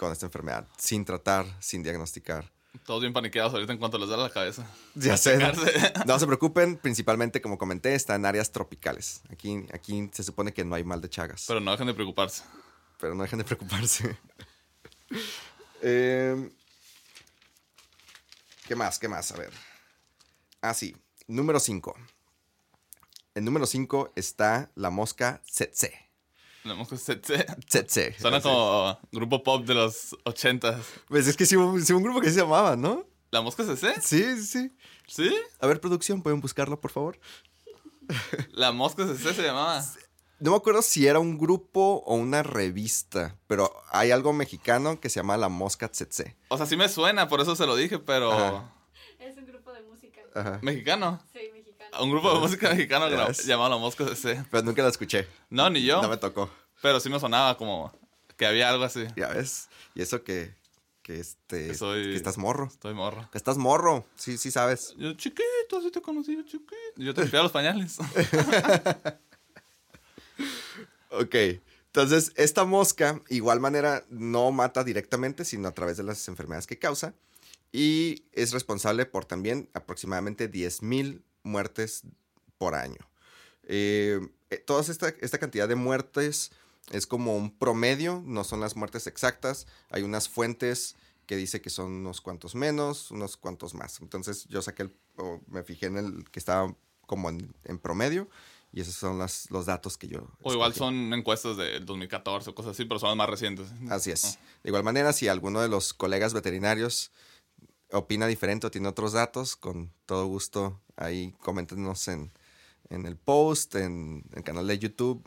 con 0.00 0.12
esta 0.12 0.24
enfermedad, 0.24 0.66
sin 0.78 1.04
tratar, 1.04 1.44
sin 1.60 1.82
diagnosticar. 1.82 2.50
Todos 2.86 3.02
bien 3.02 3.12
paniqueados 3.12 3.52
ahorita 3.52 3.72
en 3.74 3.78
cuanto 3.78 3.98
les 3.98 4.08
da 4.08 4.16
la 4.16 4.30
cabeza. 4.30 4.66
Ya 4.94 5.16
sé. 5.18 5.38
¿no? 6.06 6.18
Se 6.18 6.26
preocupen, 6.26 6.78
principalmente, 6.78 7.42
como 7.42 7.58
comenté, 7.58 7.94
está 7.94 8.14
en 8.14 8.24
áreas 8.24 8.50
tropicales. 8.50 9.20
Aquí, 9.30 9.66
aquí 9.74 10.08
se 10.10 10.22
supone 10.22 10.54
que 10.54 10.64
no 10.64 10.74
hay 10.74 10.84
mal 10.84 11.02
de 11.02 11.10
Chagas. 11.10 11.44
Pero 11.46 11.60
no 11.60 11.70
dejen 11.72 11.86
de 11.86 11.92
preocuparse. 11.94 12.44
pero 12.98 13.14
no 13.14 13.22
dejen 13.22 13.38
de 13.38 13.44
preocuparse. 13.44 14.16
Eh, 15.82 16.50
¿Qué 18.68 18.76
más? 18.76 18.98
¿Qué 18.98 19.08
más? 19.08 19.32
A 19.32 19.38
ver. 19.38 19.50
Ah, 20.60 20.74
sí. 20.74 20.94
Número 21.26 21.58
5. 21.58 21.94
En 23.34 23.44
número 23.46 23.64
5 23.66 24.12
está 24.14 24.70
la 24.74 24.90
mosca 24.90 25.40
tsetse. 25.46 26.09
La 26.64 26.74
mosca 26.74 26.96
tsetse. 26.96 27.46
Tsetse. 27.66 28.14
Suena 28.18 28.40
como 28.40 28.98
grupo 29.12 29.42
pop 29.42 29.64
de 29.64 29.74
los 29.74 30.16
ochentas. 30.24 30.84
Pues 31.08 31.26
es 31.26 31.36
que 31.36 31.46
sí 31.46 31.56
hubo, 31.56 31.78
sí 31.80 31.92
hubo 31.92 31.98
un 31.98 32.04
grupo 32.04 32.20
que 32.20 32.30
se 32.30 32.40
llamaba, 32.40 32.76
¿no? 32.76 33.06
¿La 33.30 33.40
mosca 33.40 33.62
tsetse? 33.62 34.00
Sí, 34.02 34.22
sí, 34.36 34.44
sí. 34.44 34.76
¿Sí? 35.06 35.34
A 35.60 35.66
ver, 35.66 35.80
producción, 35.80 36.22
¿pueden 36.22 36.40
buscarlo, 36.40 36.80
por 36.80 36.90
favor? 36.90 37.18
La 38.52 38.72
mosca 38.72 39.04
tsetse 39.04 39.34
se 39.34 39.42
llamaba. 39.42 39.82
No 40.40 40.52
me 40.52 40.56
acuerdo 40.56 40.80
si 40.80 41.06
era 41.06 41.18
un 41.18 41.36
grupo 41.36 42.02
o 42.06 42.14
una 42.14 42.42
revista, 42.42 43.36
pero 43.46 43.70
hay 43.90 44.10
algo 44.10 44.32
mexicano 44.32 44.98
que 44.98 45.10
se 45.10 45.20
llama 45.20 45.36
La 45.36 45.50
Mosca 45.50 45.90
Tsetse. 45.90 46.34
O 46.48 46.56
sea, 46.56 46.64
sí 46.64 46.78
me 46.78 46.88
suena, 46.88 47.28
por 47.28 47.42
eso 47.42 47.54
se 47.54 47.66
lo 47.66 47.76
dije, 47.76 47.98
pero... 47.98 48.32
Ajá. 48.32 48.72
Es 49.18 49.36
un 49.36 49.44
grupo 49.44 49.70
de 49.70 49.82
música. 49.82 50.22
Ajá. 50.34 50.58
¿Mexicano? 50.62 51.20
Sí, 51.30 51.40
mexicano. 51.52 51.59
Un 52.00 52.10
grupo 52.10 52.32
de 52.32 52.40
música 52.40 52.70
mexicano 52.70 53.08
que 53.08 53.16
Yes. 53.32 53.46
llamado 53.46 53.70
La 53.70 53.76
Mosca 53.78 54.04
tsetse. 54.06 54.44
Pero 54.50 54.62
nunca 54.62 54.82
la 54.82 54.88
escuché. 54.90 55.26
No, 55.48 55.68
ni 55.70 55.82
yo. 55.84 56.00
No 56.02 56.08
me 56.08 56.16
tocó. 56.16 56.50
Pero 56.82 57.00
sí 57.00 57.08
me 57.10 57.18
sonaba 57.20 57.56
como 57.56 57.92
que 58.36 58.46
había 58.46 58.68
algo 58.70 58.84
así. 58.84 59.04
Ya 59.16 59.28
ves. 59.28 59.68
Y 59.94 60.02
eso 60.02 60.22
que, 60.22 60.54
que, 61.02 61.20
este, 61.20 61.68
Que 61.68 61.74
soy- 61.74 62.04
que 62.04 62.14
estás 62.16 62.38
morro. 62.38 62.66
Estoy 62.66 62.94
morro. 62.94 63.28
Que 63.32 63.38
estás 63.38 63.58
morro, 63.58 64.06
sí, 64.16 64.38
sí 64.38 64.50
sabes. 64.50 64.94
Yo, 64.96 65.12
chiquito, 65.14 65.78
así 65.78 65.90
te 65.90 66.00
conocí, 66.00 66.36
yo 66.36 66.42
chiquito. 66.42 66.70
Yo 66.96 67.12
te 67.14 67.22
limpiaba 67.22 67.42
los 67.44 67.52
pañales. 67.52 67.98
Ok, 71.12 71.34
entonces 71.86 72.32
esta 72.36 72.64
mosca, 72.64 73.20
igual 73.28 73.58
manera, 73.58 74.04
no 74.10 74.52
mata 74.52 74.84
directamente, 74.84 75.44
sino 75.44 75.66
a 75.68 75.72
través 75.74 75.96
de 75.96 76.04
las 76.04 76.26
enfermedades 76.28 76.66
que 76.68 76.78
causa. 76.78 77.14
Y 77.72 78.24
es 78.32 78.52
responsable 78.52 79.06
por 79.06 79.24
también 79.24 79.68
aproximadamente 79.74 80.50
10.000 80.50 81.22
muertes 81.42 82.02
por 82.58 82.74
año. 82.74 82.98
Eh, 83.64 84.20
eh, 84.50 84.58
toda 84.58 84.80
esta, 84.82 85.08
esta 85.20 85.38
cantidad 85.38 85.68
de 85.68 85.74
muertes 85.76 86.50
es 86.90 87.06
como 87.06 87.36
un 87.36 87.56
promedio, 87.56 88.22
no 88.26 88.44
son 88.44 88.60
las 88.60 88.76
muertes 88.76 89.06
exactas. 89.06 89.66
Hay 89.90 90.02
unas 90.02 90.28
fuentes 90.28 90.96
que 91.26 91.36
dice 91.36 91.60
que 91.60 91.70
son 91.70 91.92
unos 91.92 92.20
cuantos 92.20 92.54
menos, 92.54 93.10
unos 93.12 93.36
cuantos 93.36 93.74
más. 93.74 94.00
Entonces 94.00 94.46
yo 94.48 94.60
saqué 94.62 94.82
el, 94.84 94.96
o 95.16 95.40
me 95.46 95.62
fijé 95.62 95.86
en 95.86 95.96
el 95.98 96.24
que 96.30 96.40
estaba 96.40 96.74
como 97.06 97.28
en, 97.28 97.54
en 97.64 97.78
promedio 97.78 98.28
y 98.72 98.80
esos 98.80 98.94
son 98.94 99.18
las- 99.18 99.48
los 99.50 99.66
datos 99.66 99.96
que 99.96 100.08
yo... 100.08 100.28
O 100.42 100.52
igual 100.52 100.74
son 100.74 101.12
encuestas 101.14 101.56
del 101.56 101.84
2014 101.86 102.50
o 102.50 102.54
cosas 102.54 102.72
así, 102.72 102.84
pero 102.84 102.98
son 102.98 103.10
las 103.10 103.16
más 103.16 103.28
recientes. 103.28 103.68
Así 103.88 104.10
es. 104.10 104.38
De 104.64 104.70
igual 104.70 104.82
manera, 104.84 105.12
si 105.12 105.28
alguno 105.28 105.60
de 105.60 105.68
los 105.68 105.92
colegas 105.94 106.34
veterinarios 106.34 107.12
opina 107.92 108.26
diferente 108.26 108.66
o 108.66 108.70
tiene 108.70 108.88
otros 108.88 109.12
datos, 109.12 109.56
con 109.56 109.92
todo 110.06 110.26
gusto 110.26 110.80
ahí 110.96 111.34
coméntenos 111.40 112.08
en, 112.08 112.32
en 112.88 113.06
el 113.06 113.16
post, 113.16 113.74
en 113.74 114.24
el 114.34 114.42
canal 114.42 114.66
de 114.66 114.78
YouTube. 114.78 115.22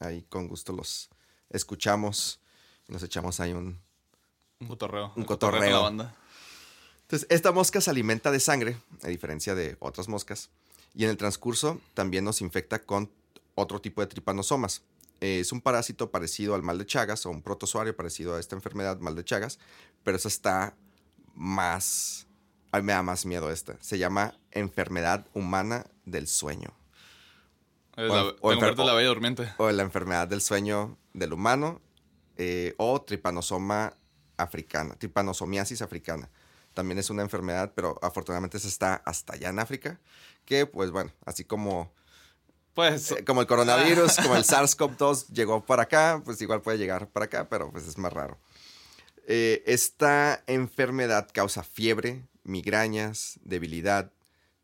Ahí 0.00 0.22
con 0.28 0.48
gusto 0.48 0.72
los 0.72 1.10
escuchamos 1.50 2.40
y 2.88 2.92
nos 2.92 3.02
echamos 3.02 3.40
ahí 3.40 3.52
un... 3.52 3.80
Un 4.60 4.68
cotorreo. 4.68 5.06
Un 5.06 5.10
El 5.10 5.14
con 5.14 5.22
la 5.22 5.26
cotorreo. 5.26 5.82
banda. 5.82 6.16
Entonces, 7.02 7.26
esta 7.30 7.52
mosca 7.52 7.80
se 7.80 7.90
alimenta 7.90 8.30
de 8.30 8.40
sangre, 8.40 8.76
a 9.02 9.08
diferencia 9.08 9.54
de 9.54 9.76
otras 9.78 10.08
moscas, 10.08 10.50
y 10.94 11.04
en 11.04 11.10
el 11.10 11.16
transcurso 11.16 11.80
también 11.92 12.24
nos 12.24 12.40
infecta 12.40 12.80
con 12.80 13.10
otro 13.54 13.80
tipo 13.80 14.00
de 14.00 14.06
tripanosomas. 14.06 14.82
Eh, 15.20 15.40
es 15.40 15.52
un 15.52 15.60
parásito 15.60 16.10
parecido 16.10 16.54
al 16.54 16.62
mal 16.62 16.78
de 16.78 16.86
Chagas 16.86 17.26
o 17.26 17.30
un 17.30 17.42
protozoario 17.42 17.94
parecido 17.94 18.34
a 18.34 18.40
esta 18.40 18.56
enfermedad, 18.56 18.98
mal 19.00 19.14
de 19.14 19.24
Chagas, 19.24 19.58
pero 20.02 20.16
eso 20.16 20.28
está 20.28 20.74
más... 21.34 22.26
A 22.72 22.78
mí 22.78 22.82
me 22.84 22.92
da 22.92 23.02
más 23.02 23.24
miedo 23.26 23.50
esta. 23.50 23.76
Se 23.80 23.98
llama 23.98 24.34
enfermedad 24.50 25.26
humana 25.32 25.86
del 26.04 26.26
sueño. 26.26 26.70
Es 27.96 28.10
O- 28.10 28.14
la, 28.16 28.22
o 28.40 28.52
enfer- 28.52 28.84
la 28.84 28.94
bella 28.94 29.08
durmiente. 29.08 29.52
O 29.58 29.70
la 29.70 29.82
enfermedad 29.84 30.26
del 30.26 30.40
sueño 30.40 30.98
del 31.12 31.32
humano. 31.32 31.80
eh, 32.36 32.74
o 32.78 33.00
tripanosoma 33.00 33.94
africana, 34.36 34.96
tripanosomiasis 34.96 35.82
africana. 35.82 36.28
También 36.74 36.98
es 36.98 37.08
una 37.10 37.22
enfermedad, 37.22 37.70
pero 37.76 37.96
afortunadamente 38.02 38.56
esa 38.56 38.66
está 38.66 38.94
hasta 39.04 39.34
allá 39.34 39.50
en 39.50 39.60
África. 39.60 40.00
Que, 40.44 40.66
pues 40.66 40.90
bueno, 40.90 41.12
así 41.24 41.44
como, 41.44 41.92
Pues, 42.74 43.12
eh, 43.12 43.24
como 43.24 43.40
el 43.40 43.46
coronavirus, 43.46 44.16
como 44.16 44.34
el 44.34 44.42
SARS-CoV-2 44.44 45.28
llegó 45.28 45.64
para 45.64 45.84
acá, 45.84 46.20
pues 46.24 46.42
igual 46.42 46.60
puede 46.60 46.76
llegar 46.78 47.06
para 47.08 47.26
acá, 47.26 47.48
pero 47.48 47.70
pues 47.70 47.86
es 47.86 47.96
más 47.98 48.12
raro. 48.12 48.36
Eh, 49.26 49.62
esta 49.66 50.44
enfermedad 50.46 51.28
causa 51.32 51.62
fiebre, 51.62 52.26
migrañas, 52.42 53.40
debilidad, 53.42 54.12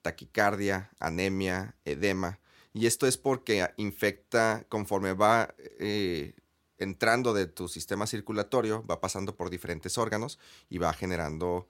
taquicardia, 0.02 0.90
anemia, 0.98 1.76
edema. 1.84 2.38
Y 2.72 2.86
esto 2.86 3.06
es 3.06 3.16
porque 3.16 3.68
infecta 3.76 4.64
conforme 4.68 5.14
va 5.14 5.54
eh, 5.58 6.34
entrando 6.78 7.32
de 7.32 7.46
tu 7.46 7.68
sistema 7.68 8.06
circulatorio, 8.06 8.84
va 8.86 9.00
pasando 9.00 9.34
por 9.34 9.50
diferentes 9.50 9.98
órganos 9.98 10.38
y 10.68 10.78
va 10.78 10.92
generando, 10.92 11.68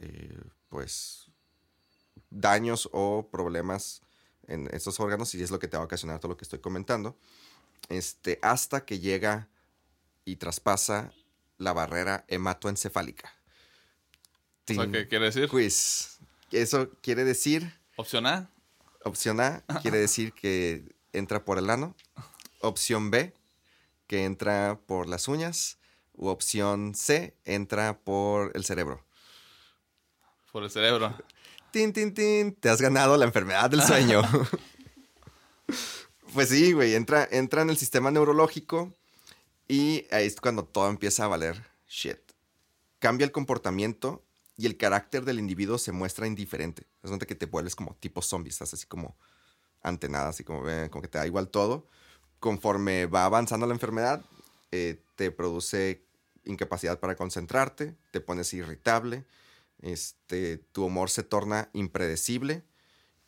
eh, 0.00 0.40
pues, 0.68 1.30
daños 2.30 2.88
o 2.92 3.28
problemas 3.30 4.02
en 4.46 4.68
estos 4.72 5.00
órganos 5.00 5.34
y 5.34 5.42
es 5.42 5.50
lo 5.50 5.58
que 5.58 5.68
te 5.68 5.76
va 5.76 5.84
a 5.84 5.86
ocasionar 5.86 6.18
todo 6.20 6.30
lo 6.30 6.36
que 6.36 6.44
estoy 6.44 6.58
comentando. 6.58 7.16
Este, 7.88 8.38
hasta 8.42 8.84
que 8.84 8.98
llega 8.98 9.48
y 10.24 10.36
traspasa 10.36 11.12
la 11.58 11.72
barrera 11.72 12.24
hematoencefálica. 12.28 13.32
o 14.68 14.74
sea, 14.74 14.90
¿qué 14.90 15.08
quiere 15.08 15.26
decir? 15.26 15.48
Quiz. 15.48 16.18
Eso 16.50 16.90
quiere 17.00 17.24
decir, 17.24 17.72
Opción 17.96 18.26
A, 18.26 18.50
opción 19.04 19.40
A, 19.40 19.64
quiere 19.82 19.98
decir 19.98 20.32
que 20.32 20.94
entra 21.12 21.44
por 21.44 21.58
el 21.58 21.70
ano. 21.70 21.94
Opción 22.60 23.10
B, 23.10 23.32
que 24.08 24.24
entra 24.24 24.80
por 24.86 25.08
las 25.08 25.28
uñas. 25.28 25.78
U 26.12 26.28
opción 26.28 26.94
C, 26.94 27.36
entra 27.44 27.98
por 27.98 28.52
el 28.54 28.64
cerebro. 28.64 29.04
por 30.52 30.64
el 30.64 30.70
cerebro. 30.70 31.16
Tin, 31.70 31.92
tin, 31.92 32.14
tin, 32.14 32.54
te 32.54 32.68
has 32.68 32.80
ganado 32.80 33.16
la 33.16 33.24
enfermedad 33.24 33.70
del 33.70 33.82
sueño. 33.82 34.22
pues 36.34 36.48
sí, 36.48 36.72
güey, 36.72 36.94
entra, 36.94 37.28
entra 37.30 37.62
en 37.62 37.70
el 37.70 37.76
sistema 37.76 38.10
neurológico 38.10 38.92
y 39.68 40.06
ahí 40.10 40.26
es 40.26 40.40
cuando 40.40 40.64
todo 40.64 40.88
empieza 40.88 41.24
a 41.24 41.28
valer 41.28 41.64
shit. 41.88 42.18
Cambia 42.98 43.24
el 43.24 43.32
comportamiento 43.32 44.24
y 44.56 44.66
el 44.66 44.76
carácter 44.76 45.24
del 45.24 45.38
individuo 45.38 45.78
se 45.78 45.92
muestra 45.92 46.26
indiferente. 46.26 46.86
Es 47.02 47.10
donde 47.10 47.26
que 47.26 47.34
te 47.34 47.46
vuelves 47.46 47.74
como 47.74 47.94
tipo 47.96 48.22
zombie, 48.22 48.50
estás 48.50 48.72
así 48.74 48.86
como 48.86 49.16
ante 49.82 50.08
nada, 50.08 50.28
así 50.28 50.44
como, 50.44 50.68
eh, 50.68 50.88
como 50.90 51.02
que 51.02 51.08
te 51.08 51.18
da 51.18 51.26
igual 51.26 51.48
todo. 51.48 51.86
Conforme 52.40 53.06
va 53.06 53.24
avanzando 53.24 53.66
la 53.66 53.74
enfermedad, 53.74 54.24
eh, 54.70 55.02
te 55.16 55.30
produce 55.30 56.04
incapacidad 56.44 57.00
para 57.00 57.16
concentrarte, 57.16 57.96
te 58.10 58.20
pones 58.20 58.52
irritable, 58.52 59.24
este, 59.80 60.58
tu 60.58 60.84
humor 60.84 61.10
se 61.10 61.22
torna 61.22 61.70
impredecible 61.72 62.64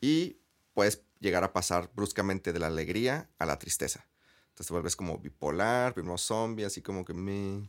y 0.00 0.38
puedes 0.74 1.02
llegar 1.20 1.44
a 1.44 1.52
pasar 1.52 1.90
bruscamente 1.94 2.52
de 2.52 2.58
la 2.58 2.66
alegría 2.66 3.28
a 3.38 3.46
la 3.46 3.58
tristeza. 3.58 4.06
Entonces 4.56 4.68
te 4.68 4.72
vuelves 4.72 4.96
como 4.96 5.18
bipolar, 5.18 5.92
primero 5.92 6.16
zombie, 6.16 6.64
así 6.64 6.80
como 6.80 7.04
que 7.04 7.12
me... 7.12 7.68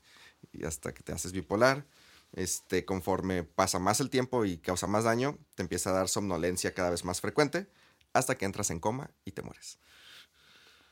Y 0.53 0.63
hasta 0.63 0.93
que 0.93 1.03
te 1.03 1.11
haces 1.11 1.33
bipolar. 1.33 1.85
Este, 2.31 2.85
conforme 2.85 3.43
pasa 3.43 3.77
más 3.77 3.99
el 3.99 4.09
tiempo 4.09 4.45
y 4.45 4.57
causa 4.57 4.87
más 4.87 5.03
daño, 5.03 5.37
te 5.55 5.63
empieza 5.63 5.89
a 5.89 5.93
dar 5.93 6.07
somnolencia 6.07 6.73
cada 6.73 6.89
vez 6.89 7.03
más 7.03 7.19
frecuente 7.19 7.67
hasta 8.13 8.37
que 8.37 8.45
entras 8.45 8.69
en 8.69 8.79
coma 8.79 9.11
y 9.25 9.31
te 9.31 9.41
mueres. 9.41 9.79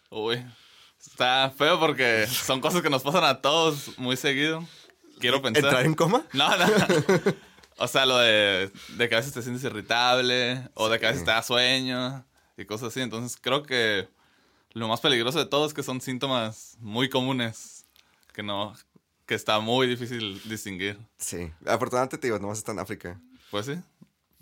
Uy, 0.09 0.45
está 0.99 1.49
feo 1.57 1.79
porque 1.79 2.27
son 2.29 2.59
cosas 2.59 2.81
que 2.81 2.89
nos 2.89 3.01
pasan 3.01 3.23
a 3.23 3.39
todos 3.39 3.97
muy 3.97 4.17
seguido. 4.17 4.67
Quiero 5.19 5.41
pensar. 5.41 5.63
¿Entrar 5.63 5.85
en 5.85 5.93
coma? 5.93 6.25
No, 6.33 6.57
no. 6.57 6.65
O 7.77 7.87
sea, 7.87 8.05
lo 8.05 8.17
de, 8.17 8.69
de 8.97 9.09
que 9.09 9.15
a 9.15 9.19
veces 9.19 9.33
te 9.33 9.41
sientes 9.41 9.63
irritable 9.63 10.69
o 10.73 10.89
de 10.89 10.99
que 10.99 11.07
a 11.07 11.09
veces 11.11 11.23
te 11.25 11.31
da 11.31 11.41
sueño 11.41 12.25
y 12.57 12.65
cosas 12.65 12.89
así. 12.89 13.01
Entonces 13.01 13.37
creo 13.41 13.63
que 13.63 14.07
lo 14.75 14.89
más 14.89 14.99
peligroso 14.99 15.39
de 15.39 15.45
todo 15.45 15.65
es 15.65 15.73
que 15.73 15.83
son 15.83 16.01
síntomas 16.01 16.75
muy 16.79 17.09
comunes 17.09 17.85
que 18.33 18.43
no, 18.43 18.75
que 19.25 19.33
está 19.33 19.59
muy 19.59 19.87
difícil 19.87 20.41
distinguir. 20.47 20.99
Sí. 21.17 21.49
Afortunadamente 21.65 22.17
te 22.17 22.27
digo, 22.27 22.37
nomás 22.39 22.57
está 22.57 22.73
en 22.73 22.79
África. 22.79 23.19
Pues 23.49 23.67
sí. 23.67 23.73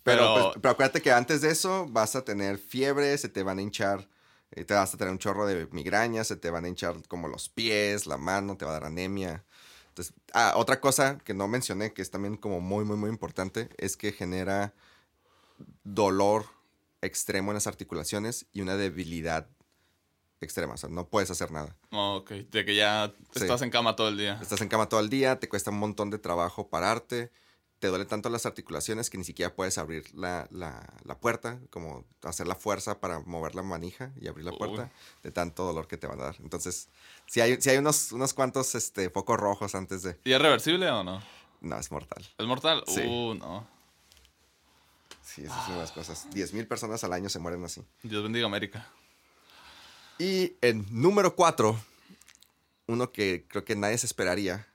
Pero, 0.02 0.34
Pero, 0.34 0.34
pues, 0.34 0.46
pero 0.60 0.72
acuérdate 0.72 1.02
que 1.04 1.12
antes 1.12 1.41
de 1.41 1.52
eso 1.52 1.86
vas 1.88 2.15
a 2.15 2.26
tener 2.26 2.58
fiebre, 2.58 3.15
se 3.19 3.30
te 3.30 3.43
van 3.43 3.60
a 3.60 3.62
hinchar, 3.62 4.10
eh, 4.52 4.65
te 4.65 4.74
vas 4.74 4.93
a 4.93 4.98
tener 4.98 5.12
un 5.12 5.19
chorro 5.19 5.46
de 5.46 5.67
migrañas, 5.67 6.28
se 6.28 6.36
te 6.36 6.50
van 6.50 6.65
a 6.65 6.67
hinchar 6.67 7.08
como 7.08 7.28
los 7.28 7.48
pies, 7.48 8.08
la 8.08 8.17
mano, 8.17 8.58
te 8.58 8.65
va 8.65 8.72
a 8.72 8.74
dar 8.74 8.86
anemia. 8.86 9.46
Entonces, 9.89 10.15
ah, 10.34 10.54
otra 10.56 10.82
cosa 10.82 11.19
que 11.19 11.36
no 11.36 11.48
mencioné, 11.48 11.93
que 11.93 12.02
es 12.02 12.10
también 12.10 12.38
como 12.38 12.60
muy, 12.60 12.86
muy, 12.86 12.98
muy 12.98 13.12
importante, 13.12 13.69
es 13.78 13.96
que 13.96 14.12
genera 14.12 14.74
dolor 15.84 16.48
extremo 17.02 17.52
en 17.52 17.56
las 17.56 17.67
articulaciones 17.67 18.48
y 18.52 18.62
una 18.62 18.76
debilidad 18.76 19.48
extrema. 20.43 20.73
O 20.73 20.77
sea, 20.77 20.89
no 20.89 21.08
puedes 21.08 21.29
hacer 21.32 21.51
nada. 21.51 21.75
ok, 21.91 22.29
de 22.32 22.65
que 22.65 22.75
ya 22.75 23.13
Sí. 23.34 23.41
estás 23.41 23.62
en 23.62 23.69
cama 23.69 23.95
todo 23.95 24.10
el 24.10 24.17
día. 24.17 24.38
Estás 24.41 24.62
en 24.62 24.67
cama 24.69 24.88
todo 24.89 24.99
el 24.99 25.10
día, 25.10 25.39
te 25.39 25.47
cuesta 25.49 25.71
un 25.71 25.79
montón 25.79 26.10
de 26.10 26.19
trabajo 26.19 26.67
pararte, 26.69 27.32
te 27.79 27.88
duele 27.89 28.06
tanto 28.06 28.29
las 28.29 28.45
articulaciones 28.45 29.10
que 29.10 29.17
ni 29.17 29.25
siquiera 29.25 29.53
puedes 29.56 29.77
abrir 29.77 30.06
la, 30.15 30.47
la- 30.51 30.88
la 31.03 31.17
puerta, 31.17 31.60
como 31.69 32.06
hacer 32.21 32.47
la 32.47 32.56
fuerza 32.56 32.99
para 33.01 33.19
mover 33.19 33.56
la 33.56 33.62
manija 33.63 34.13
y 34.21 34.27
abrir 34.29 34.45
la 34.45 34.51
Uy. 34.51 34.58
puerta, 34.58 34.89
de 35.21 35.32
tanto 35.32 35.65
dolor 35.65 35.88
que 35.88 35.97
te 35.97 36.08
van 36.08 36.21
a 36.21 36.23
dar. 36.25 36.36
Entonces, 36.39 36.88
si 37.25 37.41
hay, 37.41 37.62
si 37.62 37.69
hay 37.71 37.77
unos, 37.77 38.13
unos 38.13 38.34
cuantos 38.34 38.73
este, 38.75 39.10
focos 39.10 39.38
rojos 39.38 39.75
antes 39.75 40.01
de... 40.03 40.17
¿Y 40.23 40.32
es 40.32 40.41
reversible 40.41 40.89
o 40.91 41.03
no? 41.03 41.21
No, 41.60 41.77
es 41.77 41.91
mortal. 41.91 42.25
¿Es 42.38 42.45
mortal? 42.45 42.84
Sí. 42.88 43.01
Uh, 43.01 43.34
no. 43.36 43.67
Sí, 45.21 45.43
esas 45.43 45.65
son 45.65 45.77
las 45.77 45.91
cosas. 45.91 46.27
10.000 46.32 46.67
personas 46.67 47.03
al 47.03 47.13
año 47.13 47.27
se 47.29 47.39
mueren 47.39 47.63
así. 47.63 47.82
Dios 48.03 48.21
bendiga 48.23 48.45
América. 48.45 48.88
Y 50.19 50.54
en 50.62 50.86
número 50.89 51.36
4, 51.36 51.78
uno 52.88 53.12
que 53.12 53.45
creo 53.47 53.65
que 53.65 53.76
nadie 53.76 53.97
se 53.97 54.06
esperaría, 54.06 54.67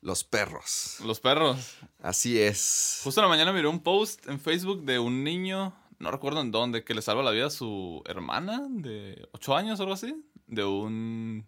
los 0.00 0.24
perros. 0.24 0.98
Los 1.04 1.20
perros. 1.20 1.76
Así 2.00 2.40
es. 2.40 3.00
Justo 3.04 3.20
en 3.20 3.24
la 3.24 3.28
mañana 3.28 3.52
miré 3.52 3.68
un 3.68 3.80
post 3.80 4.26
en 4.28 4.40
Facebook 4.40 4.84
de 4.84 4.98
un 4.98 5.24
niño, 5.24 5.74
no 5.98 6.10
recuerdo 6.10 6.40
en 6.40 6.50
dónde, 6.50 6.84
que 6.84 6.94
le 6.94 7.02
salva 7.02 7.22
la 7.22 7.30
vida 7.30 7.46
a 7.46 7.50
su 7.50 8.02
hermana 8.06 8.66
de 8.68 9.28
8 9.32 9.56
años 9.56 9.80
o 9.80 9.82
algo 9.82 9.94
así. 9.94 10.14
De 10.46 10.64
un 10.64 11.46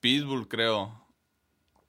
pitbull, 0.00 0.48
creo. 0.48 1.06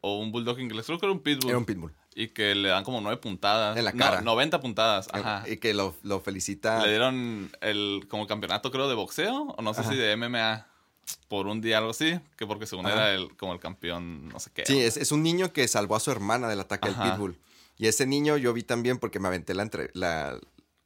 O 0.01 0.19
un 0.19 0.31
bulldog 0.31 0.59
inglés. 0.59 0.85
Creo 0.85 0.99
que 0.99 1.05
era 1.05 1.13
un 1.13 1.21
pitbull. 1.21 1.49
Era 1.49 1.57
un 1.57 1.65
pitbull. 1.65 1.93
Y 2.19 2.29
que 2.29 2.55
le 2.55 2.69
dan 2.69 2.83
como 2.83 2.99
nueve 2.99 3.17
puntadas. 3.21 3.77
En 3.77 3.85
la 3.85 3.91
No, 3.91 3.99
cara. 3.99 4.21
90 4.21 4.59
puntadas, 4.59 5.07
ajá. 5.13 5.43
Y 5.47 5.57
que 5.57 5.75
lo, 5.75 5.95
lo 6.01 6.19
felicita. 6.19 6.81
Le 6.83 6.89
dieron 6.89 7.51
el 7.61 8.07
como 8.09 8.25
campeonato, 8.25 8.71
creo, 8.71 8.89
de 8.89 8.95
boxeo, 8.95 9.53
o 9.55 9.61
no 9.61 9.73
sé 9.75 9.81
Ajá. 9.81 9.91
si 9.91 9.97
de 9.97 10.17
MMA, 10.17 10.65
por 11.27 11.45
un 11.45 11.61
día, 11.61 11.77
algo 11.77 11.91
así, 11.91 12.19
que 12.35 12.47
porque 12.47 12.65
según 12.65 12.87
Ajá. 12.87 12.95
era 12.95 13.13
el, 13.13 13.37
como 13.37 13.53
el 13.53 13.59
campeón, 13.59 14.29
no 14.29 14.39
sé 14.39 14.49
qué. 14.51 14.63
Sí, 14.65 14.79
es, 14.81 14.97
es 14.97 15.11
un 15.11 15.21
niño 15.21 15.53
que 15.53 15.67
salvó 15.67 15.95
a 15.95 15.99
su 15.99 16.09
hermana 16.09 16.49
del 16.49 16.59
ataque 16.59 16.89
del 16.89 16.97
pitbull. 16.97 17.37
Y 17.77 17.85
ese 17.85 18.07
niño 18.07 18.35
yo 18.37 18.51
vi 18.51 18.63
también 18.63 18.97
porque 18.97 19.19
me 19.19 19.27
aventé 19.27 19.53
la, 19.53 19.61
entre- 19.61 19.91
la 19.93 20.39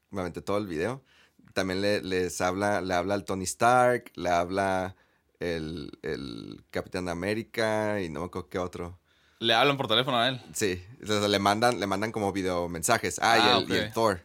me 0.10 0.20
aventé 0.20 0.42
todo 0.42 0.58
el 0.58 0.68
video. 0.68 1.02
También 1.54 1.82
le, 1.82 2.02
les 2.02 2.42
habla, 2.42 2.82
le 2.82 2.94
habla 2.94 3.14
al 3.14 3.24
Tony 3.24 3.46
Stark, 3.46 4.12
le 4.16 4.30
habla 4.30 4.98
el, 5.40 5.92
el 6.02 6.62
Capitán 6.72 7.08
América 7.08 8.02
y 8.02 8.10
no 8.10 8.20
me 8.20 8.26
acuerdo 8.26 8.50
qué 8.50 8.60
otro. 8.60 9.00
Le 9.42 9.54
hablan 9.56 9.76
por 9.76 9.88
teléfono 9.88 10.18
a 10.18 10.30
él. 10.30 10.42
Sí, 10.54 10.82
sea, 11.06 11.28
le 11.28 11.40
mandan, 11.40 11.80
le 11.80 11.88
mandan 11.88 12.12
como 12.12 12.32
video 12.32 12.70
mensajes. 12.70 13.20
Ah, 13.22 13.38
y, 13.38 13.42
Ah, 13.42 13.58
el, 13.58 13.70
y 13.72 13.76
el 13.78 13.88
ok. 13.88 13.94
Thor. 13.94 14.22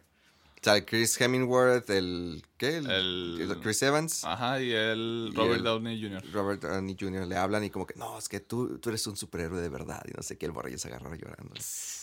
O 0.59 0.63
sea, 0.63 0.75
el 0.77 0.85
Chris 0.85 1.19
Hemingworth, 1.19 1.89
el 1.89 2.43
¿qué? 2.57 2.77
El, 2.77 3.57
Chris 3.61 3.81
Evans. 3.81 4.23
Ajá, 4.23 4.61
y 4.61 4.71
el 4.71 5.29
Y 5.31 5.35
Robert 5.35 5.57
el- 5.57 5.63
Downey 5.63 6.01
Jr. 6.01 6.31
Robert 6.33 6.61
Downey 6.61 6.95
Jr. 6.99 7.25
le 7.27 7.35
hablan 7.35 7.63
y 7.63 7.69
como 7.71 7.85
que, 7.87 7.95
no, 7.95 8.17
es 8.17 8.29
que 8.29 8.39
tú, 8.39 8.77
tú 8.79 8.89
eres 8.89 9.05
un 9.07 9.17
superhéroe 9.17 9.59
de 9.61 9.69
verdad. 9.69 10.03
Y 10.07 10.11
no 10.15 10.21
sé 10.23 10.37
qué, 10.37 10.45
el 10.45 10.51
borrillo 10.51 10.77
se 10.77 10.87
agarró 10.87 11.13
llorando. 11.15 11.53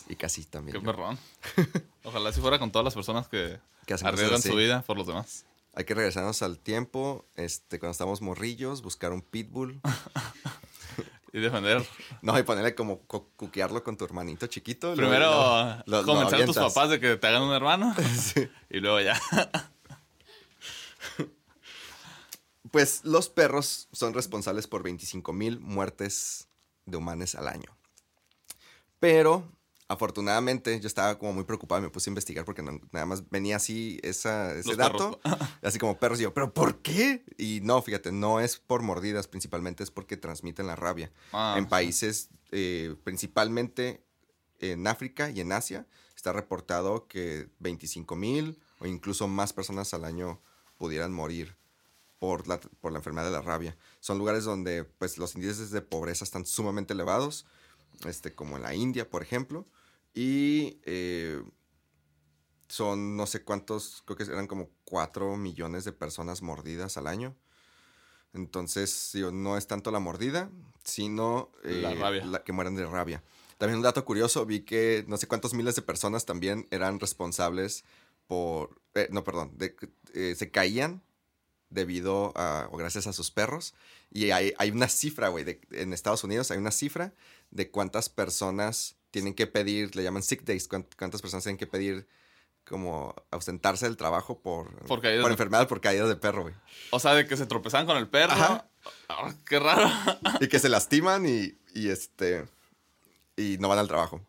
Y 0.09 0.16
casi 0.16 0.44
también. 0.44 0.77
Qué 0.79 0.85
perrón. 0.85 1.16
Ojalá 2.05 2.33
si 2.33 2.40
fuera 2.40 2.59
con 2.59 2.70
todas 2.72 2.85
las 2.85 2.94
personas 2.94 3.29
que, 3.29 3.59
Que 3.87 3.94
arriesgan 3.94 4.42
su 4.42 4.57
vida 4.57 4.83
por 4.83 4.96
los 4.96 5.07
demás. 5.07 5.44
Hay 5.77 5.85
que 5.85 5.94
regresarnos 5.94 6.40
al 6.42 6.59
tiempo, 6.59 7.24
este, 7.37 7.79
cuando 7.81 7.92
estamos 7.92 8.22
morrillos, 8.22 8.83
buscar 8.83 9.12
un 9.12 9.22
pitbull. 9.22 9.81
Y 11.35 11.40
defender. 11.40 11.85
No, 12.23 12.38
y 12.38 12.42
ponerle 12.44 12.75
como 12.77 13.01
cu- 13.01 13.29
cuquearlo 13.37 13.83
con 13.85 13.97
tu 13.99 14.05
hermanito 14.05 14.47
chiquito. 14.47 14.94
Primero, 14.94 15.29
lo- 15.85 16.01
lo 16.01 16.05
convencer 16.07 16.42
a 16.42 16.47
tus 16.47 16.57
papás 16.57 16.88
de 16.90 17.01
que 17.01 17.16
te 17.16 17.27
hagan 17.27 17.42
un 17.42 17.53
hermano. 17.53 17.94
Y 18.70 18.79
luego 18.79 19.01
ya. 19.01 19.20
Pues 22.70 23.05
los 23.05 23.29
perros 23.29 23.88
son 23.92 24.14
responsables 24.14 24.66
por 24.66 24.83
25 24.83 25.33
mil 25.33 25.61
muertes 25.61 26.49
de 26.87 26.97
humanos 26.97 27.35
al 27.37 27.47
año. 27.47 27.77
Pero, 28.99 29.49
afortunadamente, 29.88 30.79
yo 30.81 30.87
estaba 30.87 31.18
como 31.18 31.33
muy 31.33 31.44
preocupado 31.44 31.81
y 31.81 31.85
me 31.85 31.90
puse 31.90 32.09
a 32.09 32.12
investigar 32.12 32.44
porque 32.44 32.62
no- 32.62 32.81
nada 32.92 33.07
más 33.07 33.29
venía 33.31 33.57
así 33.57 33.99
esa, 34.03 34.55
ese 34.55 34.68
Los 34.68 34.77
dato. 34.77 35.20
Así 35.62 35.79
como 35.79 35.99
perros. 35.99 36.20
Y 36.20 36.25
yo, 36.25 36.35
¿pero 36.35 36.53
por 36.53 36.79
qué? 36.83 37.25
Y 37.38 37.61
no, 37.62 37.81
fíjate, 37.83 38.12
no 38.12 38.40
es 38.40 38.59
por 38.59 38.83
mordidas, 38.83 39.29
principalmente 39.29 39.83
es 39.83 39.90
porque 39.90 40.16
transmiten 40.16 40.66
la 40.66 40.77
rabia. 40.77 41.11
Ah, 41.33 41.55
en 41.59 41.66
países, 41.66 42.29
eh, 42.51 42.94
principalmente 43.05 44.03
en 44.61 44.87
África 44.87 45.31
y 45.31 45.40
en 45.40 45.53
Asia, 45.53 45.87
está 46.16 46.33
reportado 46.33 47.07
que 47.09 47.49
25 47.61 48.16
mil 48.16 48.59
o 48.79 48.87
incluso 48.87 49.27
más 49.29 49.53
personas 49.53 49.92
al 49.94 50.05
año 50.05 50.40
pudieran 50.79 51.12
morir 51.12 51.57
por 52.18 52.47
la, 52.49 52.59
por 52.61 52.92
la 52.92 52.99
enfermedad 52.99 53.27
de 53.27 53.33
la 53.33 53.42
rabia. 53.42 53.77
Son 54.01 54.18
lugares 54.18 54.44
donde 54.44 54.85
pues, 54.85 55.18
los 55.18 55.35
índices 55.35 55.70
de 55.70 55.83
pobreza 55.83 56.25
están 56.25 56.47
sumamente 56.47 56.92
elevados, 56.94 57.47
este, 58.07 58.35
como 58.35 58.57
en 58.57 58.62
la 58.62 58.75
India, 58.75 59.09
por 59.09 59.23
ejemplo, 59.23 59.66
y 60.14 60.81
eh, 60.85 61.42
son 62.68 63.16
no 63.16 63.27
sé 63.27 63.42
cuántos, 63.42 64.03
creo 64.05 64.16
que 64.16 64.24
eran 64.24 64.46
como 64.46 64.70
4 64.85 65.37
millones 65.37 65.85
de 65.85 65.92
personas 65.92 66.42
mordidas 66.42 66.96
al 66.96 67.07
año. 67.07 67.37
Entonces, 68.33 69.11
digo, 69.12 69.31
no 69.31 69.57
es 69.57 69.66
tanto 69.66 69.92
la 69.92 70.00
mordida, 70.00 70.50
sino 70.83 71.53
eh, 71.62 71.81
La 71.83 71.94
rabia. 71.94 72.42
que 72.44 72.53
mueran 72.53 72.74
de 72.74 72.85
rabia. 72.87 73.22
También 73.59 73.77
un 73.77 73.85
dato 73.85 74.05
curioso, 74.05 74.44
vi 74.44 74.61
que 74.61 75.05
no 75.07 75.16
sé 75.16 75.29
cuántos 75.29 75.55
miles 75.55 75.77
de 75.77 75.83
personas 75.83 76.27
también 76.27 76.66
eran 76.70 76.98
responsables 76.98 77.85
por, 78.27 78.81
eh, 78.94 79.09
no, 79.11 79.22
perdón, 79.22 79.53
de, 79.57 79.77
eh, 80.12 80.35
se 80.37 80.50
caían 80.50 81.03
debido 81.70 82.33
a, 82.37 82.68
o 82.72 82.77
gracias 82.77 83.07
a 83.07 83.12
sus 83.12 83.31
perros. 83.31 83.74
Y 84.11 84.31
hay, 84.33 84.53
hay 84.59 84.70
una 84.72 84.88
cifra, 84.88 85.29
güey, 85.29 85.61
en 85.70 85.92
Estados 85.92 86.24
Unidos 86.24 86.50
hay 86.50 86.59
una 86.59 86.72
cifra 86.72 87.14
de 87.50 87.70
cuántas 87.70 88.09
personas 88.09 88.96
tienen 89.14 89.35
que 89.35 89.46
pedir, 89.46 89.94
le 89.94 90.03
llaman 90.03 90.24
sick 90.24 90.42
days, 90.42 90.66
cuán- 90.66 90.88
cuántas 90.98 91.22
personas 91.22 91.44
tienen 91.44 91.57
que 91.57 91.68
pedir 91.68 92.09
como 92.64 93.14
ausentarse 93.31 93.85
del 93.87 93.96
trabajo 93.96 94.40
por, 94.40 94.74
Por 94.87 95.00
caídas 95.00 95.20
por 95.22 95.29
de- 95.31 95.35
enfermedad, 95.35 95.68
por 95.68 95.81
caída 95.81 96.09
de 96.09 96.16
perro, 96.16 96.42
güey. 96.42 96.55
O 96.90 96.98
sea, 96.98 97.14
de 97.14 97.24
que 97.29 97.37
se 97.37 97.46
tropezaban 97.46 97.87
con 97.87 97.96
el 97.96 98.09
perro. 98.09 98.33
Ajá. 98.33 98.66
Ah, 99.09 99.33
qué 99.46 99.61
raro. 99.61 99.88
Y 100.40 100.48
que 100.48 100.59
se 100.59 100.68
lastiman 100.68 101.27
y, 101.27 101.57
y 101.74 101.90
este, 101.90 102.44
y 103.37 103.57
no 103.61 103.68
van 103.68 103.79
al 103.79 103.87
trabajo. 103.87 104.20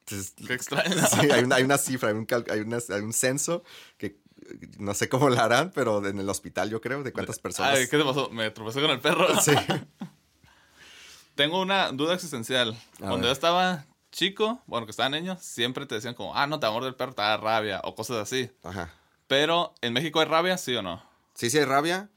Entonces, 0.00 0.34
Qué 0.46 0.52
extraño. 0.52 0.94
Sí, 1.20 1.30
hay 1.30 1.44
una, 1.44 1.56
hay 1.56 1.62
una 1.62 1.78
cifra, 1.78 2.10
hay 2.10 2.14
un, 2.16 2.26
cal- 2.26 2.44
hay, 2.50 2.60
una- 2.60 2.78
hay 2.90 3.00
un 3.00 3.12
censo 3.14 3.64
que 3.96 4.06
eh, 4.06 4.68
no 4.78 4.92
sé 4.92 5.08
cómo 5.08 5.30
lo 5.30 5.40
harán, 5.40 5.70
pero 5.74 6.04
en 6.06 6.18
el 6.18 6.28
hospital 6.28 6.68
yo 6.70 6.80
creo, 6.82 7.02
de 7.02 7.12
cuántas 7.12 7.38
personas. 7.38 7.74
Ay, 7.78 7.88
¿qué 7.88 7.96
te 7.96 8.04
pasó? 8.04 8.28
Me 8.30 8.50
tropecé 8.50 8.80
con 8.82 8.90
el 8.90 9.00
perro. 9.00 9.40
Sí. 9.40 9.52
Tengo 11.34 11.60
una 11.62 11.92
duda 11.92 12.14
existencial. 12.14 12.70
A 12.94 12.98
Cuando 12.98 13.16
ver. 13.18 13.26
yo 13.26 13.32
estaba 13.32 13.86
chico, 14.18 14.60
bueno, 14.66 14.84
que 14.84 14.90
estaba 14.90 15.08
niño, 15.08 15.38
siempre 15.40 15.86
te 15.86 15.94
decían 15.94 16.14
como, 16.14 16.34
ah, 16.34 16.48
no, 16.48 16.58
te 16.58 16.66
amor 16.66 16.82
del 16.82 16.96
perro, 16.96 17.12
te 17.14 17.22
da 17.22 17.36
rabia 17.36 17.80
o 17.84 17.94
cosas 17.94 18.16
así. 18.16 18.50
Ajá. 18.64 18.92
Pero, 19.28 19.74
¿en 19.80 19.92
México 19.92 20.18
hay 20.18 20.26
rabia, 20.26 20.58
sí 20.58 20.74
o 20.74 20.82
no? 20.82 21.00
Sí, 21.34 21.50
sí 21.50 21.58
hay 21.58 21.64
rabia. 21.64 22.10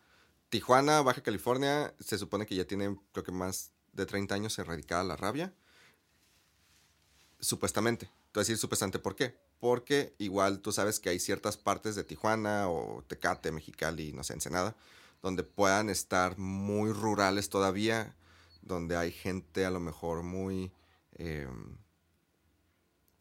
Tijuana, 0.49 1.03
Baja 1.03 1.21
California, 1.21 1.93
se 1.99 2.17
supone 2.17 2.47
que 2.47 2.55
ya 2.55 2.65
tienen, 2.65 2.99
creo 3.11 3.23
que 3.23 3.31
más 3.31 3.71
de 3.93 4.07
30 4.07 4.33
años 4.33 4.57
erradicada 4.57 5.03
la 5.03 5.15
rabia. 5.15 5.53
Supuestamente. 7.39 8.07
Te 8.07 8.39
voy 8.39 8.41
a 8.41 8.45
decir 8.45 8.57
supuestamente 8.57 8.97
por 8.97 9.15
qué. 9.15 9.37
Porque 9.59 10.15
igual 10.17 10.61
tú 10.61 10.71
sabes 10.71 10.99
que 10.99 11.09
hay 11.09 11.19
ciertas 11.19 11.55
partes 11.55 11.95
de 11.95 12.03
Tijuana 12.03 12.67
o 12.67 13.03
Tecate, 13.05 13.51
Mexicali, 13.51 14.11
no 14.11 14.23
sé, 14.23 14.33
Ensenada, 14.33 14.75
donde 15.21 15.43
puedan 15.43 15.91
estar 15.91 16.35
muy 16.39 16.93
rurales 16.93 17.49
todavía, 17.49 18.15
donde 18.63 18.97
hay 18.97 19.11
gente 19.11 19.65
a 19.67 19.69
lo 19.69 19.79
mejor 19.79 20.23
muy, 20.23 20.71
eh, 21.13 21.47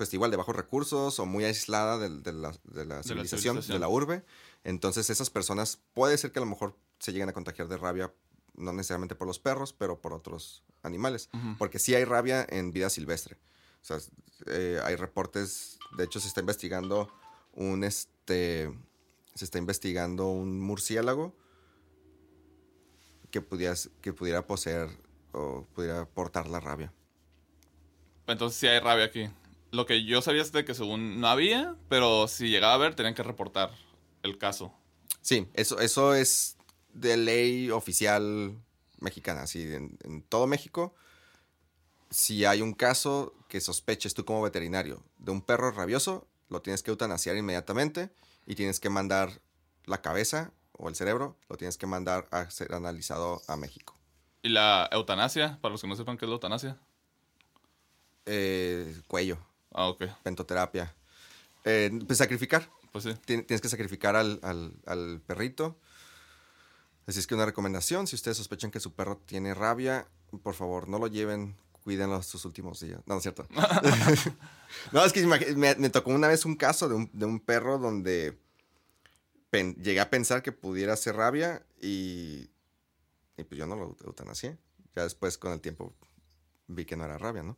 pues 0.01 0.15
igual 0.15 0.31
de 0.31 0.39
bajos 0.39 0.57
recursos 0.57 1.19
o 1.19 1.27
muy 1.27 1.45
aislada 1.45 1.99
de, 1.99 2.09
la, 2.33 2.55
de 2.65 2.87
la 2.87 3.03
civilización, 3.03 3.57
de 3.57 3.63
civilización. 3.63 3.81
la 3.83 3.89
urbe. 3.89 4.25
Entonces 4.65 5.11
esas 5.11 5.29
personas 5.29 5.79
puede 5.93 6.17
ser 6.17 6.33
que 6.33 6.39
a 6.39 6.41
lo 6.41 6.47
mejor 6.47 6.75
se 6.99 7.13
lleguen 7.13 7.29
a 7.29 7.35
contagiar 7.35 7.69
de 7.69 7.77
rabia, 7.77 8.11
no 8.55 8.73
necesariamente 8.73 9.15
por 9.15 9.27
los 9.27 9.39
perros, 9.39 9.75
pero 9.75 10.01
por 10.01 10.15
otros 10.15 10.65
animales. 10.83 11.29
Porque 11.59 11.79
sí 11.79 11.95
hay 11.95 12.05
rabia 12.05 12.47
en 12.49 12.73
vida 12.73 12.89
silvestre. 12.89 13.37
O 13.83 13.85
sea, 13.85 13.99
eh, 14.47 14.81
hay 14.83 14.97
reportes, 14.97 15.79
de 15.99 16.05
hecho 16.05 16.19
se 16.19 16.29
está 16.29 16.41
investigando 16.41 17.13
un 17.53 17.85
este 17.85 18.73
se 19.35 19.45
está 19.45 19.59
investigando 19.59 20.29
un 20.29 20.63
murciélago 20.63 21.37
que 23.31 23.43
pudiera, 23.43 23.75
que 24.01 24.15
pudiera 24.15 24.47
poseer 24.47 24.89
o 25.33 25.67
pudiera 25.75 26.07
portar 26.07 26.49
la 26.49 26.59
rabia. 26.59 26.91
Entonces 28.27 28.59
sí 28.59 28.67
hay 28.67 28.81
rabia 28.81 29.05
aquí. 29.05 29.29
Lo 29.71 29.87
que 29.87 30.05
yo 30.05 30.21
sabía 30.23 30.43
es 30.43 30.53
de 30.53 30.65
que 30.65 30.75
según 30.75 31.21
no 31.21 31.29
había, 31.29 31.77
pero 31.89 32.27
si 32.29 32.49
llegaba 32.49 32.73
a 32.73 32.77
haber, 32.77 32.95
tenían 32.95 33.15
que 33.15 33.23
reportar 33.23 33.71
el 34.23 34.39
caso. 34.39 34.73
Sí, 35.21 35.47
eso, 35.55 35.79
eso 35.81 36.15
es 36.15 36.57
de 36.93 37.17
ley 37.17 37.71
oficial 37.71 38.57
mexicana. 38.99 39.43
Así, 39.43 39.63
en, 39.63 39.97
en 40.03 40.23
todo 40.23 40.47
México, 40.47 40.95
si 42.11 42.45
hay 42.45 42.63
un 42.63 42.73
caso 42.73 43.35
que 43.49 43.61
sospeches 43.61 44.15
tú 44.15 44.25
como 44.25 44.43
veterinario 44.43 45.03
de 45.19 45.31
un 45.31 45.43
perro 45.43 45.71
rabioso, 45.71 46.27
lo 46.49 46.63
tienes 46.63 46.83
que 46.83 46.91
eutanasiar 46.91 47.37
inmediatamente 47.37 48.11
y 48.47 48.57
tienes 48.57 48.81
que 48.81 48.91
mandar 48.91 49.41
la 49.85 50.03
cabeza 50.03 50.53
o 50.73 50.89
el 50.89 50.97
cerebro, 50.97 51.37
lo 51.49 51.57
tienes 51.57 51.77
que 51.77 51.87
mandar 51.87 52.27
a 52.31 52.51
ser 52.51 52.75
analizado 52.75 53.43
a 53.47 53.57
México. 53.57 53.95
¿Y 54.43 54.49
la 54.49 54.89
eutanasia? 54.91 55.59
Para 55.61 55.73
los 55.73 55.83
que 55.83 55.89
no 55.89 55.97
sepan 55.97 56.17
qué 56.17 56.25
es 56.25 56.29
la 56.29 56.35
eutanasia. 56.35 56.79
Eh, 58.27 59.01
cuello, 59.07 59.39
Ah, 59.73 59.89
ok. 59.89 60.05
pentoterapia. 60.23 60.95
Eh, 61.65 61.91
pues 62.07 62.19
sacrificar. 62.19 62.69
Pues 62.93 63.05
sí. 63.05 63.11
Tien- 63.27 63.47
Tienes 63.47 63.61
que 63.61 63.69
sacrificar 63.69 64.17
al, 64.17 64.41
al- 64.43 64.73
al 64.87 65.21
perrito. 65.27 65.77
Así 67.07 67.19
es 67.19 67.27
que 67.27 67.35
una 67.35 67.47
recomendación, 67.47 68.07
si 68.07 68.15
ustedes 68.17 68.37
sospechan 68.37 68.71
que 68.71 68.81
su 68.81 68.93
perro 68.93 69.17
tiene 69.19 69.55
rabia, 69.55 70.07
por 70.43 70.55
favor, 70.55 70.89
no 70.89 70.99
lo 70.99 71.07
lleven, 71.09 71.57
cuídenlo 71.83 72.23
sus 72.23 72.45
últimos 72.45 72.81
días. 72.81 73.01
No, 73.07 73.15
no 73.15 73.17
es 73.19 73.23
cierto. 73.23 73.47
no, 74.93 75.05
es 75.05 75.13
que 75.13 75.27
me, 75.27 75.75
me 75.77 75.91
tocó 75.91 76.11
una 76.11 76.29
vez 76.29 76.45
un 76.45 76.57
caso 76.57 76.89
de 76.89 76.95
un, 76.95 77.11
de 77.13 77.27
un 77.27 77.41
perro 77.41 77.79
donde 77.79 78.39
pen- 79.51 79.75
llegué 79.83 80.01
a 80.01 80.11
pensar 80.11 80.43
que 80.43 80.53
pudiera 80.53 80.97
ser 80.97 81.17
rabia 81.17 81.65
y, 81.81 82.49
y 83.37 83.45
pues 83.45 83.59
yo 83.59 83.67
no 83.67 83.77
lo 83.77 83.97
eutanasié. 84.05 84.57
Ya 84.95 85.03
después, 85.05 85.39
con 85.39 85.53
el 85.53 85.61
tiempo, 85.61 85.93
vi 86.75 86.85
que 86.85 86.97
no 86.97 87.05
era 87.05 87.19
rabia, 87.19 87.43
¿no? 87.43 87.57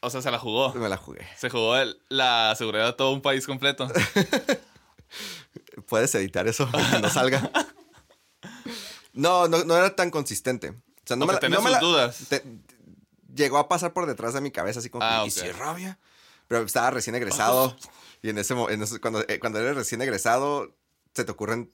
O 0.00 0.10
sea, 0.10 0.22
se 0.22 0.30
la 0.30 0.38
jugó. 0.38 0.72
Me 0.74 0.88
la 0.88 0.96
jugué. 0.96 1.26
Se 1.36 1.50
jugó 1.50 1.76
el- 1.76 2.00
la 2.08 2.54
seguridad 2.56 2.86
de 2.86 2.92
todo 2.92 3.10
un 3.12 3.22
país 3.22 3.46
completo. 3.46 3.88
Puedes 5.88 6.14
editar 6.14 6.46
eso 6.46 6.68
no 7.02 7.08
salga. 7.10 7.50
No, 9.12 9.48
no, 9.48 9.64
no 9.64 9.76
era 9.76 9.96
tan 9.96 10.10
consistente. 10.10 10.70
O 10.70 10.74
sea, 11.06 11.16
no 11.16 11.26
me 11.26 11.32
la- 11.32 11.40
tenés 11.40 11.58
no 11.58 11.64
me 11.64 11.70
sus 11.70 11.74
la- 11.74 11.80
dudas. 11.80 12.18
te- 12.28 12.44
llegó 13.34 13.58
a 13.58 13.68
pasar 13.68 13.92
por 13.92 14.06
detrás 14.06 14.34
de 14.34 14.40
mi 14.40 14.50
cabeza, 14.50 14.80
así 14.80 14.90
como 14.90 15.04
Ah, 15.04 15.20
que, 15.22 15.28
¿y 15.28 15.30
ok. 15.30 15.34
si 15.36 15.46
es 15.48 15.58
rabia? 15.58 15.98
Pero 16.46 16.62
estaba 16.62 16.90
recién 16.90 17.14
egresado. 17.16 17.76
y 18.22 18.30
en 18.30 18.38
ese, 18.38 18.54
en 18.54 18.82
ese- 18.82 19.00
cuando, 19.00 19.24
eh, 19.28 19.38
cuando 19.40 19.58
eres 19.60 19.76
recién 19.76 20.02
egresado, 20.02 20.74
se 21.14 21.24
te 21.24 21.32
ocurren. 21.32 21.70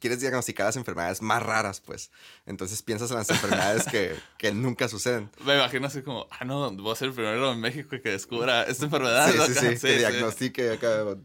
Quieres 0.00 0.20
diagnosticar 0.20 0.66
las 0.66 0.76
enfermedades 0.76 1.22
más 1.22 1.42
raras, 1.42 1.80
pues. 1.80 2.10
Entonces 2.46 2.82
piensas 2.82 3.10
en 3.10 3.18
las 3.18 3.30
enfermedades 3.30 3.84
que, 3.84 4.16
que 4.38 4.52
nunca 4.52 4.88
suceden. 4.88 5.30
Me 5.44 5.54
imagino 5.54 5.86
así 5.86 6.02
como, 6.02 6.26
ah, 6.30 6.44
no, 6.44 6.72
voy 6.72 6.92
a 6.92 6.96
ser 6.96 7.08
el 7.08 7.14
primero 7.14 7.52
en 7.52 7.60
México 7.60 7.90
que 7.90 8.10
descubra 8.10 8.64
esta 8.64 8.86
enfermedad. 8.86 9.30
Sí, 9.30 9.54
sí, 9.54 9.58
acá. 9.58 9.70
sí, 9.76 9.80
que 9.80 9.98
diagnostique 9.98 10.70
acá. 10.72 11.16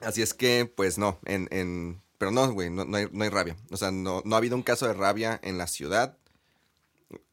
Así 0.00 0.22
es 0.22 0.32
que, 0.34 0.70
pues 0.74 0.98
no, 0.98 1.18
en, 1.24 1.48
en 1.50 2.02
pero 2.18 2.30
no, 2.30 2.50
güey, 2.52 2.70
no, 2.70 2.84
no 2.84 2.96
hay, 2.96 3.08
no 3.12 3.24
hay 3.24 3.30
rabia. 3.30 3.56
O 3.70 3.76
sea, 3.76 3.90
no, 3.90 4.22
no 4.24 4.34
ha 4.34 4.38
habido 4.38 4.56
un 4.56 4.62
caso 4.62 4.86
de 4.86 4.94
rabia 4.94 5.38
en 5.42 5.58
la 5.58 5.66
ciudad 5.66 6.16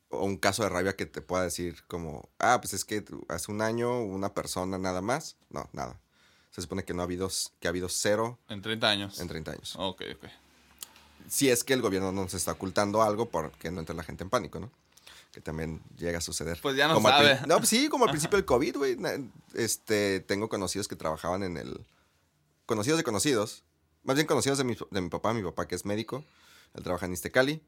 o 0.10 0.26
un 0.26 0.38
caso 0.38 0.63
de 0.63 0.70
rabia 0.70 0.96
que 0.96 1.06
te 1.06 1.22
pueda 1.22 1.44
decir 1.44 1.84
como, 1.88 2.30
ah, 2.39 2.60
pues 2.62 2.74
es 2.74 2.86
que 2.86 3.04
hace 3.30 3.52
un 3.52 3.62
año 3.62 4.02
una 4.04 4.34
persona 4.34 4.78
nada 4.78 5.02
más. 5.02 5.38
No, 5.50 5.70
nada. 5.74 6.00
Se 6.52 6.62
supone 6.62 6.84
que 6.84 6.94
no 6.94 7.02
ha 7.02 7.06
habido, 7.06 7.30
que 7.60 7.68
ha 7.68 7.70
habido 7.70 7.88
cero 7.90 8.38
En 8.50 8.62
30 8.62 8.90
años. 8.90 9.20
en 9.20 9.28
30 9.28 9.52
años. 9.52 9.76
Ok, 9.78 10.04
ok. 10.16 10.26
Si 11.30 11.50
es 11.50 11.64
que 11.64 11.74
el 11.74 11.82
gobierno 11.82 12.12
no 12.12 12.24
nos 12.24 12.34
está 12.34 12.52
ocultando 12.52 13.02
algo 13.02 13.30
porque 13.30 13.72
no 13.72 13.80
entre 13.80 13.96
la 13.96 14.04
gente 14.04 14.24
en 14.24 14.30
pánico, 14.30 14.60
¿no? 14.60 14.70
Que 15.32 15.40
también 15.40 15.82
llega 15.98 16.18
a 16.18 16.22
suceder. 16.22 16.60
Pues 16.62 16.76
ya 16.76 16.90
no 16.90 16.96
Como 16.96 17.08
sabe. 17.08 17.40
No, 17.48 17.58
pues 17.58 17.70
sí, 17.70 17.88
como 17.88 18.04
al 18.04 18.12
principio 18.12 18.38
del 18.38 18.46
COVID, 18.46 18.78
güey. 18.78 18.98
Este, 19.54 20.20
tengo 20.20 20.50
conocidos 20.50 20.90
que 20.90 20.98
trabajaban 20.98 21.44
en 21.44 21.56
el... 21.56 21.86
Conocidos 22.66 22.98
de 22.98 23.06
conocidos. 23.06 23.64
Más 24.04 24.16
bien 24.16 24.28
conocidos 24.28 24.58
de 24.58 24.66
mi, 24.66 24.76
de 24.90 25.02
mi 25.02 25.08
papá. 25.10 25.34
Mi 25.34 25.42
papá 25.42 25.70
que 25.70 25.76
es 25.76 25.86
médico. 25.86 26.26
Él 26.74 26.84
trabaja 26.84 27.06
en 27.06 27.14
Istecali. 27.14 27.62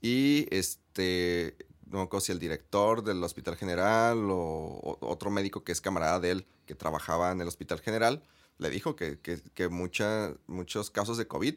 Y 0.00 0.46
este... 0.50 1.56
No 1.90 1.98
me 1.98 2.04
acuerdo 2.04 2.24
si 2.24 2.32
el 2.32 2.38
director 2.38 3.02
del 3.02 3.22
Hospital 3.22 3.56
General 3.56 4.16
o, 4.30 4.36
o 4.36 4.98
otro 5.08 5.30
médico 5.30 5.64
que 5.64 5.72
es 5.72 5.80
camarada 5.80 6.20
de 6.20 6.30
él 6.30 6.46
que 6.66 6.74
trabajaba 6.74 7.32
en 7.32 7.40
el 7.40 7.48
Hospital 7.48 7.80
General 7.80 8.22
le 8.58 8.70
dijo 8.70 8.94
que, 8.94 9.18
que, 9.20 9.40
que 9.54 9.68
mucha, 9.68 10.32
muchos 10.46 10.90
casos 10.90 11.16
de 11.16 11.26
COVID 11.26 11.54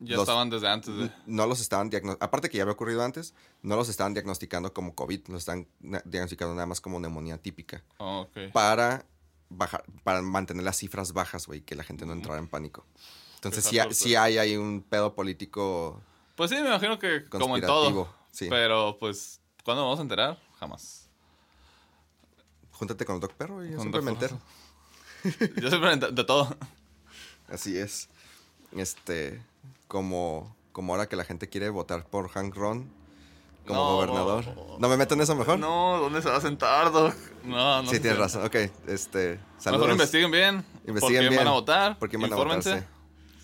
Ya 0.00 0.14
Los- 0.14 0.22
estaban 0.28 0.48
desde 0.50 0.68
antes 0.68 0.94
de... 0.96 1.10
no 1.26 1.46
los 1.46 1.60
estaban 1.60 1.90
diagnosticando, 1.90 2.24
aparte 2.24 2.48
que 2.50 2.56
ya 2.58 2.62
había 2.62 2.74
ocurrido 2.74 3.02
antes, 3.02 3.34
no 3.62 3.74
los 3.76 3.88
estaban 3.88 4.14
diagnosticando 4.14 4.72
como 4.72 4.94
COVID, 4.94 5.26
los 5.28 5.38
están 5.40 5.66
diagnosticando 5.80 6.54
nada 6.54 6.66
más 6.66 6.80
como 6.80 7.00
neumonía 7.00 7.38
típica 7.38 7.82
Ok. 7.98 8.36
para 8.52 9.06
bajar, 9.48 9.82
para 10.04 10.22
mantener 10.22 10.62
las 10.62 10.76
cifras 10.76 11.12
bajas, 11.14 11.46
güey, 11.46 11.62
que 11.62 11.74
la 11.74 11.82
gente 11.82 12.06
no 12.06 12.12
entrara 12.12 12.38
en 12.38 12.46
pánico. 12.48 12.84
Entonces 13.36 13.64
sí, 13.64 13.78
sí 13.90 14.14
hay 14.14 14.36
ahí 14.38 14.56
un 14.56 14.82
pedo 14.82 15.14
político 15.14 16.00
Pues 16.36 16.50
sí, 16.50 16.56
me 16.56 16.68
imagino 16.68 16.98
que 16.98 17.24
como 17.24 17.56
en 17.56 17.64
todo. 17.66 18.14
Sí. 18.30 18.46
Pero 18.50 18.98
pues, 19.00 19.40
¿cuándo 19.68 19.82
vamos 19.84 19.98
a 19.98 20.02
enterar? 20.02 20.38
Jamás. 20.58 21.10
Júntate 22.72 23.04
con 23.04 23.16
el 23.16 23.20
Doc 23.20 23.34
Perro 23.34 23.62
y 23.62 23.70
yo 23.72 23.78
siempre 23.80 24.00
me 24.00 24.12
entero. 24.12 24.40
Yo 25.60 25.68
siempre 25.68 25.92
ent- 25.92 26.08
de 26.10 26.24
todo. 26.24 26.56
Así 27.52 27.76
es. 27.76 28.08
Este, 28.74 29.42
como, 29.86 30.56
como 30.72 30.94
ahora 30.94 31.06
que 31.06 31.16
la 31.16 31.24
gente 31.24 31.50
quiere 31.50 31.68
votar 31.68 32.06
por 32.06 32.30
Hank 32.30 32.54
Ron 32.54 32.90
como 33.66 33.78
No. 33.78 33.92
gobernador. 33.96 34.44
¿No 34.78 34.88
me 34.88 34.96
meto 34.96 35.12
en 35.14 35.20
eso 35.20 35.34
mejor? 35.36 35.58
No, 35.58 35.98
¿dónde 36.00 36.22
se 36.22 36.30
va 36.30 36.36
a 36.36 36.40
sentar, 36.40 36.90
Doc? 36.90 37.14
No, 37.44 37.82
no 37.82 37.90
sí, 37.90 38.00
tienes 38.00 38.18
razón. 38.18 38.46
Ok, 38.46 38.54
este, 38.86 39.38
saludos. 39.58 39.80
Mejor 39.82 39.90
investiguen 39.90 40.30
bien. 40.30 40.62
¿Por 40.62 40.88
Investiguen 40.88 41.18
quién 41.20 41.30
bien. 41.30 41.40
van 41.40 41.48
a 41.48 41.52
votar? 41.52 41.98
¿Por 41.98 42.08
quién 42.08 42.22
van 42.22 42.32
a 42.32 42.36
votar? 42.36 42.56
Infórmense. 42.56 42.88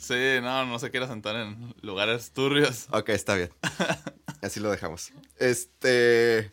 Sí, 0.04 0.40
no, 0.42 0.66
no 0.66 0.78
se 0.78 0.90
quiera 0.90 1.08
sentar 1.08 1.34
en 1.36 1.74
lugares 1.80 2.32
turbios. 2.32 2.88
Ok, 2.90 3.08
está 3.08 3.34
bien. 3.34 3.50
Así 4.42 4.60
lo 4.60 4.70
dejamos. 4.70 5.12
Este. 5.38 6.52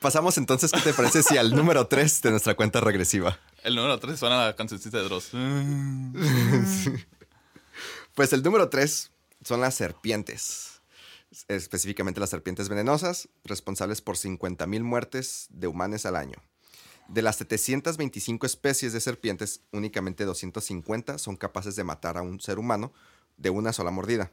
Pasamos 0.00 0.38
entonces, 0.38 0.70
¿qué 0.70 0.80
te 0.80 0.92
parece 0.92 1.24
si 1.24 1.36
al 1.36 1.50
número 1.56 1.88
3 1.88 2.22
de 2.22 2.30
nuestra 2.30 2.54
cuenta 2.54 2.80
regresiva? 2.80 3.40
El 3.64 3.74
número 3.74 3.98
3 3.98 4.16
suena 4.16 4.46
la 4.46 4.54
cancioncita 4.54 4.98
de 4.98 5.04
Dross. 5.04 5.30
Pues 8.14 8.32
el 8.32 8.42
número 8.42 8.68
3 8.68 9.12
son 9.44 9.60
las 9.60 9.76
serpientes. 9.76 10.82
Específicamente 11.46 12.18
las 12.18 12.30
serpientes 12.30 12.68
venenosas, 12.68 13.28
responsables 13.44 14.00
por 14.00 14.16
50.000 14.16 14.82
muertes 14.82 15.46
de 15.50 15.68
humanos 15.68 16.04
al 16.04 16.16
año. 16.16 16.42
De 17.08 17.22
las 17.22 17.36
725 17.36 18.44
especies 18.44 18.92
de 18.92 19.00
serpientes, 19.00 19.62
únicamente 19.72 20.24
250 20.24 21.18
son 21.18 21.36
capaces 21.36 21.74
de 21.74 21.82
matar 21.82 22.18
a 22.18 22.22
un 22.22 22.38
ser 22.38 22.58
humano 22.58 22.92
de 23.38 23.48
una 23.48 23.72
sola 23.72 23.90
mordida. 23.90 24.30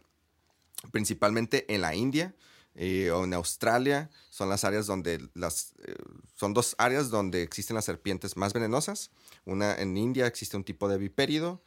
Principalmente 0.91 1.73
en 1.73 1.81
la 1.81 1.95
India 1.95 2.35
eh, 2.75 3.11
o 3.11 3.23
en 3.23 3.33
Australia 3.33 4.09
son 4.29 4.49
las 4.49 4.65
áreas 4.65 4.85
donde 4.87 5.25
las 5.33 5.73
eh, 5.85 5.95
son 6.35 6.53
dos 6.53 6.75
áreas 6.77 7.09
donde 7.09 7.43
existen 7.43 7.75
las 7.75 7.85
serpientes 7.85 8.35
más 8.35 8.51
venenosas. 8.51 9.09
Una 9.45 9.75
en 9.75 9.95
India 9.95 10.27
existe 10.27 10.57
un 10.57 10.65
tipo 10.65 10.89
de 10.89 10.97
vipérido 10.97 11.61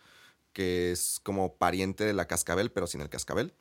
que 0.53 0.93
es 0.93 1.21
como 1.23 1.55
pariente 1.55 2.05
de 2.05 2.13
la 2.13 2.27
cascabel, 2.27 2.71
pero 2.71 2.87
sin 2.87 3.01
el 3.01 3.09
cascabel. 3.09 3.55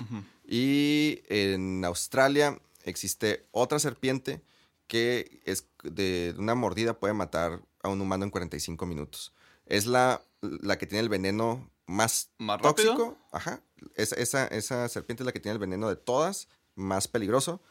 Y 0.45 1.21
en 1.29 1.85
Australia 1.85 2.59
existe 2.83 3.45
otra 3.51 3.79
serpiente 3.79 4.41
que 4.87 5.41
es 5.45 5.67
de 5.83 6.33
una 6.37 6.55
mordida 6.55 6.99
puede 6.99 7.13
matar 7.13 7.61
a 7.83 7.89
un 7.89 8.01
humano 8.01 8.23
en 8.25 8.31
45 8.31 8.85
minutos. 8.85 9.33
Es 9.65 9.85
la, 9.85 10.21
la 10.41 10.77
que 10.77 10.87
tiene 10.87 11.01
el 11.01 11.09
veneno 11.09 11.69
más, 11.85 12.31
¿Más 12.37 12.61
tóxico. 12.61 12.91
rápido? 12.91 13.17
Ajá. 13.31 13.61
Esa, 13.95 14.15
esa, 14.15 14.47
esa 14.47 14.87
serpiente 14.89 15.23
es 15.23 15.25
la 15.25 15.31
que 15.31 15.39
tiene 15.39 15.53
el 15.53 15.59
veneno 15.59 15.89
de 15.89 15.95
todas, 15.95 16.47
más 16.75 17.07
peligroso. 17.07 17.61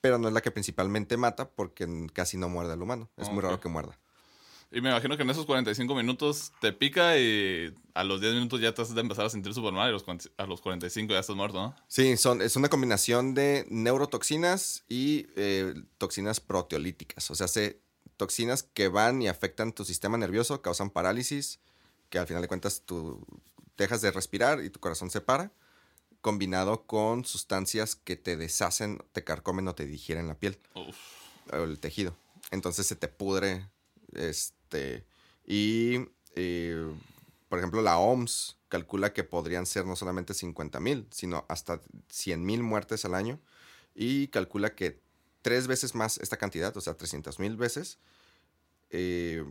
Pero 0.00 0.18
no 0.18 0.28
es 0.28 0.34
la 0.34 0.40
que 0.40 0.50
principalmente 0.50 1.16
mata 1.16 1.50
porque 1.50 2.06
casi 2.12 2.36
no 2.36 2.48
muerde 2.48 2.72
al 2.74 2.82
humano. 2.82 3.10
Es 3.16 3.30
muy 3.30 3.42
raro 3.42 3.60
que 3.60 3.68
muerda. 3.68 3.98
Y 4.72 4.80
me 4.80 4.90
imagino 4.90 5.16
que 5.16 5.22
en 5.22 5.30
esos 5.30 5.46
45 5.46 5.94
minutos 5.94 6.52
te 6.60 6.72
pica 6.72 7.18
y 7.18 7.72
a 7.94 8.04
los 8.04 8.20
10 8.20 8.34
minutos 8.34 8.60
ya 8.60 8.74
te 8.74 8.82
has 8.82 8.94
de 8.94 9.00
empezar 9.00 9.24
a 9.26 9.30
sentir 9.30 9.54
súper 9.54 9.72
mal 9.72 9.86
y 9.86 9.90
a 9.90 9.92
los 9.92 10.02
40 10.02 10.30
a 10.36 10.46
los 10.46 10.60
45 10.60 11.12
ya 11.12 11.20
estás 11.20 11.36
muerto, 11.36 11.58
¿no? 11.58 11.76
Sí, 11.86 12.16
son, 12.16 12.42
es 12.42 12.56
una 12.56 12.68
combinación 12.68 13.34
de 13.34 13.64
neurotoxinas 13.70 14.84
y 14.88 15.26
eh, 15.36 15.74
toxinas 15.98 16.40
proteolíticas. 16.40 17.30
O 17.30 17.34
sea, 17.34 17.48
se, 17.48 17.80
toxinas 18.16 18.64
que 18.64 18.88
van 18.88 19.22
y 19.22 19.28
afectan 19.28 19.72
tu 19.72 19.84
sistema 19.84 20.18
nervioso, 20.18 20.62
causan 20.62 20.90
parálisis, 20.90 21.60
que 22.10 22.18
al 22.18 22.26
final 22.26 22.42
de 22.42 22.48
cuentas 22.48 22.82
tú 22.84 23.24
dejas 23.76 24.00
de 24.00 24.10
respirar 24.10 24.62
y 24.62 24.70
tu 24.70 24.80
corazón 24.80 25.10
se 25.10 25.20
para, 25.20 25.52
combinado 26.20 26.86
con 26.86 27.24
sustancias 27.24 27.94
que 27.94 28.16
te 28.16 28.36
deshacen, 28.36 28.98
te 29.12 29.22
carcomen 29.22 29.68
o 29.68 29.74
te 29.74 29.86
digieren 29.86 30.28
la 30.28 30.34
piel 30.34 30.58
Uf. 30.74 30.96
o 31.52 31.62
el 31.62 31.78
tejido. 31.78 32.16
Entonces 32.50 32.86
se 32.86 32.96
te 32.96 33.08
pudre. 33.08 33.68
Este. 34.66 35.04
Y. 35.46 36.08
eh, 36.34 36.92
por 37.48 37.58
ejemplo, 37.58 37.80
la 37.80 37.98
OMS 37.98 38.56
calcula 38.68 39.12
que 39.12 39.24
podrían 39.24 39.66
ser 39.66 39.86
no 39.86 39.94
solamente 39.96 40.34
50 40.34 40.80
mil, 40.80 41.06
sino 41.10 41.46
hasta 41.48 41.80
100 42.08 42.44
mil 42.44 42.62
muertes 42.62 43.04
al 43.04 43.14
año. 43.14 43.40
Y 43.94 44.28
calcula 44.28 44.74
que 44.74 45.00
tres 45.42 45.66
veces 45.68 45.94
más 45.94 46.18
esta 46.18 46.36
cantidad, 46.36 46.76
o 46.76 46.80
sea, 46.80 46.96
300 46.96 47.38
mil 47.38 47.56
veces, 47.56 47.98
eh, 48.90 49.44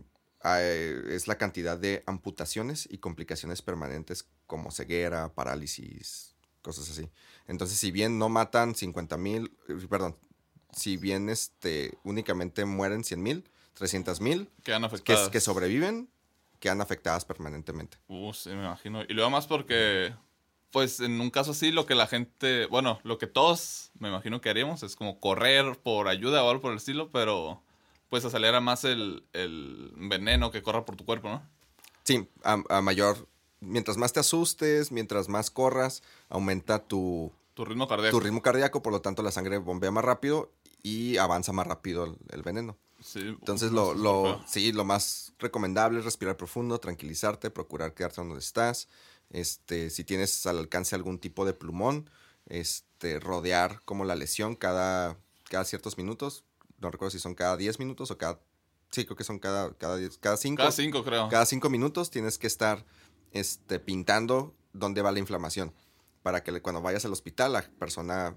es 1.08 1.26
la 1.26 1.38
cantidad 1.38 1.78
de 1.78 2.04
amputaciones 2.06 2.86
y 2.90 2.98
complicaciones 2.98 3.62
permanentes 3.62 4.28
como 4.46 4.70
ceguera, 4.70 5.32
parálisis, 5.34 6.36
cosas 6.62 6.90
así. 6.90 7.10
Entonces, 7.48 7.78
si 7.78 7.90
bien 7.90 8.18
no 8.18 8.28
matan 8.28 8.74
50 8.74 9.16
mil, 9.16 9.56
eh, 9.68 9.86
perdón, 9.88 10.16
si 10.72 10.96
bien 10.98 11.30
este, 11.30 11.98
únicamente 12.04 12.64
mueren 12.66 13.02
100 13.02 13.22
mil, 13.22 13.50
300 13.76 14.20
mil, 14.20 14.48
que, 14.64 15.16
que 15.30 15.40
sobreviven, 15.40 16.08
quedan 16.60 16.80
afectadas 16.80 17.24
permanentemente. 17.24 17.98
Uh, 18.08 18.32
sí, 18.32 18.48
me 18.50 18.64
imagino. 18.64 19.02
Y 19.06 19.12
luego 19.12 19.28
más 19.30 19.46
porque, 19.46 20.14
pues 20.70 21.00
en 21.00 21.20
un 21.20 21.30
caso 21.30 21.50
así, 21.50 21.70
lo 21.72 21.84
que 21.84 21.94
la 21.94 22.06
gente, 22.06 22.66
bueno, 22.66 22.98
lo 23.04 23.18
que 23.18 23.26
todos 23.26 23.90
me 23.98 24.08
imagino 24.08 24.40
que 24.40 24.48
haríamos 24.48 24.82
es 24.82 24.96
como 24.96 25.20
correr 25.20 25.78
por 25.82 26.08
ayuda 26.08 26.42
o 26.42 26.48
algo 26.50 26.62
por 26.62 26.70
el 26.72 26.78
estilo, 26.78 27.10
pero 27.10 27.62
pues 28.08 28.24
acelera 28.24 28.60
más 28.60 28.84
el, 28.84 29.24
el 29.34 29.92
veneno 29.96 30.50
que 30.50 30.62
corra 30.62 30.84
por 30.86 30.96
tu 30.96 31.04
cuerpo, 31.04 31.28
¿no? 31.28 31.42
Sí, 32.04 32.26
a, 32.44 32.62
a 32.70 32.80
mayor, 32.80 33.28
mientras 33.60 33.96
más 33.98 34.12
te 34.14 34.20
asustes, 34.20 34.90
mientras 34.90 35.28
más 35.28 35.50
corras, 35.50 36.02
aumenta 36.30 36.78
tu, 36.82 37.30
Tu 37.52 37.64
ritmo 37.66 37.86
cardíaco. 37.88 38.16
tu 38.16 38.24
ritmo 38.24 38.40
cardíaco, 38.40 38.80
por 38.80 38.92
lo 38.92 39.02
tanto 39.02 39.22
la 39.22 39.32
sangre 39.32 39.58
bombea 39.58 39.90
más 39.90 40.04
rápido 40.04 40.50
y 40.82 41.18
avanza 41.18 41.52
más 41.52 41.66
rápido 41.66 42.04
el, 42.04 42.16
el 42.30 42.42
veneno. 42.42 42.76
Sí, 43.06 43.20
Entonces 43.20 43.70
lo, 43.70 43.94
lo, 43.94 44.42
sí, 44.48 44.72
lo 44.72 44.84
más 44.84 45.32
recomendable 45.38 46.00
es 46.00 46.04
respirar 46.04 46.36
profundo, 46.36 46.80
tranquilizarte, 46.80 47.50
procurar 47.50 47.94
quedarte 47.94 48.20
donde 48.20 48.40
estás. 48.40 48.88
Este, 49.30 49.90
si 49.90 50.02
tienes 50.02 50.44
al 50.44 50.58
alcance 50.58 50.96
algún 50.96 51.20
tipo 51.20 51.44
de 51.44 51.54
plumón, 51.54 52.10
este, 52.46 53.20
rodear 53.20 53.80
como 53.84 54.04
la 54.04 54.16
lesión 54.16 54.56
cada, 54.56 55.16
cada 55.48 55.64
ciertos 55.64 55.96
minutos. 55.98 56.42
No 56.80 56.90
recuerdo 56.90 57.12
si 57.12 57.20
son 57.20 57.36
cada 57.36 57.56
10 57.56 57.78
minutos 57.78 58.10
o 58.10 58.18
cada... 58.18 58.40
Sí, 58.90 59.04
creo 59.04 59.16
que 59.16 59.22
son 59.22 59.38
cada, 59.38 59.72
cada, 59.74 59.96
10 59.96 60.18
cada 60.18 60.36
5. 60.36 60.56
Cada 60.58 60.72
cinco, 60.72 61.04
creo. 61.04 61.28
Cada 61.28 61.46
cinco 61.46 61.70
minutos 61.70 62.10
tienes 62.10 62.38
que 62.38 62.48
estar 62.48 62.84
este, 63.30 63.78
pintando 63.78 64.52
dónde 64.72 65.02
va 65.02 65.12
la 65.12 65.20
inflamación. 65.20 65.72
Para 66.24 66.42
que 66.42 66.60
cuando 66.60 66.82
vayas 66.82 67.04
al 67.04 67.12
hospital 67.12 67.52
la 67.52 67.62
persona 67.78 68.34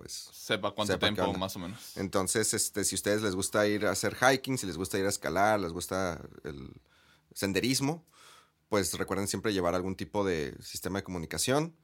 pues 0.00 0.30
Sepa 0.32 0.70
cuánto 0.70 0.94
Sepa 0.94 1.12
tiempo, 1.12 1.34
más 1.34 1.54
o 1.56 1.58
menos. 1.58 1.94
Entonces, 1.96 2.54
este, 2.54 2.84
si 2.84 2.94
a 2.94 2.96
ustedes 2.96 3.20
les 3.20 3.34
gusta 3.34 3.66
ir 3.66 3.84
a 3.84 3.90
hacer 3.90 4.16
hiking, 4.16 4.56
si 4.56 4.66
les 4.66 4.78
gusta 4.78 4.98
ir 4.98 5.04
a 5.04 5.10
escalar, 5.10 5.60
les 5.60 5.72
gusta 5.72 6.22
el 6.42 6.72
senderismo, 7.34 8.02
pues 8.70 8.94
recuerden 8.94 9.28
siempre 9.28 9.52
llevar 9.52 9.74
algún 9.74 9.96
tipo 9.96 10.24
de 10.24 10.56
sistema 10.62 11.00
de 11.00 11.02
comunicación, 11.04 11.76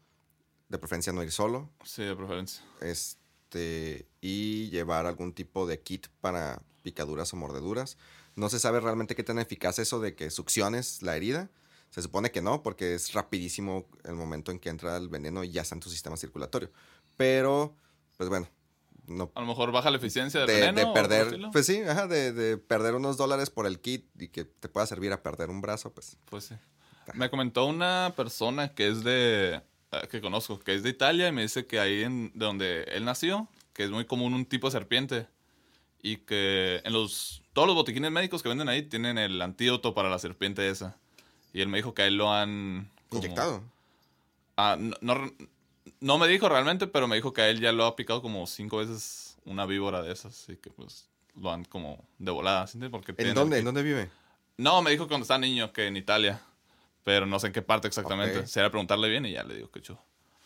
de 0.71 0.79
preferencia 0.79 1.13
no 1.13 1.23
ir 1.23 1.31
solo, 1.31 1.71
Sí, 1.85 2.03
de 2.05 2.17
preferencia. 2.17 2.65
este, 2.81 4.09
y 4.23 4.71
llevar 4.71 5.05
algún 5.05 5.35
tipo 5.35 5.67
de 5.67 5.81
kit 5.81 6.07
para 6.23 6.63
picaduras 6.83 7.33
o 7.35 7.37
mordeduras. 7.37 7.99
No 8.35 8.49
se 8.49 8.59
sabe 8.59 8.81
realmente 8.81 9.15
qué 9.15 9.25
tan 9.25 9.39
eficaz 9.39 9.79
eso 9.79 10.01
de 10.01 10.15
que 10.15 10.31
succiones 10.31 11.03
la 11.03 11.17
herida. 11.17 11.51
Se 11.91 12.03
supone 12.03 12.31
que 12.31 12.43
no, 12.43 12.63
porque 12.63 12.95
es 12.95 13.13
rapidísimo 13.13 13.87
el 14.05 14.15
momento 14.15 14.51
en 14.53 14.59
que 14.59 14.69
entra 14.71 14.97
el 14.97 15.09
veneno 15.09 15.45
y 15.45 15.51
ya 15.53 15.63
está 15.63 15.75
en 15.75 15.81
tu 15.81 15.89
sistema 15.91 16.17
circulatorio. 16.17 16.71
Pero, 17.17 17.75
pues 18.17 18.29
bueno, 18.29 18.49
no 19.07 19.31
A 19.35 19.41
lo 19.41 19.47
mejor 19.47 19.71
baja 19.73 19.91
la 19.91 19.99
eficiencia 19.99 20.41
de, 20.41 20.47
veneno. 20.47 20.73
de 20.73 20.83
o 20.83 20.87
algo 20.87 20.95
por 20.95 21.03
el 21.03 21.09
perder, 21.09 21.41
pues 21.53 21.67
sí, 21.67 21.81
ajá, 21.81 22.07
de, 22.07 22.33
de 22.33 22.57
perder 22.59 22.95
unos 22.95 23.17
dólares 23.17 23.51
por 23.51 23.67
el 23.67 23.81
kit 23.81 24.05
y 24.21 24.29
que 24.29 24.45
te 24.45 24.69
pueda 24.69 24.87
servir 24.87 25.13
a 25.13 25.23
perder 25.23 25.51
un 25.51 25.61
brazo, 25.61 25.93
pues. 25.93 26.17
Pues 26.27 26.45
sí. 26.45 26.55
Me 27.15 27.31
comentó 27.31 27.67
una 27.67 28.13
persona 28.17 28.75
que 28.75 28.89
es 28.89 29.05
de. 29.05 29.63
eh, 29.93 30.09
que 30.11 30.21
conozco, 30.21 30.59
que 30.59 30.75
es 30.75 30.83
de 30.83 30.91
Italia 30.91 31.29
y 31.29 31.33
me 31.33 31.43
dice 31.43 31.67
que 31.67 31.79
ahí 31.79 32.03
en, 32.03 32.33
de 32.35 32.45
donde 32.45 32.83
él 32.85 33.05
nació, 33.05 33.49
que 33.73 33.85
es 33.85 33.91
muy 33.91 34.07
común 34.07 34.35
un 34.35 34.45
tipo 34.45 34.67
de 34.67 34.73
serpiente. 34.73 35.27
Y 36.03 36.19
que 36.19 36.81
en 36.85 36.93
los. 36.93 37.43
Todos 37.53 37.67
los 37.69 37.77
botiquines 37.77 38.11
médicos 38.11 38.43
que 38.43 38.49
venden 38.49 38.69
ahí 38.69 38.83
tienen 38.83 39.19
el 39.19 39.41
antídoto 39.41 39.95
para 39.95 40.11
la 40.11 40.19
serpiente 40.19 40.69
esa. 40.69 40.97
Y 41.53 41.61
él 41.63 41.69
me 41.69 41.79
dijo 41.79 41.95
que 41.95 42.03
a 42.03 42.07
él 42.07 42.17
lo 42.17 42.33
han. 42.33 42.91
como- 43.09 43.23
Inyectado. 43.23 43.63
Ah, 44.57 44.77
no, 44.79 44.95
no, 45.01 45.33
no 46.01 46.19
me 46.19 46.29
dijo 46.29 46.49
realmente, 46.49 46.87
pero 46.87 47.09
me 47.09 47.17
dijo 47.17 47.33
que 47.33 47.43
a 47.43 47.49
él 47.49 47.61
ya 47.61 47.73
lo 47.73 47.85
ha 47.85 47.97
picado 47.97 48.23
como 48.23 48.47
cinco 48.47 48.79
veces 48.79 49.37
una 49.45 49.67
víbora 49.67 50.03
de 50.03 50.13
esas. 50.13 50.49
Y 50.49 50.57
que 50.57 50.71
pues 50.71 51.09
lo 51.35 51.51
han 51.51 51.65
como 51.65 52.07
de 52.19 52.31
volada. 52.31 52.67
¿sí? 52.67 52.79
Porque 52.91 53.15
¿En 53.17 53.35
dónde? 53.35 53.59
¿En 53.59 53.65
dónde 53.65 53.83
vive? 53.83 54.11
no, 54.59 54.83
me 54.83 54.91
dijo 54.91 55.09
cuando 55.09 55.23
estaba 55.23 55.39
niño 55.39 55.73
que 55.73 55.87
en 55.87 55.97
Italia. 55.97 56.41
Pero 57.05 57.25
no 57.25 57.39
sé 57.39 57.49
en 57.49 57.53
qué 57.53 57.63
parte 57.63 57.87
exactamente. 57.87 58.41
Ok. 58.41 58.47
Sería 58.47 58.71
preguntarle 58.71 59.09
bien 59.09 59.25
y 59.27 59.33
ya 59.33 59.45
le 59.45 59.55
digo 59.55 59.71
que 59.71 59.81
yo. 59.81 59.97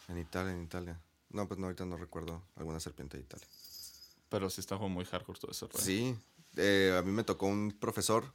En 0.09 0.19
Italia, 0.19 0.53
en 0.53 0.63
Italia. 0.63 1.01
No, 1.31 1.49
pues 1.49 1.59
no, 1.59 1.67
ahorita 1.67 1.87
no 1.87 1.97
recuerdo 1.97 2.43
alguna 2.57 2.81
serpiente 2.81 3.17
de 3.17 3.23
Italia. 3.23 3.47
Pero 4.29 4.51
sí 4.51 4.61
está 4.61 4.77
como 4.77 4.91
muy 4.91 5.05
hardcore 5.05 5.39
todo 5.39 5.53
eso. 5.53 5.69
rollo. 5.69 5.83
Sí, 5.83 6.15
eh, 6.57 6.95
a 6.99 7.03
mí 7.03 7.13
me 7.13 7.25
tocó 7.25 7.47
un 7.47 7.73
profesor 7.73 8.35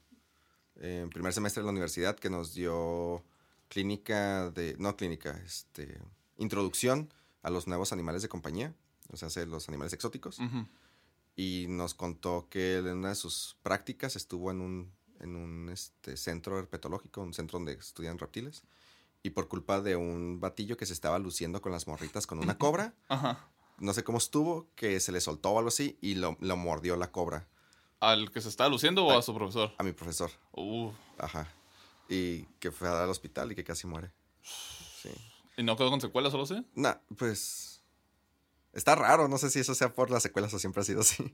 eh, 0.77 1.01
en 1.03 1.09
primer 1.09 1.33
semestre 1.33 1.61
de 1.61 1.65
la 1.65 1.71
universidad 1.71 2.15
que 2.15 2.29
nos 2.29 2.53
dio 2.53 3.23
clínica 3.67 4.49
de, 4.51 4.75
no 4.79 4.95
clínica, 4.95 5.39
este, 5.45 5.99
introducción 6.37 7.13
a 7.41 7.49
los 7.49 7.67
nuevos 7.67 7.91
animales 7.91 8.21
de 8.21 8.29
compañía, 8.29 8.73
o 9.11 9.17
sea, 9.17 9.45
los 9.45 9.69
animales 9.69 9.93
exóticos. 9.93 10.39
Y 11.35 11.65
nos 11.69 11.93
contó 11.93 12.47
que 12.49 12.77
en 12.77 12.87
una 12.87 13.09
de 13.09 13.15
sus 13.15 13.57
prácticas 13.61 14.15
estuvo 14.15 14.51
en 14.51 14.61
un, 14.61 14.93
en 15.19 15.35
un 15.35 15.69
este, 15.69 16.17
centro 16.17 16.57
herpetológico, 16.59 17.21
un 17.21 17.33
centro 17.33 17.59
donde 17.59 17.73
estudian 17.73 18.17
reptiles, 18.17 18.63
y 19.21 19.31
por 19.31 19.47
culpa 19.47 19.81
de 19.81 19.95
un 19.95 20.39
batillo 20.39 20.77
que 20.77 20.85
se 20.85 20.93
estaba 20.93 21.19
luciendo 21.19 21.61
con 21.61 21.71
las 21.71 21.87
morritas 21.87 22.25
con 22.27 22.39
una 22.39 22.57
cobra, 22.57 22.93
Ajá. 23.09 23.49
no 23.79 23.93
sé 23.93 24.03
cómo 24.03 24.17
estuvo, 24.17 24.67
que 24.75 24.99
se 24.99 25.11
le 25.11 25.19
soltó 25.19 25.51
o 25.51 25.57
algo 25.57 25.69
así 25.69 25.97
y 26.01 26.15
lo, 26.15 26.37
lo 26.39 26.57
mordió 26.57 26.95
la 26.95 27.11
cobra 27.11 27.47
¿Al 27.99 28.29
que 28.31 28.41
se 28.41 28.49
está 28.49 28.67
luciendo 28.69 29.05
o 29.05 29.17
a 29.17 29.21
su 29.21 29.33
profesor? 29.33 29.73
a 29.77 29.83
mi 29.83 29.91
profesor. 29.93 30.29
Uh, 30.51 30.91
Ajá. 31.17 31.47
Y 32.07 32.43
que 32.59 32.71
fue 32.71 32.87
al 32.87 33.09
hospital 33.09 33.51
y 33.51 33.55
que 33.55 33.63
casi 33.63 33.87
muere. 33.87 34.11
Sí. 34.43 35.09
¿Y 35.57 35.63
no 35.63 35.75
quedó 35.77 35.89
con 35.89 36.01
secuelas 36.01 36.31
solo 36.31 36.45
sí? 36.45 36.65
Nah, 36.75 36.95
pues... 37.17 37.81
Está 38.73 38.93
raro, 38.95 39.27
no 39.29 39.37
sé 39.37 39.49
si 39.49 39.59
eso 39.59 39.73
sea 39.73 39.93
por 39.93 40.11
las 40.11 40.21
secuelas 40.23 40.53
o 40.53 40.59
siempre 40.59 40.81
ha 40.81 40.85
sido 40.85 41.01
así. 41.01 41.33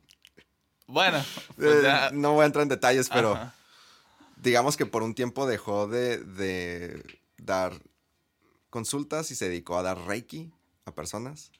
Bueno, 0.88 1.24
pues 1.56 1.84
Eh. 1.84 2.10
No 2.14 2.34
voy 2.34 2.44
a 2.44 2.46
entrar 2.46 2.64
en 2.64 2.70
detalles, 2.70 3.10
pero... 3.10 3.34
Ajá. 3.34 3.56
digamos 4.38 4.78
que 4.78 4.86
por 4.86 5.02
un 5.04 5.16
tiempo 5.16 5.48
dejó 5.48 5.88
de, 5.88 6.18
de 6.20 7.20
dar 7.38 7.74
consultas 8.70 9.32
y 9.32 9.36
se 9.36 9.50
dedicó 9.50 9.78
a 9.78 9.82
dar 9.84 9.98
Reiki 10.06 10.52
a 10.86 10.94
personas. 10.94 11.52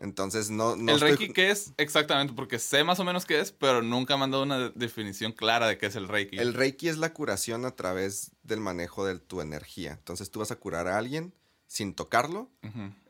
Entonces, 0.00 0.48
no, 0.50 0.76
no 0.76 0.92
¿El 0.92 0.98
estoy- 0.98 1.16
Reiki 1.16 1.32
qué 1.32 1.50
es 1.50 1.72
exactamente? 1.76 2.32
Porque 2.32 2.58
sé 2.60 2.84
más 2.84 3.00
o 3.00 3.04
menos 3.04 3.26
qué 3.26 3.40
es, 3.40 3.50
pero 3.50 3.82
nunca 3.82 4.16
me 4.16 4.24
han 4.24 4.30
dado 4.30 4.44
una 4.44 4.58
de- 4.58 4.72
definición 4.76 5.32
clara 5.32 5.66
de 5.66 5.76
qué 5.76 5.86
es 5.86 5.96
el 5.96 6.06
Reiki. 6.06 6.38
El 6.38 6.54
Reiki 6.54 6.88
es 6.88 6.98
la 6.98 7.12
curación 7.12 7.64
a 7.64 7.72
través 7.74 8.30
del 8.44 8.60
manejo 8.60 9.04
de 9.04 9.18
tu 9.18 9.40
energía. 9.40 9.92
Entonces, 9.92 10.30
tú 10.30 10.38
vas 10.38 10.50
a 10.52 10.56
curar 10.56 10.86
a 10.86 10.98
alguien 10.98 11.34
sin 11.68 11.94
tocarlo, 11.94 12.50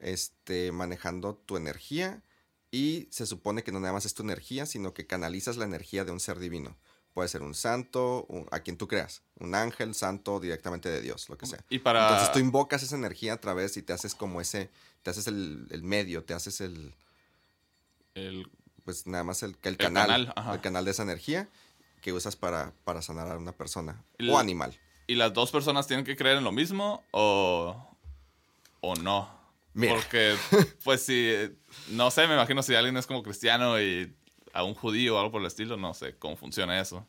este, 0.01 0.71
manejando 0.73 1.35
tu 1.35 1.57
energía. 1.57 2.23
Y 2.71 3.09
se 3.11 3.25
supone 3.27 3.63
que 3.63 3.73
no 3.73 3.81
nada 3.81 3.95
más 3.95 4.05
es 4.05 4.13
tu 4.13 4.23
energía, 4.23 4.67
sino 4.67 4.93
que 4.93 5.07
canalizas 5.07 5.57
la 5.57 5.65
energía 5.65 6.05
de 6.05 6.13
un 6.13 6.21
ser 6.21 6.39
divino. 6.39 6.77
Puede 7.15 7.29
ser 7.31 7.41
un 7.43 7.55
santo, 7.55 8.27
un- 8.29 8.47
a 8.51 8.61
quien 8.61 8.77
tú 8.77 8.87
creas, 8.87 9.23
un 9.39 9.55
ángel, 9.55 9.95
santo, 9.95 10.39
directamente 10.39 10.91
de 10.91 11.01
Dios, 11.01 11.29
lo 11.31 11.39
que 11.39 11.47
sea. 11.47 11.65
Y 11.71 11.79
para. 11.79 12.03
Entonces 12.03 12.31
tú 12.31 12.39
invocas 12.39 12.83
esa 12.83 12.95
energía 12.97 13.33
a 13.33 13.41
través 13.41 13.77
y 13.79 13.83
te 13.83 13.95
haces 13.95 14.15
como 14.15 14.41
ese, 14.43 14.69
te 15.03 15.09
haces 15.11 15.27
el, 15.29 15.67
el 15.71 15.83
medio, 15.83 16.25
te 16.25 16.35
haces 16.35 16.61
el, 16.61 16.95
el- 18.15 18.51
pues 18.85 19.07
nada 19.07 19.25
más 19.25 19.43
el, 19.43 19.57
que 19.57 19.69
el 19.69 19.75
El 19.75 19.79
canal, 19.79 20.27
canal, 20.35 20.55
el 20.55 20.61
canal 20.61 20.85
de 20.85 20.91
esa 20.93 21.03
energía 21.03 21.49
que 22.03 22.13
usas 22.13 22.37
para, 22.37 22.73
para 22.85 23.03
sanar 23.03 23.31
a 23.31 23.37
una 23.39 23.53
persona 23.53 24.05
o 24.31 24.39
animal. 24.39 24.79
¿Y 25.07 25.15
las 25.15 25.33
dos 25.33 25.51
personas 25.51 25.87
tienen 25.87 26.05
que 26.05 26.17
creer 26.17 26.37
en 26.39 26.45
lo 26.45 26.53
mismo 26.53 27.03
o, 27.13 27.88
o 28.81 28.95
no? 28.97 29.31
Mira. 29.75 29.95
Porque, 29.95 30.37
pues 30.85 31.03
si, 31.03 31.33
no 31.91 32.11
sé, 32.11 32.27
me 32.27 32.35
imagino 32.35 32.63
si 32.63 32.75
alguien 32.75 32.97
es 32.97 33.07
como 33.07 33.23
cristiano 33.23 33.81
y 33.81 34.15
a 34.53 34.65
un 34.65 34.75
judío 34.75 35.17
o 35.17 35.19
algo 35.19 35.33
por 35.33 35.41
el 35.41 35.47
estilo, 35.47 35.77
no 35.77 35.95
sé 35.95 36.17
cómo 36.19 36.37
funciona 36.37 36.81
eso. 36.81 37.07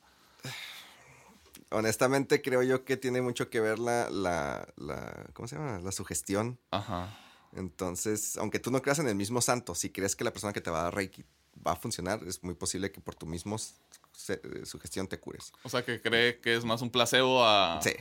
Honestamente 1.72 2.42
creo 2.42 2.64
yo 2.64 2.84
que 2.84 2.98
tiene 2.98 3.22
mucho 3.22 3.50
que 3.50 3.60
ver 3.60 3.78
la, 3.80 4.10
la, 4.10 4.68
la 4.76 5.28
¿cómo 5.34 5.48
se 5.48 5.56
llama? 5.56 5.80
La 5.80 5.92
sugestión. 5.92 6.60
Ajá. 6.72 7.16
Entonces, 7.56 8.38
aunque 8.38 8.60
tú 8.60 8.72
no 8.72 8.82
creas 8.82 9.00
en 9.00 9.08
el 9.08 9.16
mismo 9.16 9.42
santo, 9.42 9.76
si 9.76 9.90
crees 9.90 10.16
que 10.16 10.24
la 10.24 10.32
persona 10.32 10.54
que 10.54 10.62
te 10.62 10.70
va 10.70 10.82
a 10.82 10.84
dar 10.84 10.96
Reiki 10.96 11.24
va 11.66 11.74
a 11.74 11.76
funcionar, 11.76 12.22
es 12.26 12.44
muy 12.44 12.54
posible 12.54 12.92
que 12.92 13.02
por 13.02 13.16
tu 13.16 13.26
mismo 13.26 13.56
eh, 13.56 14.66
sugestión 14.66 15.08
te 15.08 15.20
cures. 15.20 15.52
O 15.64 15.70
sea, 15.70 15.84
que 15.84 16.02
cree 16.02 16.40
que 16.40 16.56
es 16.56 16.66
más 16.66 16.82
un 16.82 16.90
placebo 16.90 17.44
a... 17.44 17.80
Sí. 17.82 17.92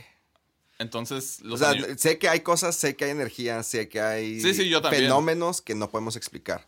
Entonces, 0.79 1.39
O 1.41 1.47
los 1.47 1.59
sea, 1.59 1.69
ani- 1.71 1.97
sé 1.97 2.17
que 2.17 2.29
hay 2.29 2.39
cosas, 2.39 2.75
sé 2.75 2.95
que 2.95 3.05
hay 3.05 3.11
energía, 3.11 3.61
sé 3.63 3.87
que 3.89 4.01
hay 4.01 4.39
Sí, 4.41 4.53
sí, 4.53 4.69
yo 4.69 4.81
también. 4.81 5.03
fenómenos 5.03 5.61
que 5.61 5.75
no 5.75 5.91
podemos 5.91 6.15
explicar. 6.15 6.67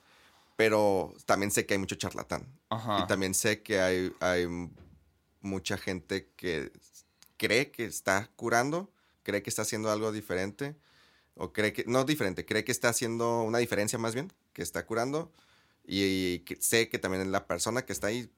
Pero 0.57 1.15
también 1.25 1.49
sé 1.49 1.65
que 1.65 1.73
hay 1.73 1.79
mucho 1.79 1.95
charlatán. 1.95 2.45
Ajá. 2.69 2.99
Y 3.03 3.07
también 3.07 3.33
sé 3.33 3.63
que 3.63 3.79
hay, 3.79 4.13
hay 4.19 4.47
mucha 5.39 5.77
gente 5.77 6.29
que 6.35 6.71
cree 7.37 7.71
que 7.71 7.85
está 7.85 8.29
curando, 8.35 8.91
cree 9.23 9.41
que 9.41 9.49
está 9.49 9.63
haciendo 9.63 9.89
algo 9.89 10.11
diferente, 10.11 10.75
o 11.35 11.53
cree 11.53 11.73
que, 11.73 11.85
no 11.87 12.03
diferente, 12.03 12.45
cree 12.45 12.63
que 12.63 12.71
está 12.71 12.89
haciendo 12.89 13.41
una 13.41 13.57
diferencia 13.57 13.97
más 13.97 14.13
bien, 14.13 14.31
que 14.53 14.61
está 14.61 14.85
curando, 14.85 15.31
y, 15.83 16.39
que 16.39 16.57
sé 16.61 16.89
que 16.89 16.99
también 16.99 17.31
la 17.31 17.47
persona 17.47 17.83
que 17.83 17.93
está 17.93 18.07
ahí 18.07 18.29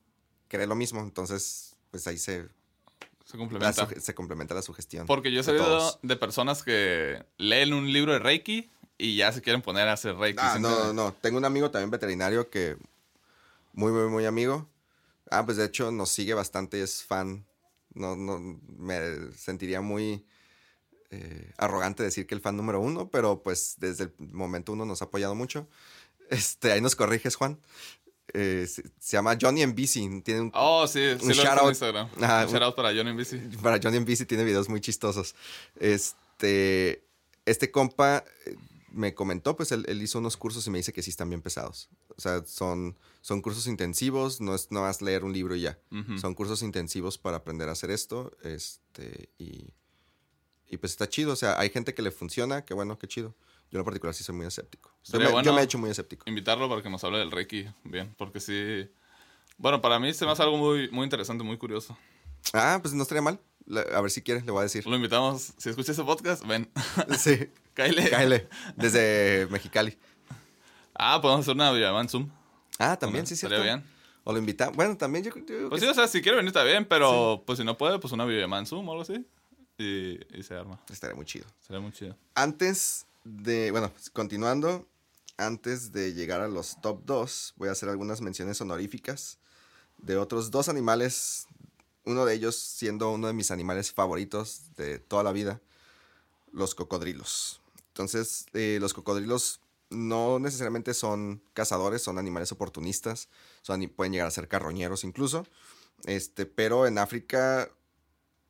cree 0.47 0.67
lo 0.67 0.76
mismo, 0.76 1.01
entonces 1.01 1.76
pues 1.91 2.07
ahí 2.07 2.17
se, 2.17 2.47
se 3.24 3.38
complementa. 3.38 3.88
se 3.99 4.15
complementa 4.15 4.53
la 4.53 4.61
sugestión. 4.61 5.07
Porque 5.07 5.32
yo 5.32 5.41
he 5.41 5.43
sabido 5.43 5.99
de 6.01 6.15
personas 6.15 6.63
que 6.63 7.24
leen 7.38 7.74
un 7.74 7.91
libro 7.91 8.13
de 8.13 8.19
Reiki 8.19 8.69
y 8.97 9.15
ya 9.15 9.32
se 9.32 9.41
quieren 9.41 9.61
poner 9.61 9.88
a 9.88 9.93
hacer 9.93 10.15
Reiki. 10.15 10.39
Ah, 10.41 10.57
no, 10.59 10.86
no, 10.86 10.93
no. 10.93 11.13
Tengo 11.13 11.38
un 11.38 11.45
amigo 11.45 11.71
también 11.71 11.89
veterinario 11.89 12.49
que. 12.49 12.78
Muy, 13.74 13.91
muy, 13.91 14.07
muy 14.07 14.26
amigo. 14.26 14.69
Ah, 15.32 15.45
pues 15.45 15.57
de 15.57 15.65
hecho 15.65 15.91
nos 15.91 16.09
sigue 16.09 16.34
bastante, 16.34 16.82
es 16.82 17.03
fan. 17.03 17.45
No, 17.93 18.15
no, 18.15 18.59
me 18.78 19.32
sentiría 19.36 19.82
muy 19.82 20.26
eh, 21.11 21.51
arrogante 21.57 22.03
decir 22.03 22.28
que 22.28 22.36
el 22.36 22.41
fan 22.41 22.57
número 22.57 22.80
uno, 22.80 23.09
pero 23.09 23.41
pues 23.41 23.76
desde 23.78 24.05
el 24.05 24.13
momento 24.32 24.74
uno 24.74 24.86
nos 24.86 25.01
ha 25.01 25.05
apoyado 25.05 25.36
mucho. 25.36 25.67
Este, 26.30 26.71
ahí 26.71 26.82
nos 26.82 26.95
corriges, 26.95 27.36
Juan. 27.36 27.59
Eh, 28.34 28.65
se, 28.67 28.84
se 28.99 29.15
llama 29.17 29.38
Johnny 29.39 29.65
Bici. 29.67 30.21
Tiene 30.21 30.41
un, 30.41 30.51
Oh, 30.55 30.88
sí, 30.88 30.99
sí 31.19 31.25
Un 31.27 31.31
shout-out. 31.34 31.61
en 31.63 31.69
Instagram. 31.69 32.09
Ajá, 32.21 32.45
un 32.45 32.51
shout 32.51 32.63
out 32.63 32.75
para 32.75 32.89
Johnny 32.93 33.13
bici. 33.15 33.38
para 33.61 33.79
Johnny 33.81 33.99
Bici 33.99 34.25
tiene 34.25 34.43
videos 34.43 34.69
muy 34.69 34.81
chistosos. 34.81 35.36
Este, 35.79 37.05
este 37.45 37.71
compa 37.71 38.23
eh, 38.45 38.55
me 38.91 39.13
comentó, 39.13 39.55
pues 39.55 39.71
él, 39.71 39.86
él 39.88 40.01
hizo 40.01 40.19
unos 40.19 40.38
cursos 40.38 40.65
y 40.67 40.69
me 40.69 40.77
dice 40.79 40.93
que 40.93 41.01
sí 41.01 41.09
están 41.09 41.29
bien 41.29 41.41
pesados. 41.41 41.89
O 42.15 42.21
sea, 42.21 42.43
son, 42.45 42.97
son 43.21 43.41
cursos 43.41 43.67
intensivos, 43.67 44.39
no 44.41 44.53
es 44.55 44.71
no 44.71 44.81
más 44.81 45.01
leer 45.01 45.23
un 45.23 45.34
libro 45.34 45.55
y 45.55 45.61
ya. 45.61 45.79
Son 46.19 46.34
cursos 46.36 46.61
intensivos 46.61 47.17
para 47.17 47.38
aprender 47.38 47.69
a 47.69 47.71
hacer 47.73 47.89
esto. 47.91 48.36
Este, 48.43 49.29
y, 49.39 49.73
y 50.69 50.77
pues 50.77 50.91
está 50.91 51.09
chido. 51.09 51.34
O 51.34 51.36
sea, 51.36 51.59
hay 51.59 51.69
gente 51.69 51.93
que 51.95 52.01
le 52.03 52.11
funciona, 52.11 52.65
que 52.65 52.73
bueno, 52.75 52.97
qué 52.99 53.07
chido. 53.07 53.36
Yo 53.74 53.78
en 53.78 53.80
lo 53.80 53.86
particular 53.86 54.13
sí 54.13 54.24
soy 54.24 54.36
muy 54.36 54.45
escéptico. 54.45 54.91
Yo 54.91 54.99
Estaría 55.01 55.26
me, 55.26 55.30
yo 55.32 55.34
bueno 55.34 55.53
me 55.53 55.61
he 55.61 55.63
hecho 55.63 55.80
muy 55.80 55.89
escéptico. 55.89 56.30
Invitarlo 56.30 56.69
para 56.69 56.84
que 56.84 56.91
nos 56.91 57.03
hable 57.03 57.17
del 57.17 57.32
Reiki, 57.32 57.65
bien, 57.84 58.13
porque 58.19 58.39
sí... 58.39 58.88
Bueno, 59.57 59.82
para 59.82 59.97
mí 59.97 60.13
se 60.13 60.26
me 60.26 60.32
hace 60.32 60.43
algo 60.43 60.57
muy, 60.57 60.91
muy 60.91 61.03
interesante, 61.05 61.43
muy 61.43 61.57
curioso. 61.57 61.97
Ah, 62.53 62.78
pues 62.80 62.93
no 62.93 63.01
estaría 63.01 63.24
mal. 63.24 63.39
A 63.95 63.99
ver 64.01 64.11
si 64.11 64.21
quieres, 64.21 64.45
le 64.45 64.51
voy 64.51 64.59
a 64.59 64.63
decir. 64.63 64.86
Lo 64.86 64.95
invitamos, 64.95 65.53
si 65.57 65.69
escuchas 65.69 65.89
ese 65.97 66.03
podcast, 66.03 66.45
ven, 66.45 66.69
Sí. 67.17 67.49
cáele. 67.74 68.11
Cáele. 68.11 68.47
Desde 68.76 69.47
Mexicali. 69.49 69.97
Ah, 70.93 71.19
podemos 71.19 71.41
hacer 71.43 71.55
una 71.55 71.71
videollamada 71.71 72.03
en 72.03 72.09
Zoom. 72.09 72.30
Ah, 72.78 72.95
también, 72.99 73.24
Ok, 73.24 73.30
sí, 73.30 73.34
estaría 73.34 73.59
bien. 73.59 73.84
O 74.24 74.34
lo 74.34 74.38
invitamos. 74.38 74.76
Bueno, 74.76 74.95
también 74.97 75.24
yo, 75.26 75.32
Pues 75.69 75.82
sí, 75.82 75.88
o 75.88 75.93
sea, 75.95 76.07
si 76.07 76.21
quiere 76.21 76.36
venir 76.38 76.49
está 76.49 76.63
bien, 76.63 76.86
pero 76.86 77.41
pues 77.47 77.57
si 77.57 77.65
no 77.65 77.76
puede, 77.76 77.97
pues 77.97 78.13
una 78.13 78.26
videollamada 78.26 78.59
en 78.61 78.67
Zoom 78.67 78.88
o 78.88 78.91
algo 78.91 79.01
así. 79.01 79.26
Y, 79.80 80.19
y 80.38 80.43
se 80.43 80.53
arma. 80.53 80.80
estaría 80.91 81.15
muy 81.15 81.26
chido. 81.26 81.47
Sería 81.59 81.80
muy 81.80 81.91
chido. 81.91 82.15
Antes 82.36 83.07
bueno, 83.24 83.91
continuando, 84.11 84.88
antes 85.38 85.91
de 85.91 86.13
llegar 86.13 86.41
a 86.41 86.47
los 86.47 86.82
top 86.82 87.03
2, 87.05 87.53
voy 87.57 87.69
a 87.69 87.71
hacer 87.71 87.89
algunas 87.89 88.21
menciones 88.21 88.59
honoríficas 88.61 89.39
de 89.97 90.17
otros 90.17 90.51
dos 90.51 90.69
animales, 90.69 91.47
uno 92.05 92.26
de 92.26 92.34
ellos 92.34 92.55
siendo 92.57 93.11
uno 93.11 93.28
de 93.28 93.34
mis 93.34 93.51
animales 93.51 93.91
favoritos 93.91 94.76
de 94.76 94.99
toda 94.99 95.24
la 95.24 95.32
vida, 95.32 95.61
los 96.51 96.76
cocodrilos. 96.76 97.61
Entonces, 97.89 98.45
eh, 98.53 98.78
los 98.82 98.93
cocodrilos 98.93 99.61
no 99.89 100.39
necesariamente 100.39 100.93
son 100.93 101.41
cazadores, 101.53 102.01
son 102.01 102.17
animales 102.17 102.51
oportunistas, 102.51 103.30
pueden 103.95 104.11
llegar 104.11 104.28
a 104.28 104.32
ser 104.32 104.47
carroñeros 104.47 105.03
incluso, 105.03 105.45
este, 106.05 106.45
pero 106.45 106.88
en 106.88 106.97
África, 106.97 107.69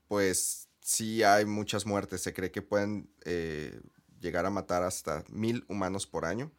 pues 0.08 0.70
sí 0.80 1.24
hay 1.24 1.46
muchas 1.46 1.86
muertes, 1.86 2.22
se 2.22 2.34
cree 2.34 2.52
que 2.52 2.62
pueden 2.62 3.10
eh, 3.26 3.80
llegar 4.24 4.46
a 4.48 4.50
matar 4.50 4.82
hasta 4.82 5.24
mil 5.30 5.64
humanos 5.68 6.08
por 6.08 6.26
año, 6.26 6.52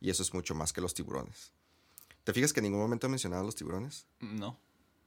y 0.00 0.10
eso 0.10 0.22
es 0.24 0.34
mucho 0.34 0.54
más 0.56 0.72
que 0.72 0.80
los 0.80 0.94
tiburones. 0.94 1.52
¿Te 2.24 2.32
fijas 2.32 2.52
que 2.52 2.58
en 2.60 2.64
ningún 2.64 2.80
momento 2.80 3.06
he 3.06 3.10
mencionado 3.10 3.42
a 3.42 3.46
los 3.46 3.54
tiburones? 3.54 4.06
No. 4.18 4.58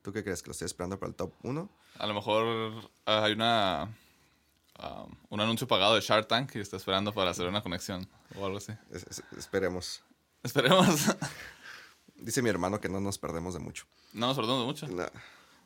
¿Tú 0.02 0.14
qué 0.14 0.24
crees? 0.24 0.42
¿Que 0.42 0.48
lo 0.48 0.52
estoy 0.52 0.66
esperando 0.68 0.98
para 1.00 1.10
el 1.10 1.16
top 1.16 1.34
1? 1.44 1.70
A 2.00 2.08
lo 2.08 2.14
mejor 2.14 2.90
ah, 3.06 3.24
hay 3.26 3.34
una 3.34 3.84
ah, 4.78 5.06
un 5.30 5.40
anuncio 5.42 5.68
pagado 5.68 5.96
de 5.96 6.02
Shark 6.02 6.28
Tank 6.28 6.56
y 6.56 6.60
está 6.60 6.78
esperando 6.78 7.14
para 7.14 7.32
hacer 7.32 7.48
una 7.48 7.62
conexión 7.62 8.08
o 8.36 8.46
algo 8.46 8.58
así. 8.58 8.74
Es- 8.92 9.06
es- 9.10 9.24
esperemos. 9.38 10.04
Esperemos. 10.44 10.88
Dice 12.16 12.42
mi 12.42 12.50
hermano 12.50 12.80
que 12.80 12.90
no 12.90 13.00
nos 13.02 13.18
perdemos 13.18 13.54
de 13.54 13.60
mucho. 13.60 13.86
no 14.14 14.28
nos 14.28 14.36
perdemos 14.36 14.60
de 14.62 14.66
mucho. 14.66 14.88
No, 14.88 15.06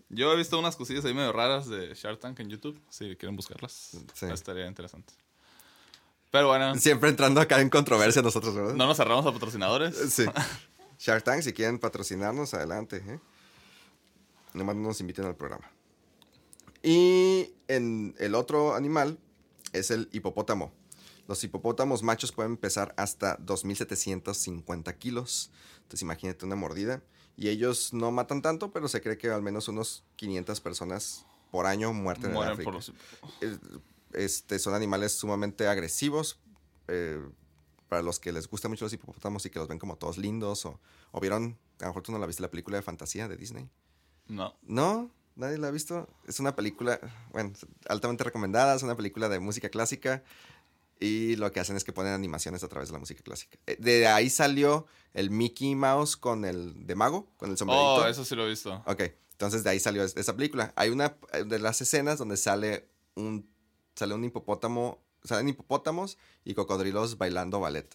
Yo 0.09 0.31
he 0.31 0.35
visto 0.37 0.57
unas 0.59 0.75
cosillas 0.75 1.03
ahí 1.05 1.13
medio 1.13 1.31
raras 1.33 1.67
de 1.67 1.93
Shark 1.95 2.19
Tank 2.19 2.39
en 2.39 2.49
YouTube. 2.49 2.79
Si 2.89 3.15
quieren 3.15 3.35
buscarlas, 3.35 3.91
Sí. 4.13 4.25
estaría 4.27 4.67
interesante. 4.67 5.13
Pero 6.37 6.49
bueno, 6.49 6.75
Siempre 6.75 7.09
entrando 7.09 7.41
acá 7.41 7.59
en 7.61 7.69
controversia 7.71 8.21
nosotros, 8.21 8.53
¿verdad? 8.53 8.75
no 8.75 8.85
nos 8.85 8.95
cerramos 8.95 9.25
a 9.25 9.31
patrocinadores. 9.31 9.95
Sí. 9.95 10.25
Shark 10.99 11.23
Tank, 11.23 11.41
si 11.41 11.51
quieren 11.51 11.79
patrocinarnos, 11.79 12.53
adelante. 12.53 13.03
¿eh? 13.07 13.19
Nomás 14.53 14.75
no 14.75 14.83
nos 14.83 15.01
inviten 15.01 15.25
al 15.25 15.35
programa. 15.35 15.71
Y 16.83 17.55
en 17.67 18.15
el 18.19 18.35
otro 18.35 18.75
animal 18.75 19.17
es 19.73 19.89
el 19.89 20.09
hipopótamo. 20.11 20.71
Los 21.27 21.43
hipopótamos 21.43 22.03
machos 22.03 22.31
pueden 22.31 22.55
pesar 22.55 22.93
hasta 22.97 23.39
2.750 23.39 24.95
kilos. 24.99 25.49
Entonces 25.77 26.03
imagínate 26.03 26.45
una 26.45 26.55
mordida. 26.55 27.01
Y 27.35 27.49
ellos 27.49 27.93
no 27.93 28.11
matan 28.11 28.43
tanto, 28.43 28.71
pero 28.71 28.87
se 28.87 29.01
cree 29.01 29.17
que 29.17 29.31
al 29.31 29.41
menos 29.41 29.69
unos 29.69 30.03
500 30.17 30.61
personas 30.61 31.25
por 31.49 31.65
año 31.65 31.93
muerten 31.93 32.27
en 32.27 32.33
Mueren 32.33 32.53
África. 32.53 32.65
por 32.65 32.75
los... 32.75 32.93
Este, 34.13 34.59
son 34.59 34.73
animales 34.73 35.13
sumamente 35.13 35.67
agresivos. 35.67 36.39
eh, 36.87 37.19
para 37.89 38.01
los 38.01 38.19
que 38.19 38.33
les 38.33 38.49
gustan 38.49 38.69
mucho 38.71 38.83
los 38.83 38.91
hipopótamos 38.91 39.45
y 39.45 39.49
que 39.49 39.59
los 39.59 39.67
ven 39.69 39.79
como 39.79 39.95
todos 39.97 40.17
lindos. 40.17 40.65
O, 40.65 40.77
o 41.11 41.19
vieron, 41.21 41.57
a 41.79 41.83
lo 41.83 41.87
mejor 41.87 42.03
tú 42.03 42.11
no 42.11 42.19
la 42.19 42.25
viste, 42.27 42.41
la 42.41 42.49
película 42.51 42.75
de 42.75 42.83
fantasía 42.83 43.29
de 43.29 43.37
Disney. 43.37 43.69
No. 44.27 44.57
¿No? 44.63 45.09
¿Nadie 45.37 45.57
la 45.57 45.69
ha 45.69 45.71
visto? 45.71 46.07
Es 46.27 46.39
una 46.41 46.53
película, 46.55 46.99
bueno, 47.31 47.53
altamente 47.87 48.25
recomendada. 48.25 48.75
Es 48.75 48.83
una 48.83 48.95
película 48.97 49.29
de 49.29 49.39
música 49.39 49.69
clásica. 49.69 50.21
Y 50.99 51.35
lo 51.35 51.51
que 51.51 51.59
hacen 51.59 51.77
es 51.77 51.83
que 51.83 51.93
ponen 51.93 52.11
animaciones 52.11 52.63
a 52.63 52.67
través 52.67 52.89
de 52.89 52.93
la 52.93 52.99
música 52.99 53.21
clásica. 53.23 53.57
Eh, 53.67 53.77
De 53.79 54.07
ahí 54.07 54.29
salió 54.29 54.87
el 55.13 55.29
Mickey 55.29 55.75
Mouse 55.75 56.17
con 56.17 56.43
el 56.43 56.87
de 56.87 56.95
mago, 56.95 57.27
con 57.37 57.51
el 57.51 57.57
sombrerito. 57.57 57.95
Oh, 58.03 58.05
eso 58.07 58.25
sí 58.25 58.35
lo 58.35 58.45
he 58.47 58.49
visto. 58.49 58.83
Ok, 58.87 59.03
entonces 59.31 59.63
de 59.63 59.69
ahí 59.69 59.79
salió 59.79 60.03
es- 60.03 60.17
esa 60.17 60.35
película. 60.35 60.73
Hay 60.75 60.89
una 60.89 61.15
eh, 61.33 61.43
de 61.45 61.59
las 61.59 61.79
escenas 61.81 62.17
donde 62.17 62.35
sale 62.35 62.89
un, 63.15 63.47
sale 63.97 64.13
un 64.13 64.23
hipopótamo, 64.23 65.01
salen 65.23 65.49
hipopótamos 65.49 66.17
y 66.45 66.53
cocodrilos 66.53 67.17
bailando 67.17 67.59
ballet. 67.59 67.93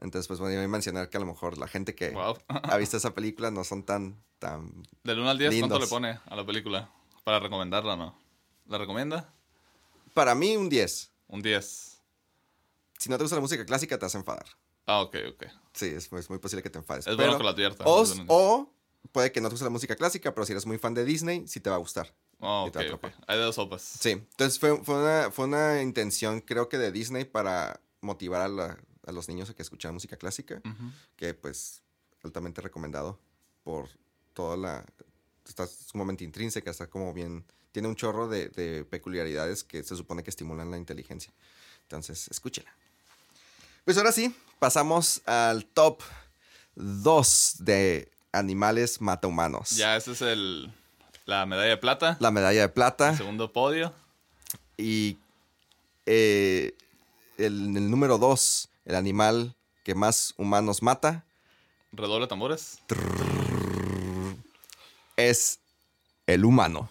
Entonces, 0.00 0.26
pues 0.28 0.40
bueno, 0.40 0.54
iba 0.54 0.62
a 0.64 0.68
mencionar 0.68 1.08
que 1.08 1.16
a 1.16 1.20
lo 1.20 1.26
mejor 1.26 1.56
la 1.58 1.68
gente 1.68 1.94
que 1.94 2.10
Wow. 2.10 2.36
ha 2.48 2.76
visto 2.76 2.96
esa 2.96 3.14
película 3.14 3.50
no 3.50 3.62
son 3.64 3.82
tan, 3.84 4.22
tan... 4.38 4.82
Del 5.04 5.20
1 5.20 5.30
al 5.30 5.38
10, 5.38 5.58
¿cuánto 5.60 5.78
le 5.78 5.86
pone 5.86 6.18
a 6.26 6.36
la 6.36 6.44
película? 6.44 6.90
Para 7.24 7.38
recomendarla, 7.40 7.96
¿no? 7.96 8.18
¿La 8.66 8.78
recomienda? 8.78 9.32
Para 10.12 10.34
mí, 10.34 10.56
un 10.56 10.68
10. 10.68 11.12
Un 11.28 11.42
10. 11.42 12.02
Si 12.98 13.08
no 13.10 13.16
te 13.16 13.24
gusta 13.24 13.36
la 13.36 13.42
música 13.42 13.64
clásica, 13.64 13.98
te 13.98 14.04
vas 14.04 14.14
a 14.14 14.18
enfadar. 14.18 14.46
Ah, 14.86 15.00
ok, 15.00 15.16
ok. 15.32 15.44
Sí, 15.72 15.86
es, 15.86 16.12
es 16.12 16.30
muy 16.30 16.38
posible 16.38 16.62
que 16.62 16.70
te 16.70 16.78
enfades. 16.78 17.06
Es 17.06 17.16
Pero- 17.16 17.28
bueno 17.28 17.38
que 17.38 17.44
la 17.44 17.50
advierta. 17.50 17.84
o, 17.86 18.04
o 18.28 18.72
puede 19.12 19.32
que 19.32 19.40
no 19.40 19.48
te 19.48 19.52
guste 19.54 19.64
la 19.64 19.70
música 19.70 19.96
clásica, 19.96 20.34
pero 20.34 20.44
si 20.46 20.52
eres 20.52 20.66
muy 20.66 20.78
fan 20.78 20.94
de 20.94 21.04
Disney, 21.04 21.46
sí 21.48 21.60
te 21.60 21.70
va 21.70 21.76
a 21.76 21.78
gustar. 21.80 22.14
Oh, 22.40 22.68
y. 22.72 23.12
Hay 23.26 23.38
de 23.38 23.44
dos 23.44 23.54
sopas. 23.54 23.82
Sí, 23.82 24.10
entonces 24.10 24.58
fue, 24.58 24.76
fue, 24.84 24.96
una, 25.02 25.30
fue 25.30 25.46
una 25.46 25.80
intención, 25.82 26.40
creo 26.40 26.68
que 26.68 26.76
de 26.78 26.92
Disney 26.92 27.24
para 27.24 27.80
motivar 28.00 28.42
a, 28.42 28.48
la- 28.48 28.78
a 29.06 29.12
los 29.12 29.28
niños 29.28 29.48
a 29.50 29.54
que 29.54 29.62
escucharan 29.62 29.94
música 29.94 30.16
clásica, 30.16 30.60
que 31.16 31.32
pues 31.34 31.82
altamente 32.22 32.60
recomendado 32.60 33.18
por 33.64 33.88
toda 34.34 34.56
la... 34.56 34.84
Está 35.46 35.66
sumamente 35.66 36.24
intrínseca, 36.24 36.70
está 36.70 36.88
como 36.88 37.12
bien... 37.14 37.44
Tiene 37.72 37.88
un 37.88 37.94
chorro 37.96 38.26
de, 38.28 38.48
de 38.48 38.84
peculiaridades 38.84 39.62
que 39.62 39.82
se 39.82 39.96
supone 39.96 40.22
que 40.22 40.30
estimulan 40.30 40.70
la 40.70 40.76
inteligencia. 40.78 41.32
Entonces, 41.82 42.26
escúchela. 42.28 42.74
Pues 43.84 43.96
ahora 43.98 44.12
sí, 44.12 44.34
pasamos 44.58 45.22
al 45.26 45.66
top 45.66 46.00
2 46.74 47.56
de 47.60 48.10
animales 48.32 49.00
matahumanos. 49.00 49.70
Ya, 49.70 49.96
ese 49.96 50.12
es 50.12 50.22
el... 50.22 50.72
La 51.26 51.44
medalla 51.44 51.68
de 51.68 51.76
plata. 51.76 52.16
La 52.20 52.30
medalla 52.30 52.60
de 52.62 52.68
plata. 52.68 53.16
Segundo 53.16 53.52
podio. 53.52 53.92
Y 54.78 55.18
eh, 56.06 56.72
el, 57.36 57.76
el 57.76 57.90
número 57.90 58.16
dos, 58.18 58.68
el 58.84 58.94
animal 58.94 59.54
que 59.84 59.94
más 59.94 60.34
humanos 60.36 60.82
mata, 60.82 61.24
Redoble 61.92 62.26
tambores. 62.26 62.78
es 65.16 65.60
el 66.26 66.44
humano. 66.44 66.90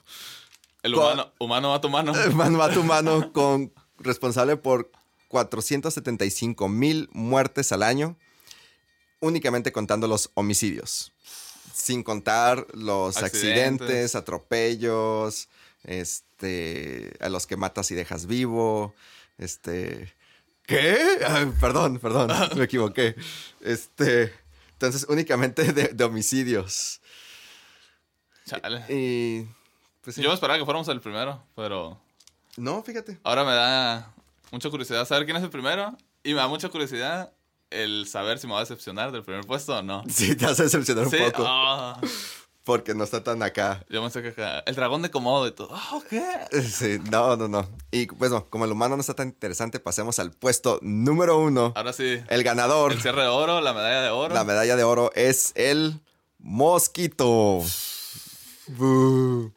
El 0.83 0.93
¿Cuál? 0.93 1.13
humano, 1.13 1.31
humano 1.39 1.69
mata 1.71 1.87
humano. 1.87 2.13
Humano 2.31 2.57
mata 2.57 2.79
humano 2.79 3.31
con 3.33 3.71
responsable 3.99 4.57
por 4.57 4.91
475 5.29 6.67
mil 6.69 7.09
muertes 7.11 7.71
al 7.71 7.83
año, 7.83 8.15
únicamente 9.19 9.71
contando 9.71 10.07
los 10.07 10.29
homicidios. 10.33 11.11
Sin 11.77 12.03
contar 12.03 12.65
los 12.73 13.17
accidentes, 13.17 13.81
Accidentes. 13.81 14.15
atropellos, 14.15 15.49
este, 15.83 17.11
a 17.19 17.27
los 17.27 17.45
que 17.47 17.57
matas 17.57 17.91
y 17.91 17.95
dejas 17.95 18.27
vivo, 18.27 18.93
este, 19.37 20.13
¿qué? 20.65 20.97
Ay, 21.27 21.51
perdón, 21.59 21.99
perdón, 21.99 22.31
me 22.55 22.63
equivoqué. 22.63 23.15
Este, 23.59 24.33
entonces 24.71 25.05
únicamente 25.09 25.73
de, 25.73 25.89
de 25.89 26.03
homicidios. 26.05 27.01
Chale. 28.45 28.85
Y, 28.89 29.45
pues 30.01 30.15
sí. 30.15 30.21
Yo 30.21 30.29
me 30.29 30.35
esperaba 30.35 30.57
que 30.57 30.65
fuéramos 30.65 30.87
el 30.87 31.01
primero, 31.01 31.43
pero 31.55 31.99
No, 32.57 32.83
fíjate. 32.83 33.19
ahora 33.23 33.43
me 33.43 33.53
da 33.53 34.13
mucha 34.51 34.69
curiosidad 34.69 35.05
saber 35.05 35.25
quién 35.25 35.35
es 35.37 35.43
el 35.43 35.49
primero. 35.49 35.97
Y 36.23 36.29
me 36.29 36.37
da 36.39 36.47
mucha 36.47 36.69
curiosidad 36.69 37.31
el 37.69 38.07
saber 38.07 38.39
si 38.39 38.47
me 38.47 38.53
va 38.53 38.59
a 38.59 38.61
decepcionar 38.63 39.11
del 39.11 39.23
primer 39.23 39.45
puesto 39.45 39.77
o 39.77 39.81
no. 39.81 40.03
Sí, 40.09 40.35
te 40.35 40.45
hace 40.45 40.63
decepcionar 40.63 41.05
un 41.05 41.11
poco. 41.11 41.43
ah, 41.47 41.99
Porque 42.63 42.95
no 42.95 43.03
está 43.03 43.23
tan 43.23 43.43
acá. 43.43 43.85
yo 43.89 44.01
me 44.01 44.09
sé 44.09 44.21
que 44.21 44.29
acá- 44.29 44.63
el 44.65 44.75
dragón 44.75 45.01
de 45.01 45.11
Komodo 45.11 45.45
y 45.47 45.51
todo. 45.51 45.69
Ah, 45.71 45.99
¿qué? 46.09 46.23
Sí, 46.63 46.99
no, 47.11 47.35
no, 47.37 47.47
no. 47.47 47.69
Y 47.91 48.07
pues 48.07 48.31
no, 48.31 48.45
como 48.49 48.65
el 48.65 48.71
humano 48.71 48.95
no 48.95 49.01
está 49.01 49.13
tan 49.13 49.27
interesante, 49.27 49.79
pasemos 49.79 50.17
al 50.19 50.31
puesto 50.31 50.79
número 50.81 51.37
uno. 51.37 51.73
Ahora 51.75 51.93
sí. 51.93 52.19
El 52.29 52.43
ganador, 52.43 52.91
El 52.93 53.01
cierre 53.01 53.21
de 53.23 53.27
oro, 53.27 53.61
la 53.61 53.73
medalla 53.73 54.01
de 54.01 54.09
oro. 54.09 54.33
la 54.33 54.43
medalla 54.43 54.75
de 54.75 54.83
oro, 54.83 55.11
es 55.15 55.51
el 55.55 56.01
mosquito. 56.39 57.61
Bú. 58.67 59.53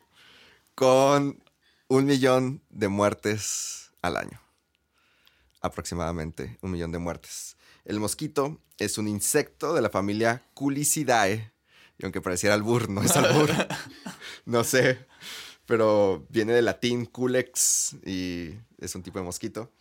Con 0.75 1.43
un 1.89 2.05
millón 2.05 2.63
de 2.69 2.89
muertes 2.89 3.91
al 4.03 4.17
año. 4.19 4.41
Aproximadamente 5.61 6.59
un 6.63 6.71
millón 6.73 6.93
de 6.93 6.99
muertes. 6.99 7.57
El 7.89 8.01
mosquito 8.01 8.61
es 8.79 8.99
un 8.99 9.09
insecto 9.09 9.73
de 9.75 9.81
la 9.81 9.89
familia 9.89 10.45
Culicidae. 10.55 11.53
Y 11.99 12.05
aunque 12.05 12.21
pareciera 12.21 12.55
albur, 12.55 12.89
no 12.91 13.03
es 13.03 13.17
albur. 13.17 13.51
no 14.45 14.63
sé. 14.63 15.07
Pero 15.65 16.27
viene 16.29 16.53
del 16.53 16.67
latín 16.67 17.07
culex 17.07 17.97
y 18.05 18.55
es 18.79 18.95
un 18.95 19.03
tipo 19.03 19.19
de 19.19 19.25
mosquito. 19.25 19.73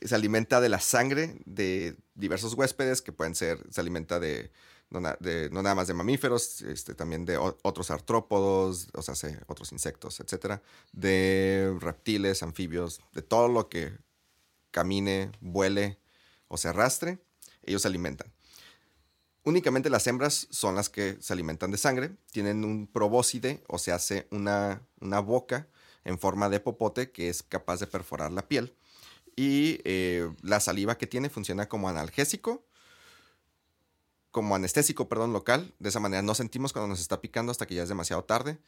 Se 0.00 0.14
alimenta 0.14 0.60
de 0.60 0.68
la 0.68 0.78
sangre 0.78 1.40
de 1.44 1.96
diversos 2.14 2.54
huéspedes 2.54 3.02
que 3.02 3.12
pueden 3.12 3.34
ser, 3.34 3.58
se 3.70 3.80
alimenta 3.80 4.20
de 4.20 4.52
no, 4.88 5.00
na- 5.00 5.16
de- 5.20 5.50
no 5.50 5.60
nada 5.62 5.74
más 5.74 5.88
de 5.88 5.94
mamíferos, 5.94 6.62
este, 6.62 6.94
también 6.94 7.24
de 7.24 7.36
o- 7.36 7.58
otros 7.62 7.90
artrópodos, 7.90 8.88
o 8.94 9.02
sea, 9.02 9.14
se- 9.16 9.40
otros 9.48 9.72
insectos, 9.72 10.20
etcétera, 10.20 10.62
de 10.92 11.76
reptiles, 11.80 12.42
anfibios, 12.44 13.00
de 13.12 13.22
todo 13.22 13.48
lo 13.48 13.68
que 13.68 13.92
camine, 14.70 15.30
vuele 15.40 15.98
o 16.48 16.56
se 16.56 16.68
arrastre, 16.68 17.18
ellos 17.70 17.82
se 17.82 17.88
alimentan. 17.88 18.32
Únicamente 19.42 19.88
las 19.88 20.06
hembras 20.06 20.48
son 20.50 20.74
las 20.74 20.90
que 20.90 21.16
se 21.20 21.32
alimentan 21.32 21.70
de 21.70 21.78
sangre. 21.78 22.16
Tienen 22.30 22.64
un 22.64 22.86
probóscide 22.86 23.62
o 23.68 23.78
se 23.78 23.90
hace 23.90 24.28
una, 24.30 24.82
una 25.00 25.20
boca 25.20 25.66
en 26.04 26.18
forma 26.18 26.48
de 26.48 26.60
popote 26.60 27.10
que 27.10 27.28
es 27.28 27.42
capaz 27.42 27.80
de 27.80 27.86
perforar 27.86 28.32
la 28.32 28.46
piel. 28.46 28.74
Y 29.36 29.80
eh, 29.84 30.30
la 30.42 30.60
saliva 30.60 30.98
que 30.98 31.06
tiene 31.06 31.30
funciona 31.30 31.68
como 31.68 31.88
analgésico, 31.88 32.62
como 34.30 34.54
anestésico, 34.54 35.08
perdón, 35.08 35.32
local. 35.32 35.74
De 35.78 35.88
esa 35.88 36.00
manera 36.00 36.22
no 36.22 36.34
sentimos 36.34 36.72
cuando 36.72 36.88
nos 36.88 37.00
está 37.00 37.20
picando 37.20 37.50
hasta 37.50 37.66
que 37.66 37.74
ya 37.74 37.82
es 37.82 37.88
demasiado 37.88 38.24
tarde. 38.24 38.58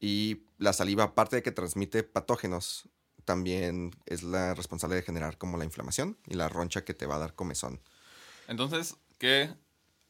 Y 0.00 0.42
la 0.58 0.72
saliva, 0.72 1.04
aparte 1.04 1.36
de 1.36 1.42
que 1.42 1.52
transmite 1.52 2.02
patógenos, 2.02 2.88
también 3.24 3.92
es 4.06 4.22
la 4.22 4.54
responsable 4.54 4.96
de 4.96 5.02
generar 5.02 5.38
como 5.38 5.58
la 5.58 5.64
inflamación 5.64 6.16
y 6.26 6.34
la 6.34 6.48
roncha 6.48 6.84
que 6.84 6.94
te 6.94 7.06
va 7.06 7.16
a 7.16 7.18
dar 7.18 7.34
comezón. 7.34 7.80
Entonces, 8.48 8.96
¿qué 9.18 9.54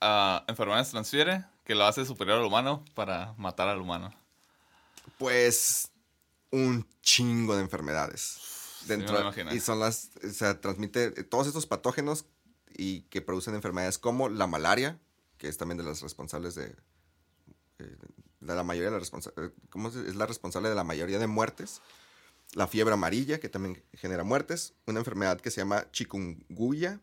ah, 0.01 0.45
enfermedades 0.49 0.91
transfiere 0.91 1.45
que 1.65 1.75
lo 1.75 1.85
hace 1.85 2.07
superior 2.07 2.39
al 2.39 2.45
humano 2.47 2.85
para 2.95 3.35
matar 3.37 3.69
al 3.69 3.81
humano? 3.81 4.15
Pues 5.19 5.91
un 6.51 6.87
chingo 7.03 7.55
de 7.57 7.63
enfermedades. 7.63 8.39
Dentro, 8.87 9.17
me 9.17 9.21
imagino. 9.23 9.55
y 9.55 9.61
son 9.61 9.81
las, 9.81 10.11
o 10.25 10.31
sea, 10.31 10.61
transmite 10.61 11.11
todos 11.25 11.47
estos 11.47 11.67
patógenos 11.67 12.25
y 12.75 13.03
que 13.03 13.21
producen 13.21 13.55
enfermedades 13.55 13.99
como 13.99 14.29
la 14.29 14.47
malaria, 14.47 14.99
que 15.37 15.49
es 15.49 15.59
también 15.59 15.77
de 15.79 15.85
las 15.85 16.01
responsables 16.01 16.55
de, 16.55 16.75
eh, 17.81 17.97
de 18.41 18.55
la 18.55 18.63
mayoría 18.63 18.91
de 18.91 18.97
la 18.99 19.05
responsa- 19.05 19.33
eh, 19.37 19.51
¿cómo 19.69 19.91
se- 19.91 20.09
es 20.09 20.15
la 20.17 20.27
responsable 20.27 20.69
de 20.69 20.75
la 20.75 20.85
mayoría 20.85 21.19
de 21.19 21.27
muertes. 21.27 21.83
La 22.55 22.67
fiebre 22.67 22.95
amarilla, 22.95 23.41
que 23.41 23.49
también 23.51 23.83
genera 23.93 24.25
muertes. 24.25 24.73
Una 24.87 25.01
enfermedad 25.01 25.41
que 25.41 25.51
se 25.51 25.61
llama 25.61 25.91
chikungunya. 25.91 27.01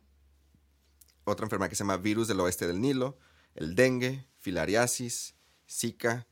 Otra 1.26 1.46
enfermedad 1.46 1.70
que 1.70 1.76
se 1.76 1.84
llama 1.84 1.98
virus 1.98 2.28
del 2.28 2.40
oeste 2.40 2.66
del 2.68 2.80
Nilo. 2.80 3.18
El 3.56 3.76
dengue, 3.76 4.26
filariasis, 4.40 5.36
zika 5.70 6.28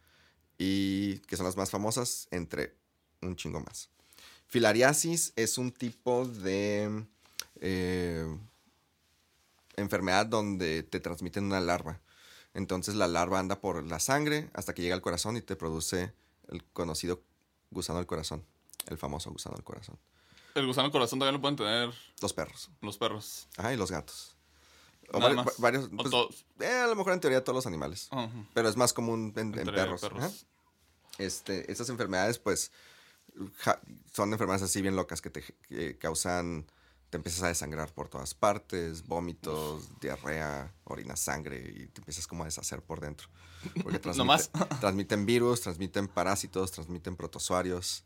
y 0.57 1.19
que 1.19 1.35
son 1.35 1.45
las 1.45 1.57
más 1.57 1.71
famosas, 1.71 2.27
entre 2.31 2.75
un 3.21 3.35
chingo 3.35 3.59
más. 3.59 3.89
Filariasis 4.47 5.33
es 5.35 5.57
un 5.57 5.71
tipo 5.71 6.25
de 6.27 7.05
eh, 7.59 8.37
enfermedad 9.75 10.25
donde 10.27 10.83
te 10.83 10.99
transmiten 10.99 11.45
una 11.45 11.59
larva. 11.59 11.99
Entonces 12.53 12.93
la 12.95 13.07
larva 13.07 13.39
anda 13.39 13.59
por 13.59 13.83
la 13.83 13.99
sangre 13.99 14.49
hasta 14.53 14.73
que 14.73 14.83
llega 14.83 14.93
al 14.95 15.01
corazón 15.01 15.37
y 15.37 15.41
te 15.41 15.55
produce 15.55 16.13
el 16.49 16.63
conocido 16.65 17.23
gusano 17.71 17.97
del 17.97 18.05
corazón, 18.05 18.45
el 18.87 18.97
famoso 18.99 19.31
gusano 19.31 19.55
del 19.55 19.63
corazón. 19.63 19.97
El 20.53 20.67
gusano 20.67 20.83
del 20.83 20.91
corazón 20.91 21.17
también 21.17 21.33
lo 21.33 21.41
pueden 21.41 21.55
tener 21.55 21.91
Los 22.21 22.33
perros. 22.33 22.69
los 22.81 22.97
perros. 22.99 23.47
Ajá, 23.57 23.73
y 23.73 23.77
los 23.77 23.89
gatos. 23.89 24.32
O 25.13 25.19
Nada 25.19 25.31
vari- 25.31 25.35
más. 25.37 25.45
va- 25.47 25.51
varios, 25.59 25.85
O 25.85 25.89
pues, 25.91 26.09
todos. 26.09 26.45
eh, 26.59 26.65
a 26.67 26.87
lo 26.87 26.95
mejor 26.95 27.13
en 27.13 27.19
teoría 27.19 27.43
todos 27.43 27.55
los 27.55 27.67
animales. 27.67 28.09
Pero 28.53 28.67
es 28.67 28.75
más 28.75 28.91
común 28.93 29.31
en, 29.37 29.51
perros. 29.53 30.03
ajá. 30.03 30.29
Este, 31.19 31.71
estas 31.71 31.89
enfermedades, 31.89 32.39
pues, 32.39 32.71
ja- 33.57 33.79
son 34.11 34.31
enfermedades 34.33 34.63
así 34.63 34.81
bien 34.81 34.95
locas 34.95 35.21
que 35.21 35.29
te 35.29 35.43
que 35.67 35.97
causan, 35.97 36.65
te 37.11 37.17
empiezas 37.17 37.43
a 37.43 37.47
desangrar 37.49 37.93
por 37.93 38.09
todas 38.09 38.33
partes, 38.33 39.05
vómitos, 39.05 39.87
diarrea, 40.01 40.73
orinas 40.83 41.19
sangre 41.19 41.59
y 41.75 41.85
te 41.87 42.01
empiezas 42.01 42.25
como 42.25 42.41
a 42.43 42.45
deshacer 42.47 42.81
por 42.81 42.99
dentro. 42.99 43.27
Porque 43.83 43.99
No 44.17 44.25
más. 44.25 44.51
transmite- 44.51 44.79
transmiten 44.79 45.25
virus, 45.27 45.61
transmiten 45.61 46.07
parásitos, 46.07 46.71
transmiten 46.71 47.15
protozoarios 47.15 48.03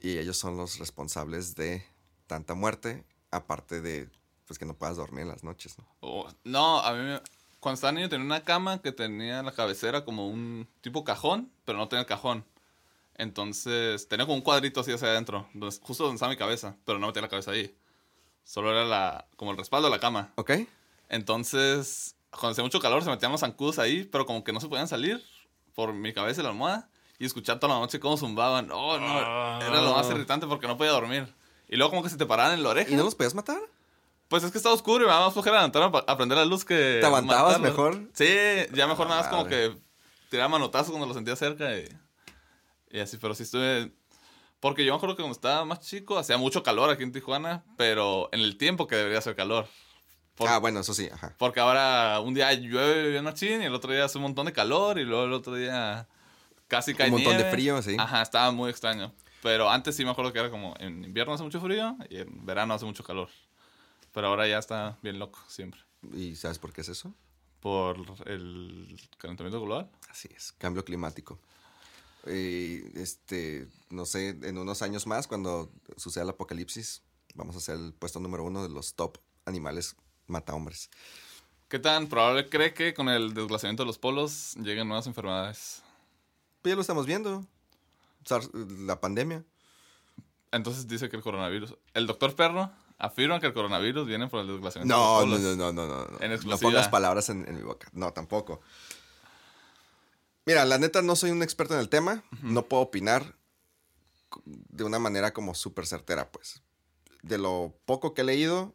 y 0.00 0.18
ellos 0.18 0.36
son 0.36 0.56
los 0.58 0.78
responsables 0.78 1.54
de 1.54 1.84
tanta 2.26 2.52
muerte, 2.54 3.04
aparte 3.30 3.80
de 3.80 4.10
pues 4.50 4.58
que 4.58 4.64
no 4.64 4.74
puedas 4.74 4.96
dormir 4.96 5.22
en 5.22 5.28
las 5.28 5.44
noches, 5.44 5.78
¿no? 5.78 5.86
Oh, 6.00 6.26
no, 6.42 6.80
a 6.80 6.92
mí 6.92 6.98
me- 7.04 7.20
cuando 7.60 7.74
estaba 7.74 7.92
niño 7.92 8.08
tenía 8.08 8.26
una 8.26 8.42
cama 8.42 8.82
que 8.82 8.90
tenía 8.90 9.44
la 9.44 9.52
cabecera 9.52 10.04
como 10.04 10.26
un 10.26 10.66
tipo 10.80 11.04
cajón, 11.04 11.52
pero 11.64 11.78
no 11.78 11.86
tenía 11.86 12.04
cajón. 12.04 12.44
Entonces 13.14 14.08
tenía 14.08 14.26
como 14.26 14.34
un 14.34 14.42
cuadrito 14.42 14.80
así 14.80 14.90
hacia 14.90 15.06
adentro, 15.06 15.46
donde- 15.54 15.76
justo 15.80 16.02
donde 16.02 16.16
estaba 16.16 16.30
mi 16.30 16.36
cabeza, 16.36 16.74
pero 16.84 16.98
no 16.98 17.06
metía 17.06 17.22
la 17.22 17.28
cabeza 17.28 17.52
ahí. 17.52 17.72
Solo 18.42 18.72
era 18.72 18.84
la, 18.84 19.28
como 19.36 19.52
el 19.52 19.56
respaldo 19.56 19.86
de 19.88 19.94
la 19.94 20.00
cama. 20.00 20.32
¿Ok? 20.34 20.50
Entonces, 21.08 22.16
cuando 22.30 22.50
hacía 22.50 22.64
mucho 22.64 22.80
calor 22.80 23.04
se 23.04 23.10
metían 23.10 23.30
los 23.30 23.40
zancudos 23.42 23.78
ahí, 23.78 24.02
pero 24.02 24.26
como 24.26 24.42
que 24.42 24.52
no 24.52 24.58
se 24.60 24.66
podían 24.68 24.88
salir 24.88 25.24
por 25.76 25.92
mi 25.92 26.12
cabeza 26.12 26.40
y 26.40 26.42
la 26.44 26.50
almohada. 26.50 26.88
Y 27.20 27.26
escuchar 27.26 27.60
toda 27.60 27.74
la 27.74 27.80
noche 27.80 28.00
cómo 28.00 28.16
zumbaban. 28.16 28.68
Oh, 28.72 28.98
no, 28.98 29.60
era 29.60 29.80
lo 29.82 29.92
más 29.94 30.10
irritante 30.10 30.46
porque 30.48 30.66
no 30.66 30.76
podía 30.76 30.90
dormir. 30.90 31.32
Y 31.68 31.76
luego 31.76 31.90
como 31.90 32.02
que 32.02 32.08
se 32.08 32.16
te 32.16 32.26
paraban 32.26 32.54
en 32.54 32.62
la 32.64 32.70
oreja. 32.70 32.90
¿Y 32.90 32.96
no 32.96 33.04
los 33.04 33.14
podías 33.14 33.34
matar? 33.34 33.60
Pues 34.30 34.44
es 34.44 34.52
que 34.52 34.58
estaba 34.58 34.76
oscuro 34.76 35.02
y 35.02 35.06
me 35.08 35.12
daba 35.12 35.24
más 35.24 35.32
flojera 35.32 35.56
levantarme 35.56 36.02
a 36.06 36.16
prender 36.16 36.38
la 36.38 36.44
luz 36.44 36.64
que. 36.64 36.98
¿Te 37.00 37.06
aguantabas 37.06 37.58
mejor? 37.58 38.08
Sí, 38.14 38.28
ya 38.72 38.86
mejor 38.86 39.08
nada 39.08 39.22
más 39.22 39.28
como 39.28 39.46
que 39.46 39.76
tiraba 40.28 40.48
manotazos 40.48 40.90
cuando 40.90 41.08
lo 41.08 41.14
sentía 41.14 41.34
cerca 41.34 41.76
y, 41.76 41.88
y 42.92 43.00
así, 43.00 43.16
pero 43.16 43.34
sí 43.34 43.42
estuve. 43.42 43.92
Porque 44.60 44.84
yo 44.84 44.92
me 44.92 44.98
acuerdo 44.98 45.16
que 45.16 45.22
cuando 45.22 45.34
estaba 45.34 45.64
más 45.64 45.80
chico 45.80 46.16
hacía 46.16 46.38
mucho 46.38 46.62
calor 46.62 46.90
aquí 46.90 47.02
en 47.02 47.10
Tijuana, 47.10 47.64
pero 47.76 48.28
en 48.30 48.38
el 48.38 48.56
tiempo 48.56 48.86
que 48.86 48.94
debería 48.94 49.18
hacer 49.18 49.34
calor. 49.34 49.66
Ah, 50.38 50.58
bueno, 50.58 50.78
eso 50.78 50.94
sí, 50.94 51.08
ajá. 51.12 51.34
Porque 51.36 51.58
ahora 51.58 52.20
un 52.20 52.32
día 52.32 52.52
llueve 52.52 53.10
bien 53.10 53.24
machín 53.24 53.62
y 53.62 53.64
el 53.64 53.74
otro 53.74 53.92
día 53.92 54.04
hace 54.04 54.18
un 54.18 54.22
montón 54.22 54.46
de 54.46 54.52
calor 54.52 55.00
y 55.00 55.04
luego 55.04 55.24
el 55.24 55.32
otro 55.32 55.56
día 55.56 56.06
casi 56.68 56.94
cae 56.94 57.08
Un 57.08 57.14
montón 57.14 57.32
de 57.32 57.38
nieve. 57.42 57.50
frío, 57.50 57.82
sí. 57.82 57.96
Ajá, 57.98 58.22
estaba 58.22 58.52
muy 58.52 58.70
extraño. 58.70 59.12
Pero 59.42 59.68
antes 59.68 59.96
sí 59.96 60.04
me 60.04 60.12
acuerdo 60.12 60.32
que 60.32 60.38
era 60.38 60.50
como 60.50 60.74
en 60.78 61.02
invierno 61.02 61.34
hace 61.34 61.42
mucho 61.42 61.60
frío 61.60 61.96
y 62.08 62.18
en 62.18 62.46
verano 62.46 62.74
hace 62.74 62.84
mucho 62.84 63.02
calor. 63.02 63.28
Pero 64.12 64.26
ahora 64.26 64.48
ya 64.48 64.58
está 64.58 64.98
bien 65.02 65.18
loco 65.18 65.38
siempre. 65.48 65.80
¿Y 66.14 66.36
sabes 66.36 66.58
por 66.58 66.72
qué 66.72 66.80
es 66.80 66.88
eso? 66.88 67.14
Por 67.60 67.98
el 68.26 68.98
calentamiento 69.18 69.60
global. 69.60 69.90
Así 70.08 70.28
es, 70.34 70.52
cambio 70.52 70.84
climático. 70.84 71.38
Y, 72.26 72.98
este, 72.98 73.68
no 73.88 74.04
sé, 74.04 74.30
en 74.42 74.58
unos 74.58 74.82
años 74.82 75.06
más, 75.06 75.26
cuando 75.26 75.70
suceda 75.96 76.24
el 76.24 76.30
apocalipsis, 76.30 77.02
vamos 77.34 77.56
a 77.56 77.60
ser 77.60 77.76
el 77.76 77.92
puesto 77.92 78.20
número 78.20 78.44
uno 78.44 78.62
de 78.62 78.68
los 78.68 78.94
top 78.94 79.18
animales 79.46 79.96
mata 80.26 80.54
hombres. 80.54 80.90
¿Qué 81.68 81.78
tan 81.78 82.08
probable 82.08 82.48
cree 82.48 82.74
que 82.74 82.94
con 82.94 83.08
el 83.08 83.32
desglaciamiento 83.32 83.84
de 83.84 83.86
los 83.86 83.98
polos 83.98 84.54
lleguen 84.56 84.88
nuevas 84.88 85.06
enfermedades? 85.06 85.82
Pues 86.62 86.72
ya 86.72 86.74
lo 86.74 86.80
estamos 86.80 87.06
viendo. 87.06 87.46
La 88.86 89.00
pandemia. 89.00 89.44
Entonces 90.52 90.88
dice 90.88 91.08
que 91.08 91.16
el 91.16 91.22
coronavirus. 91.22 91.74
El 91.94 92.06
doctor 92.06 92.34
Perro 92.34 92.70
afirma 93.00 93.40
que 93.40 93.46
el 93.46 93.54
coronavirus 93.54 94.06
viene 94.06 94.28
por 94.28 94.40
el 94.40 94.46
desglaciamiento 94.46 94.94
de 94.94 95.00
No, 95.00 95.20
los 95.26 95.40
no, 95.40 95.56
polos. 95.56 95.56
no, 95.56 95.72
no, 95.72 95.86
no, 95.86 96.06
no. 96.10 96.20
En 96.20 96.48
No 96.48 96.58
pongas 96.58 96.88
palabras 96.88 97.28
en, 97.30 97.46
en 97.48 97.56
mi 97.56 97.62
boca. 97.62 97.88
No, 97.92 98.12
tampoco. 98.12 98.60
Mira, 100.46 100.64
la 100.64 100.78
neta 100.78 101.02
no 101.02 101.16
soy 101.16 101.30
un 101.30 101.42
experto 101.42 101.74
en 101.74 101.80
el 101.80 101.88
tema. 101.88 102.22
No 102.42 102.66
puedo 102.66 102.82
opinar 102.82 103.34
de 104.44 104.84
una 104.84 104.98
manera 104.98 105.32
como 105.32 105.54
súper 105.54 105.86
certera, 105.86 106.30
pues. 106.30 106.62
De 107.22 107.36
lo 107.38 107.74
poco 107.84 108.14
que 108.14 108.22
he 108.22 108.24
leído, 108.24 108.72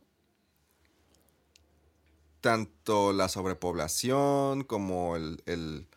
tanto 2.41 3.13
la 3.13 3.28
sobrepoblación 3.30 4.63
como 4.63 5.15
el, 5.15 5.41
el- 5.45 5.88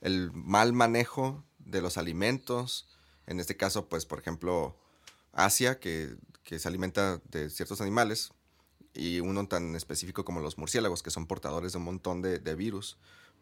el 0.00 0.30
mal 0.32 0.72
manejo 0.72 1.42
de 1.58 1.80
los 1.80 1.96
alimentos. 1.96 2.88
En 3.26 3.40
este 3.40 3.56
caso, 3.56 3.88
pues, 3.88 4.06
por 4.06 4.20
ejemplo, 4.20 4.76
Asia, 5.32 5.80
que, 5.80 6.14
que 6.46 6.58
se 6.60 6.68
alimenta 6.68 7.20
de 7.28 7.50
ciertos 7.50 7.80
animales, 7.80 8.30
y 8.94 9.20
uno 9.20 9.46
tan 9.48 9.74
específico 9.76 10.24
como 10.24 10.40
los 10.40 10.56
murciélagos, 10.56 11.02
que 11.02 11.10
son 11.10 11.26
portadores 11.26 11.72
de 11.72 11.78
un 11.78 11.84
montón 11.84 12.22
de, 12.22 12.38
de 12.38 12.54
virus 12.54 12.96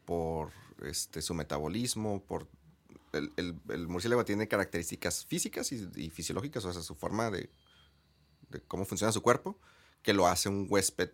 por 0.06 0.50
este, 0.82 1.22
su 1.22 1.34
metabolismo, 1.34 2.24
por... 2.24 2.48
El, 3.12 3.32
el- 3.36 3.60
el 3.68 3.86
murciélago 3.86 4.24
tiene 4.24 4.48
características 4.48 5.24
físicas 5.26 5.70
y, 5.70 5.88
y 5.94 6.10
fisiológicas, 6.10 6.64
o 6.64 6.72
sea, 6.72 6.82
su 6.82 6.96
forma 6.96 7.30
de, 7.30 7.50
de 8.48 8.60
cómo 8.62 8.84
funciona 8.86 9.12
su 9.12 9.22
cuerpo, 9.22 9.56
que 10.02 10.12
lo 10.14 10.26
hace 10.26 10.48
un 10.48 10.66
huésped 10.68 11.10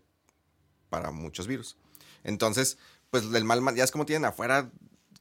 para 0.88 1.11
muchos 1.11 1.47
virus. 1.47 1.76
Entonces, 2.24 2.78
pues 3.11 3.24
el 3.24 3.45
mal, 3.45 3.61
ma- 3.61 3.74
ya 3.74 3.84
es 3.84 3.91
como 3.91 4.07
tienen 4.07 4.24
afuera 4.24 4.70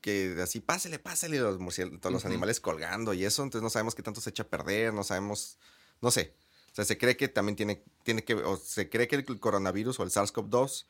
que 0.01 0.37
así, 0.41 0.61
pásele, 0.61 0.99
pásele, 0.99 1.39
los 1.39 1.59
murciélagos, 1.59 1.99
todos 1.99 2.13
los 2.13 2.21
Ujú. 2.23 2.29
animales 2.31 2.59
colgando 2.61 3.13
y 3.13 3.25
eso, 3.25 3.43
entonces 3.43 3.63
no 3.63 3.69
sabemos 3.69 3.95
qué 3.95 4.03
tanto 4.03 4.21
se 4.21 4.29
echa 4.29 4.43
a 4.43 4.47
perder, 4.47 4.93
no 4.93 5.03
sabemos, 5.03 5.57
no 5.99 6.11
sé. 6.11 6.33
Sea, 6.79 6.85
se 6.85 6.97
cree 6.97 7.17
que 7.17 7.27
también 7.27 7.55
tiene, 7.55 7.83
tiene 8.03 8.23
que, 8.23 8.35
o 8.35 8.55
se 8.55 8.89
cree 8.89 9.07
que 9.07 9.17
el 9.17 9.39
coronavirus 9.39 9.99
o 9.99 10.03
el 10.03 10.11
SARS-CoV-2 10.11 10.85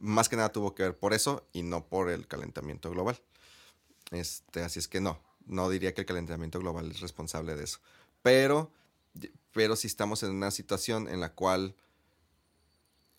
más 0.00 0.28
que 0.28 0.36
nada 0.36 0.52
tuvo 0.52 0.74
que 0.74 0.82
ver 0.84 0.98
por 0.98 1.12
eso 1.12 1.46
y 1.52 1.62
no 1.62 1.86
por 1.86 2.10
el 2.10 2.26
calentamiento 2.26 2.90
global. 2.90 3.20
Este, 4.10 4.62
así 4.62 4.78
es 4.78 4.88
que 4.88 5.00
no, 5.00 5.20
no 5.46 5.68
diría 5.68 5.94
que 5.94 6.02
el 6.02 6.06
calentamiento 6.06 6.58
global 6.58 6.90
es 6.90 7.00
responsable 7.00 7.54
de 7.54 7.64
eso. 7.64 7.78
Pero, 8.22 8.70
pero 9.52 9.76
si 9.76 9.86
estamos 9.86 10.22
en 10.22 10.30
una 10.30 10.50
situación 10.50 11.08
en 11.08 11.20
la 11.20 11.34
cual, 11.34 11.74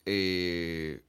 eh, 0.05 1.03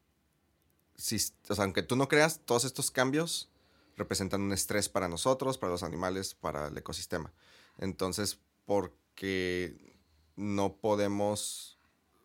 si, 0.97 1.17
o 1.49 1.55
sea, 1.55 1.65
aunque 1.65 1.83
tú 1.83 1.97
no 1.97 2.09
creas, 2.09 2.41
todos 2.45 2.65
estos 2.65 2.91
cambios 2.91 3.49
representan 3.97 4.43
un 4.43 4.53
estrés 4.53 4.89
para 4.89 5.09
nosotros, 5.09 5.59
para 5.59 5.73
los 5.73 5.83
animales, 5.83 6.35
para 6.35 6.69
el 6.69 6.77
ecosistema. 6.77 7.33
Entonces, 7.79 8.39
porque 8.67 9.90
no 10.41 10.77
podemos 10.77 11.79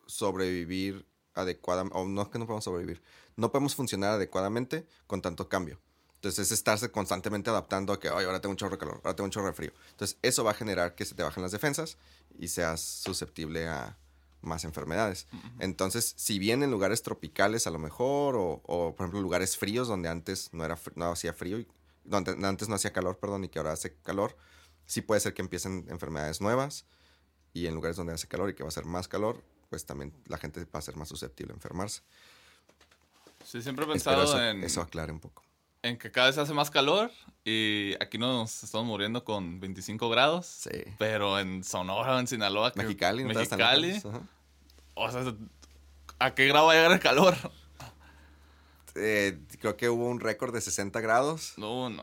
sobrevivir 0.06 1.06
adecuadamente, 1.34 1.98
o 1.98 2.06
no 2.06 2.22
es 2.22 2.28
que 2.28 2.38
no 2.38 2.46
podemos 2.46 2.64
sobrevivir, 2.64 3.02
no 3.36 3.52
podemos 3.52 3.74
funcionar 3.74 4.12
adecuadamente 4.12 4.86
con 5.06 5.20
tanto 5.20 5.48
cambio. 5.48 5.78
Entonces 6.14 6.46
es 6.46 6.52
estarse 6.52 6.90
constantemente 6.90 7.50
adaptando 7.50 7.92
a 7.92 8.00
que, 8.00 8.08
ay, 8.08 8.24
ahora 8.24 8.40
tengo 8.40 8.52
un 8.52 8.56
chorro 8.56 8.72
de 8.72 8.78
calor, 8.78 9.00
ahora 9.04 9.14
tengo 9.14 9.26
un 9.26 9.30
chorro 9.30 9.46
de 9.46 9.52
frío. 9.52 9.72
Entonces 9.90 10.18
eso 10.22 10.44
va 10.44 10.52
a 10.52 10.54
generar 10.54 10.94
que 10.94 11.04
se 11.04 11.14
te 11.14 11.22
bajen 11.22 11.42
las 11.42 11.52
defensas 11.52 11.98
y 12.38 12.48
seas 12.48 12.80
susceptible 12.80 13.68
a 13.68 13.98
más 14.40 14.64
enfermedades. 14.64 15.26
Entonces, 15.58 16.14
si 16.16 16.38
bien 16.38 16.62
en 16.62 16.70
lugares 16.70 17.02
tropicales 17.02 17.66
a 17.66 17.70
lo 17.70 17.78
mejor, 17.78 18.36
o, 18.36 18.62
o, 18.64 18.94
por 18.94 19.04
ejemplo 19.04 19.20
lugares 19.20 19.56
fríos 19.56 19.88
donde 19.88 20.08
antes 20.08 20.50
no, 20.52 20.64
era, 20.64 20.78
no 20.94 21.10
hacía 21.10 21.32
frío, 21.32 21.58
y, 21.58 21.68
donde 22.04 22.32
antes 22.46 22.68
no 22.68 22.76
hacía 22.76 22.92
calor, 22.92 23.18
perdón, 23.18 23.44
y 23.44 23.48
que 23.48 23.58
ahora 23.58 23.72
hace 23.72 23.94
calor, 24.02 24.36
sí 24.86 25.02
puede 25.02 25.20
ser 25.20 25.34
que 25.34 25.42
empiecen 25.42 25.86
enfermedades 25.90 26.40
nuevas. 26.40 26.86
Y 27.56 27.66
en 27.66 27.74
lugares 27.74 27.96
donde 27.96 28.12
hace 28.12 28.28
calor 28.28 28.50
y 28.50 28.54
que 28.54 28.62
va 28.62 28.68
a 28.68 28.72
ser 28.72 28.84
más 28.84 29.08
calor, 29.08 29.42
pues 29.70 29.86
también 29.86 30.12
la 30.26 30.36
gente 30.36 30.64
va 30.66 30.78
a 30.78 30.82
ser 30.82 30.96
más 30.96 31.08
susceptible 31.08 31.52
a 31.52 31.56
enfermarse. 31.56 32.02
Sí, 33.44 33.62
siempre 33.62 33.86
he 33.86 33.88
pensado 33.88 34.24
eso, 34.24 34.42
en, 34.42 34.62
eso 34.62 34.82
aclare 34.82 35.10
un 35.10 35.20
poco. 35.20 35.42
en 35.82 35.96
que 35.98 36.10
cada 36.10 36.26
vez 36.26 36.36
hace 36.36 36.52
más 36.52 36.68
calor 36.70 37.10
y 37.44 37.94
aquí 37.98 38.18
nos 38.18 38.62
estamos 38.62 38.86
muriendo 38.86 39.24
con 39.24 39.58
25 39.58 40.10
grados. 40.10 40.44
Sí. 40.46 40.82
Pero 40.98 41.38
en 41.38 41.64
Sonora 41.64 42.18
en 42.20 42.26
Sinaloa. 42.26 42.72
que- 42.74 42.82
Mexicali, 42.82 43.24
tan 43.24 43.34
Mexicali. 43.34 43.92
lejos. 43.92 44.20
O 44.94 45.10
sea, 45.10 45.34
¿a 46.18 46.34
qué 46.34 46.48
grado 46.48 46.66
va 46.66 46.72
a 46.72 46.74
llegar 46.76 46.92
el 46.92 47.00
calor? 47.00 47.36
Eh, 48.96 49.38
creo 49.60 49.76
que 49.76 49.88
hubo 49.88 50.06
un 50.08 50.20
récord 50.20 50.54
de 50.54 50.60
60 50.62 51.00
grados 51.00 51.52
No, 51.58 51.90
no. 51.90 52.02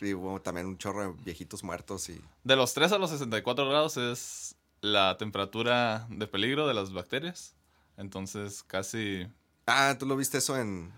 Y 0.00 0.14
hubo 0.14 0.40
también 0.40 0.66
un 0.66 0.78
chorro 0.78 1.12
de 1.12 1.22
viejitos 1.24 1.64
muertos 1.64 2.08
y 2.08 2.20
De 2.44 2.56
los 2.56 2.74
3 2.74 2.92
a 2.92 2.98
los 2.98 3.10
64 3.10 3.68
grados 3.68 3.96
es 3.96 4.56
la 4.80 5.16
temperatura 5.16 6.06
de 6.10 6.26
peligro 6.26 6.66
de 6.66 6.74
las 6.74 6.92
bacterias. 6.92 7.54
Entonces, 7.96 8.62
casi. 8.62 9.26
Ah, 9.66 9.96
¿tú 9.98 10.06
lo 10.06 10.16
viste 10.16 10.38
eso 10.38 10.56
en... 10.56 10.92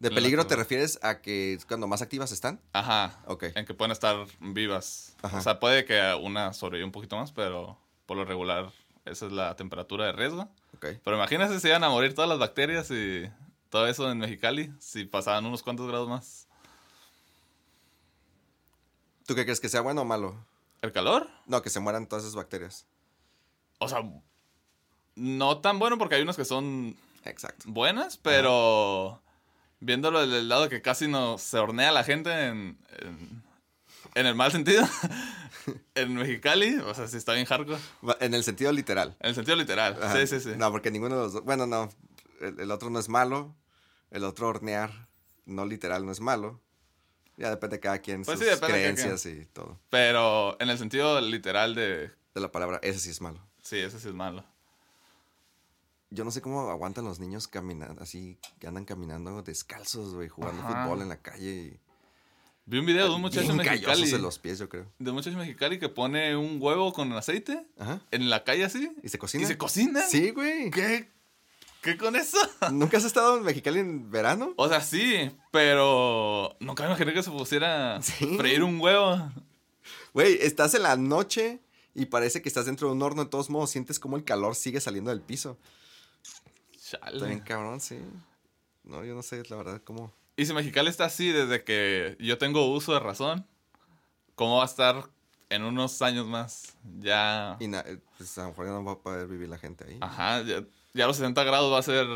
¿De 0.00 0.10
peligro 0.10 0.44
te 0.48 0.56
refieres 0.56 0.98
a 1.02 1.20
que 1.20 1.54
es 1.54 1.64
cuando 1.64 1.86
más 1.86 2.02
activas 2.02 2.32
están? 2.32 2.60
Ajá. 2.72 3.20
Ok. 3.26 3.44
En 3.54 3.64
que 3.64 3.72
pueden 3.72 3.92
estar 3.92 4.26
vivas. 4.40 5.14
Ajá. 5.22 5.38
O 5.38 5.40
sea, 5.40 5.60
puede 5.60 5.84
que 5.84 6.18
una 6.20 6.52
sobreviva 6.52 6.84
un 6.84 6.90
poquito 6.90 7.16
más, 7.16 7.30
pero 7.30 7.78
por 8.06 8.16
lo 8.16 8.24
regular, 8.24 8.72
esa 9.04 9.26
es 9.26 9.32
la 9.32 9.54
temperatura 9.54 10.06
de 10.06 10.12
riesgo. 10.12 10.48
Ok. 10.74 10.86
Pero 11.04 11.16
imagínense 11.16 11.60
si 11.60 11.68
iban 11.68 11.84
a 11.84 11.88
morir 11.88 12.14
todas 12.16 12.28
las 12.28 12.40
bacterias 12.40 12.90
y 12.90 13.30
todo 13.70 13.86
eso 13.86 14.10
en 14.10 14.18
Mexicali, 14.18 14.72
si 14.80 15.04
pasaban 15.04 15.46
unos 15.46 15.62
cuantos 15.62 15.86
grados 15.86 16.08
más. 16.08 16.48
¿Tú 19.32 19.36
qué 19.36 19.44
crees 19.44 19.60
que 19.60 19.70
sea 19.70 19.80
bueno 19.80 20.02
o 20.02 20.04
malo? 20.04 20.36
¿El 20.82 20.92
calor? 20.92 21.26
No, 21.46 21.62
que 21.62 21.70
se 21.70 21.80
mueran 21.80 22.06
todas 22.06 22.22
esas 22.26 22.34
bacterias. 22.36 22.84
O 23.78 23.88
sea, 23.88 24.02
no 25.14 25.58
tan 25.62 25.78
bueno 25.78 25.96
porque 25.96 26.16
hay 26.16 26.22
unos 26.22 26.36
que 26.36 26.44
son 26.44 26.98
Exacto. 27.24 27.64
buenas, 27.66 28.18
pero 28.18 29.22
viéndolo 29.80 30.20
desde 30.20 30.40
el 30.40 30.50
lado 30.50 30.68
que 30.68 30.82
casi 30.82 31.08
no 31.08 31.38
se 31.38 31.58
hornea 31.58 31.92
la 31.92 32.04
gente 32.04 32.30
en, 32.48 32.76
en, 32.98 33.42
en 34.16 34.26
el 34.26 34.34
mal 34.34 34.52
sentido, 34.52 34.86
en 35.94 36.14
Mexicali, 36.14 36.74
o 36.80 36.92
sea, 36.94 37.08
si 37.08 37.16
está 37.16 37.32
bien 37.32 37.46
hardcore, 37.46 37.80
En 38.20 38.34
el 38.34 38.44
sentido 38.44 38.70
literal. 38.70 39.16
en 39.20 39.30
el 39.30 39.34
sentido 39.34 39.56
literal, 39.56 39.98
Ajá. 39.98 40.14
sí, 40.14 40.26
sí, 40.26 40.40
sí. 40.40 40.50
No, 40.58 40.70
porque 40.70 40.90
ninguno 40.90 41.16
de 41.16 41.22
los 41.22 41.32
dos... 41.32 41.44
Bueno, 41.44 41.66
no. 41.66 41.88
El, 42.42 42.60
el 42.60 42.70
otro 42.70 42.90
no 42.90 42.98
es 42.98 43.08
malo. 43.08 43.56
El 44.10 44.24
otro 44.24 44.48
hornear, 44.48 45.08
no 45.46 45.64
literal, 45.64 46.04
no 46.04 46.12
es 46.12 46.20
malo. 46.20 46.60
Ya 47.36 47.50
depende 47.50 47.76
de 47.76 47.80
cada 47.80 47.98
quien, 47.98 48.24
Pues 48.24 48.38
sí, 48.38 48.44
sus 48.44 48.54
de 48.54 48.60
cada 48.60 48.72
creencias 48.72 49.24
y 49.26 49.46
todo. 49.46 49.78
Pero 49.90 50.56
en 50.60 50.68
el 50.70 50.78
sentido 50.78 51.20
literal 51.20 51.74
de, 51.74 52.10
De 52.34 52.40
la 52.40 52.52
palabra, 52.52 52.78
ese 52.82 52.98
sí 52.98 53.10
es 53.10 53.20
malo. 53.20 53.40
sí, 53.62 53.78
ese 53.78 53.98
sí 53.98 54.08
es 54.08 54.14
malo. 54.14 54.44
Yo 56.10 56.24
no 56.24 56.30
sé 56.30 56.42
cómo 56.42 56.68
aguantan 56.70 57.04
los 57.06 57.20
niños 57.20 57.48
caminando, 57.48 58.02
así, 58.02 58.38
que 58.58 58.66
andan 58.66 58.84
caminando 58.84 59.42
descalzos, 59.42 60.14
güey, 60.14 60.28
jugando 60.28 60.62
Ajá. 60.62 60.84
fútbol 60.84 61.00
en 61.02 61.08
la 61.08 61.16
calle 61.22 61.50
y... 61.50 61.80
Vi 62.64 62.78
un 62.78 62.86
video 62.86 63.08
de 63.08 63.14
un 63.16 63.20
muchacho 63.22 63.56
callosos 63.56 64.12
en 64.12 64.22
los 64.22 64.38
pies, 64.38 64.58
yo 64.60 64.68
creo. 64.68 64.86
de 64.98 65.10
un 65.10 65.16
muchacho 65.16 65.32
en 65.32 65.38
Mexicali 65.40 65.78
que 65.80 65.88
pone 65.88 66.36
un 66.36 66.58
huevo 66.60 66.92
con 66.92 67.12
aceite 67.14 67.66
Ajá. 67.78 68.00
en 68.12 68.30
la 68.30 68.44
calle 68.44 68.64
así. 68.64 68.94
¿Y 69.02 69.08
se 69.08 69.18
cocina? 69.18 69.42
¿Y 69.42 69.46
se 69.46 69.58
cocina? 69.58 70.02
Sí, 70.02 70.30
güey. 70.30 70.70
¿Qué? 70.70 71.10
¿Qué 71.82 71.96
con 71.96 72.14
eso? 72.16 72.38
¿Nunca 72.72 72.96
has 72.96 73.04
estado 73.04 73.36
en 73.36 73.42
Mexicali 73.42 73.80
en 73.80 74.10
verano? 74.10 74.54
O 74.56 74.68
sea, 74.68 74.80
sí, 74.80 75.30
pero 75.50 76.56
nunca 76.60 76.84
me 76.84 76.90
imaginé 76.90 77.12
que 77.12 77.22
se 77.22 77.30
pusiera 77.30 78.00
Sí. 78.00 78.36
freír 78.36 78.62
un 78.62 78.80
huevo. 78.80 79.30
Güey, 80.14 80.38
estás 80.40 80.74
en 80.74 80.84
la 80.84 80.96
noche 80.96 81.60
y 81.94 82.06
parece 82.06 82.40
que 82.40 82.48
estás 82.48 82.66
dentro 82.66 82.86
de 82.88 82.94
un 82.94 83.02
horno. 83.02 83.24
De 83.24 83.30
todos 83.30 83.50
modos, 83.50 83.70
sientes 83.70 83.98
como 83.98 84.16
el 84.16 84.24
calor 84.24 84.54
sigue 84.54 84.80
saliendo 84.80 85.10
del 85.10 85.20
piso. 85.22 85.58
Chale. 86.80 87.16
Está 87.16 87.26
bien 87.26 87.40
cabrón, 87.40 87.80
sí. 87.80 87.98
No, 88.84 89.04
yo 89.04 89.14
no 89.14 89.22
sé, 89.22 89.42
la 89.48 89.56
verdad, 89.56 89.80
cómo... 89.84 90.12
Y 90.36 90.46
si 90.46 90.54
Mexicali 90.54 90.88
está 90.88 91.06
así 91.06 91.30
desde 91.32 91.64
que 91.64 92.16
yo 92.20 92.38
tengo 92.38 92.70
uso 92.72 92.92
de 92.94 93.00
razón, 93.00 93.46
¿cómo 94.34 94.56
va 94.58 94.62
a 94.62 94.66
estar 94.66 95.08
en 95.50 95.64
unos 95.64 96.00
años 96.00 96.26
más? 96.26 96.74
Ya. 97.00 97.56
Y 97.60 97.64
eh, 97.74 97.98
pues 98.16 98.38
a 98.38 98.42
lo 98.42 98.48
mejor 98.48 98.66
ya 98.66 98.72
no 98.72 98.84
va 98.84 98.92
a 98.92 98.98
poder 98.98 99.26
vivir 99.26 99.48
la 99.48 99.58
gente 99.58 99.84
ahí. 99.84 99.98
Ajá, 100.00 100.42
ya, 100.42 100.64
ya 100.94 101.06
los 101.06 101.16
60 101.16 101.42
grados 101.44 101.72
va 101.72 101.78
a 101.78 101.82
ser 101.82 102.06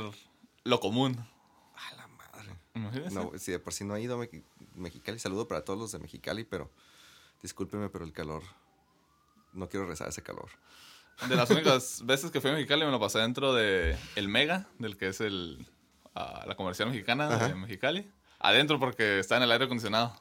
lo 0.65 0.81
común. 0.81 1.17
A 1.75 1.95
la 1.97 2.07
madre. 2.09 2.57
Imagínese. 2.75 3.15
No, 3.15 3.33
si 3.39 3.53
de 3.53 3.59
por 3.59 3.73
sí 3.73 3.85
no 3.85 3.97
he 3.97 4.03
ido 4.03 4.15
a 4.17 4.19
Mex- 4.27 4.43
Mexicali, 4.75 5.19
saludo 5.19 5.49
para 5.49 5.65
todos 5.65 5.79
los 5.79 5.93
de 5.93 5.99
Mexicali, 5.99 6.45
pero 6.45 6.71
discúlpeme, 7.43 7.89
pero 7.89 8.05
el 8.05 8.13
calor... 8.13 8.43
No 9.53 9.69
quiero 9.71 9.87
rezar 9.87 10.09
ese 10.09 10.23
calor. 10.23 10.51
De 11.29 11.35
las 11.35 11.49
únicas 11.51 12.03
veces 12.05 12.31
que 12.31 12.43
fui 12.43 12.51
a 12.51 12.55
Mexicali 12.55 12.85
me 12.85 12.91
lo 12.91 13.01
pasé 13.01 13.21
dentro 13.21 13.55
de 13.55 13.97
el 14.17 14.29
Mega, 14.29 14.69
del 14.79 14.99
que 14.99 15.09
es 15.09 15.21
el 15.23 15.67
ah, 16.15 16.45
la 16.47 16.57
comercial 16.57 16.91
mexicana 16.91 17.29
Ajá. 17.35 17.49
de 17.49 17.55
Mexicali. 17.55 18.11
Adentro 18.39 18.79
porque 18.79 19.19
está 19.21 19.39
en 19.39 19.45
el 19.45 19.53
aire 19.53 19.65
acondicionado. 19.65 20.15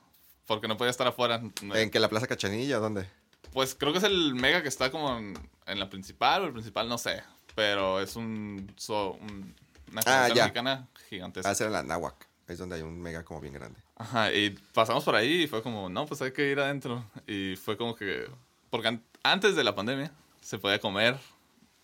Porque 0.48 0.70
no 0.70 0.78
podía 0.78 0.92
estar 0.92 1.06
afuera. 1.08 1.42
¿En 1.74 1.90
que 1.92 2.00
la 2.00 2.08
Plaza 2.08 2.28
Cachanilla? 2.28 2.78
¿Dónde? 2.78 3.10
Pues 3.52 3.76
creo 3.76 3.92
que 3.92 3.98
es 3.98 4.04
el 4.06 4.36
Mega 4.36 4.62
que 4.62 4.70
está 4.70 4.90
como 4.90 5.18
en, 5.18 5.34
en 5.66 5.80
la 5.80 5.90
principal 5.90 6.44
o 6.44 6.46
el 6.46 6.54
principal, 6.54 6.88
no 6.88 6.98
sé. 6.98 7.22
Pero 7.56 8.00
es 8.02 8.16
un, 8.16 8.72
so- 8.78 9.14
un- 9.22 9.56
una 9.92 10.02
Ah, 10.06 10.28
ya. 10.30 10.44
mexicana 10.44 10.88
gigantesca. 11.10 11.50
Ah, 11.50 11.56
era 11.60 11.70
la 11.70 11.84
Nahuac. 11.84 12.28
Ahí 12.48 12.54
es 12.54 12.60
donde 12.60 12.76
hay 12.76 12.82
un 12.82 13.00
mega 13.02 13.24
como 13.24 13.40
bien 13.42 13.54
grande. 13.54 13.80
Ajá, 13.96 14.32
y 14.34 14.52
pasamos 14.74 15.04
por 15.04 15.16
ahí 15.16 15.44
y 15.44 15.48
fue 15.48 15.64
como, 15.64 15.90
no, 15.90 16.06
pues 16.06 16.22
hay 16.22 16.32
que 16.32 16.50
ir 16.52 16.60
adentro. 16.60 17.04
Y 17.26 17.56
fue 17.56 17.78
como 17.78 17.96
que, 17.96 18.30
porque 18.70 18.90
an- 18.90 19.04
antes 19.24 19.56
de 19.56 19.64
la 19.64 19.74
pandemia 19.74 20.12
se 20.42 20.60
podía 20.60 20.80
comer, 20.80 21.18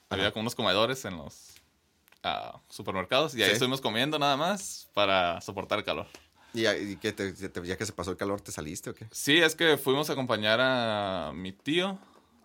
había 0.09 0.25
Ajá. 0.25 0.33
como 0.33 0.41
unos 0.41 0.53
comedores 0.55 1.03
en 1.05 1.17
los 1.17 1.53
ah, 2.23 2.59
supermercados 2.69 3.33
y 3.33 3.41
ahí 3.41 3.47
Sí. 3.49 3.53
estuvimos 3.53 3.81
comiendo 3.81 4.19
nada 4.19 4.37
más 4.37 4.87
para 4.93 5.41
soportar 5.41 5.79
el 5.79 5.85
calor. 5.85 6.05
¿Y, 6.53 6.67
y 6.67 6.97
qué 6.97 7.13
te- 7.13 7.31
te- 7.31 7.65
ya 7.65 7.77
que 7.77 7.85
se 7.85 7.93
pasó 7.93 8.11
el 8.11 8.17
calor, 8.17 8.41
te 8.41 8.51
saliste 8.51 8.89
o 8.89 8.93
qué? 8.93 9.07
Sí, 9.09 9.37
es 9.37 9.55
que 9.55 9.77
fuimos 9.77 10.09
a 10.09 10.13
acompañar 10.13 10.59
a 10.61 11.31
mi 11.33 11.53
tío 11.53 11.97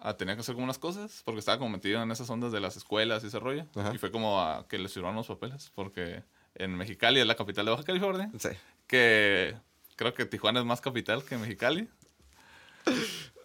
a 0.09 0.17
tener 0.17 0.37
que 0.37 0.41
hacer 0.43 0.55
como 0.55 0.65
unas 0.65 0.79
cosas 0.79 1.23
porque 1.25 1.41
estaba 1.41 1.59
como 1.59 1.71
metido 1.71 2.03
en 2.03 2.11
esas 2.11 2.29
ondas 2.31 2.53
de 2.53 2.61
las 2.61 2.77
escuelas 2.77 3.25
y 3.25 3.27
ese 3.27 3.39
rollo. 3.41 3.67
Ajá. 3.75 3.93
Y 3.95 3.99
fue 3.99 4.11
como 4.11 4.41
a 4.41 4.67
que 4.69 4.79
le 4.79 4.89
sirvieron 4.89 5.17
los 5.17 5.27
papeles 5.27 5.73
porque 5.75 6.23
en 6.55 6.77
Mexicali 6.77 7.21
es 7.21 7.27
la 7.27 7.35
capital 7.37 7.65
de 7.67 7.73
Baja 7.73 7.83
California, 7.85 8.31
Sí. 8.39 8.51
que 8.87 9.57
creo 9.97 10.15
que 10.15 10.25
Tijuana 10.25 10.61
es 10.61 10.67
más 10.67 10.81
capital 10.81 11.25
que 11.25 11.37
Mexicali. 11.37 11.89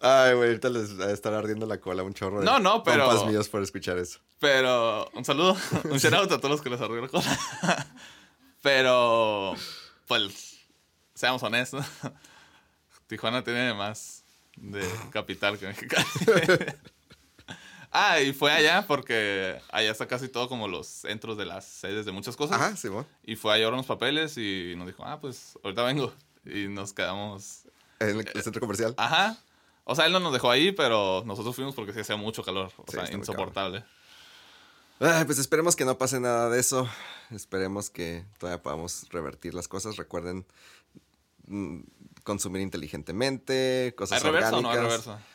Ay, 0.00 0.34
güey, 0.34 0.48
ahorita 0.50 0.68
les 0.68 0.98
va 1.00 1.06
a 1.06 1.10
estar 1.12 1.32
ardiendo 1.34 1.66
la 1.66 1.78
cola 1.80 2.02
un 2.02 2.14
chorro 2.14 2.40
de 2.40 2.44
No, 2.46 2.58
no, 2.58 2.82
pero- 2.82 3.06
compas 3.08 3.26
míos 3.26 3.48
por 3.48 3.62
escuchar 3.62 3.98
eso. 3.98 4.20
Pero 4.38 5.08
un 5.14 5.24
saludo, 5.24 5.56
un 5.90 5.98
shout 5.98 6.14
out 6.14 6.32
a 6.32 6.38
todos 6.38 6.50
los 6.50 6.62
que 6.62 6.70
les 6.70 6.80
arruinó 6.80 7.02
la 7.02 7.08
cola. 7.08 7.86
Pero, 8.62 9.54
pues, 10.06 10.58
seamos 11.14 11.42
honestos. 11.42 11.84
Tijuana 13.08 13.42
tiene 13.42 13.74
más 13.74 14.21
de 14.56 14.88
capital 15.10 15.58
ah, 17.90 18.20
y 18.20 18.32
fue 18.32 18.52
allá 18.52 18.86
porque 18.86 19.60
allá 19.70 19.90
está 19.90 20.06
casi 20.06 20.28
todo 20.28 20.48
como 20.48 20.68
los 20.68 20.86
centros 20.86 21.36
de 21.36 21.46
las 21.46 21.64
sedes 21.64 22.06
de 22.06 22.12
muchas 22.12 22.36
cosas. 22.36 22.60
Ajá, 22.60 22.76
Simón. 22.76 23.06
Y 23.24 23.36
fue 23.36 23.54
a 23.54 23.58
llevar 23.58 23.74
unos 23.74 23.86
papeles 23.86 24.36
y 24.38 24.74
nos 24.76 24.86
dijo, 24.86 25.04
ah, 25.04 25.20
pues, 25.20 25.58
ahorita 25.62 25.82
vengo. 25.84 26.12
Y 26.44 26.68
nos 26.68 26.92
quedamos. 26.92 27.62
En 28.00 28.20
el, 28.20 28.30
el 28.34 28.42
centro 28.42 28.60
comercial. 28.60 28.94
Ajá. 28.96 29.38
O 29.84 29.94
sea, 29.94 30.06
él 30.06 30.12
no 30.12 30.20
nos 30.20 30.32
dejó 30.32 30.50
ahí, 30.50 30.72
pero 30.72 31.22
nosotros 31.26 31.54
fuimos 31.54 31.74
porque 31.74 31.92
sí 31.92 32.00
hacía 32.00 32.16
mucho 32.16 32.42
calor. 32.42 32.72
O 32.76 32.84
Sí, 32.88 32.96
sea, 32.96 33.12
insoportable. 33.12 33.84
Ay, 35.00 35.24
pues 35.24 35.38
esperemos 35.38 35.74
que 35.74 35.84
no 35.84 35.98
pase 35.98 36.20
nada 36.20 36.48
de 36.48 36.60
eso. 36.60 36.88
Esperemos 37.30 37.90
que 37.90 38.24
todavía 38.38 38.62
podamos 38.62 39.08
revertir 39.10 39.54
las 39.54 39.66
cosas. 39.66 39.96
Recuerden 39.96 40.46
mm, 41.46 41.80
consumir 42.22 42.62
inteligentemente, 42.62 43.86
¿Hay 43.86 43.92
cosas 43.92 44.22
reversa 44.22 44.56
o 44.56 44.62
no 44.62 44.70
hay 44.70 44.78
orgánicas. 44.78 45.06
reversa? 45.06 45.26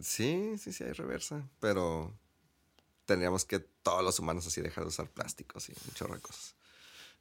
Sí, 0.00 0.56
sí, 0.58 0.72
sí 0.72 0.84
hay 0.84 0.92
reversa, 0.92 1.48
pero 1.60 2.14
tendríamos 3.04 3.44
que 3.44 3.58
todos 3.58 4.04
los 4.04 4.18
humanos 4.18 4.46
así 4.46 4.60
dejar 4.60 4.84
de 4.84 4.88
usar 4.88 5.08
plásticos 5.10 5.68
y 5.68 5.72
un 5.72 5.94
chorro 5.94 6.14
de 6.14 6.20
cosas. 6.20 6.54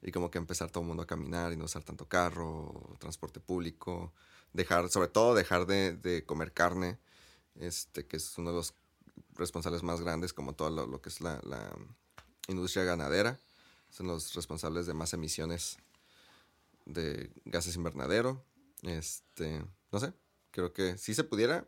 Y 0.01 0.11
como 0.11 0.29
que 0.29 0.37
empezar 0.37 0.69
todo 0.69 0.81
el 0.81 0.87
mundo 0.87 1.03
a 1.03 1.07
caminar 1.07 1.53
y 1.53 1.57
no 1.57 1.65
usar 1.65 1.83
tanto 1.83 2.07
carro, 2.07 2.95
transporte 2.99 3.39
público, 3.39 4.13
dejar, 4.53 4.89
sobre 4.89 5.07
todo 5.07 5.33
dejar 5.33 5.65
de, 5.65 5.95
de 5.95 6.25
comer 6.25 6.53
carne, 6.53 6.99
este, 7.55 8.05
que 8.05 8.17
es 8.17 8.37
uno 8.37 8.51
de 8.51 8.57
los 8.57 8.73
responsables 9.35 9.83
más 9.83 10.01
grandes, 10.01 10.33
como 10.33 10.53
todo 10.53 10.69
lo, 10.69 10.85
lo 10.87 11.01
que 11.01 11.09
es 11.09 11.21
la, 11.21 11.39
la, 11.43 11.71
industria 12.47 12.83
ganadera. 12.83 13.39
Son 13.89 14.07
los 14.07 14.33
responsables 14.33 14.85
de 14.85 14.93
más 14.93 15.13
emisiones 15.13 15.77
de 16.85 17.31
gases 17.45 17.75
invernadero. 17.75 18.43
Este, 18.87 19.63
no 19.91 19.99
sé, 19.99 20.13
creo 20.51 20.73
que 20.73 20.97
sí 20.97 21.13
se 21.13 21.23
pudiera, 21.23 21.65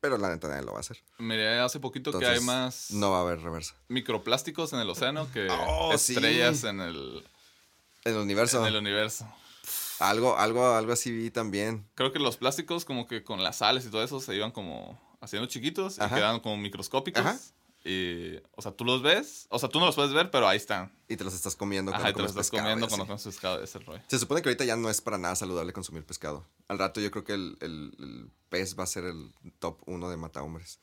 pero 0.00 0.18
la 0.18 0.28
neta 0.28 0.48
nadie 0.48 0.62
lo 0.62 0.72
va 0.72 0.78
a 0.78 0.80
hacer. 0.80 1.02
Miré 1.18 1.58
hace 1.60 1.80
poquito 1.80 2.16
que 2.18 2.26
hay 2.26 2.40
más 2.40 2.90
No 2.90 3.10
va 3.10 3.18
a 3.18 3.20
haber 3.22 3.40
reversa. 3.40 3.74
microplásticos 3.88 4.72
en 4.72 4.80
el 4.80 4.88
océano 4.90 5.30
que 5.32 5.48
Oh, 5.68 5.96
sí. 5.98 6.14
estrellas 6.14 6.64
en, 6.64 6.80
el, 6.80 7.24
En 8.04 8.12
el 8.14 8.18
universo, 8.20 8.60
en 8.60 8.66
el 8.72 8.76
universo. 8.76 9.26
algo, 9.98 10.36
algo, 10.38 10.74
algo 10.74 10.92
así 10.92 11.10
vi 11.10 11.30
también. 11.30 11.88
Creo 11.94 12.12
que 12.12 12.18
los 12.18 12.36
plásticos 12.36 12.84
como 12.84 13.06
que 13.06 13.24
con 13.24 13.42
las 13.42 13.56
sales 13.58 13.84
y 13.86 13.90
todo 13.90 14.02
eso 14.04 14.20
se 14.20 14.34
iban 14.36 14.50
como 14.52 15.00
haciendo 15.20 15.48
chiquitos 15.48 15.98
Ajá. 15.98 16.14
y 16.14 16.18
quedaban 16.18 16.40
como 16.40 16.56
microscópicos. 16.58 17.24
Ajá. 17.24 17.38
Y, 17.86 18.36
o 18.56 18.62
sea, 18.62 18.72
tú 18.72 18.84
los 18.86 19.02
ves, 19.02 19.46
o 19.50 19.58
sea, 19.58 19.68
tú 19.68 19.78
no 19.78 19.84
los 19.84 19.94
puedes 19.94 20.14
ver, 20.14 20.30
pero 20.30 20.48
ahí 20.48 20.56
están. 20.56 20.90
Y 21.06 21.16
te 21.18 21.24
los 21.24 21.34
estás 21.34 21.54
comiendo 21.54 21.92
Ajá, 21.94 22.08
y 22.10 22.14
te 22.14 22.22
los 22.22 22.30
estás 22.30 22.46
pescado 22.46 22.62
comiendo 22.62 22.88
cuando 22.88 23.06
comes 23.06 23.22
pescado, 23.24 23.56
ese 23.56 23.64
es 23.64 23.74
el 23.76 23.84
rollo. 23.84 24.02
Se 24.08 24.18
supone 24.18 24.40
que 24.40 24.48
ahorita 24.48 24.64
ya 24.64 24.76
no 24.76 24.88
es 24.88 25.02
para 25.02 25.18
nada 25.18 25.36
saludable 25.36 25.72
consumir 25.74 26.02
pescado. 26.06 26.46
Al 26.68 26.78
rato 26.78 27.00
yo 27.02 27.10
creo 27.10 27.24
que 27.24 27.34
el, 27.34 27.58
el- 27.60 27.94
el 27.98 28.30
pez 28.48 28.78
va 28.78 28.84
a 28.84 28.86
ser 28.86 29.04
el 29.04 29.32
top 29.58 29.82
uno 29.84 30.08
de 30.08 30.16
matahombres. 30.16 30.80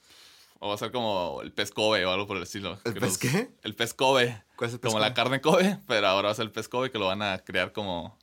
O 0.60 0.68
va 0.70 0.76
a 0.76 0.78
ser 0.78 0.92
como 0.92 1.42
el 1.42 1.52
pez 1.52 1.72
Kobe 1.72 2.06
o 2.06 2.12
algo 2.12 2.28
por 2.28 2.38
el 2.38 2.44
estilo. 2.44 2.78
¿El 2.84 2.94
pez 2.94 3.02
los- 3.04 3.18
qué? 3.18 3.50
El 3.64 3.74
pez 3.76 3.96
Kobe. 3.96 4.44
¿Cuál 4.56 4.68
es 4.68 4.76
el 4.76 4.80
pez 4.80 4.90
Como 4.92 5.00
Kobe? 5.00 5.10
la 5.10 5.14
carne 5.16 5.42
Kobe, 5.42 5.80
pero 5.88 6.08
ahora 6.08 6.28
va 6.28 6.32
a 6.34 6.36
ser 6.36 6.46
el 6.46 6.52
pez 6.52 6.70
Kobe 6.70 6.92
que 6.92 7.00
lo 7.00 7.08
van 7.08 7.24
a 7.24 7.40
crear 7.40 7.72
como 7.74 8.16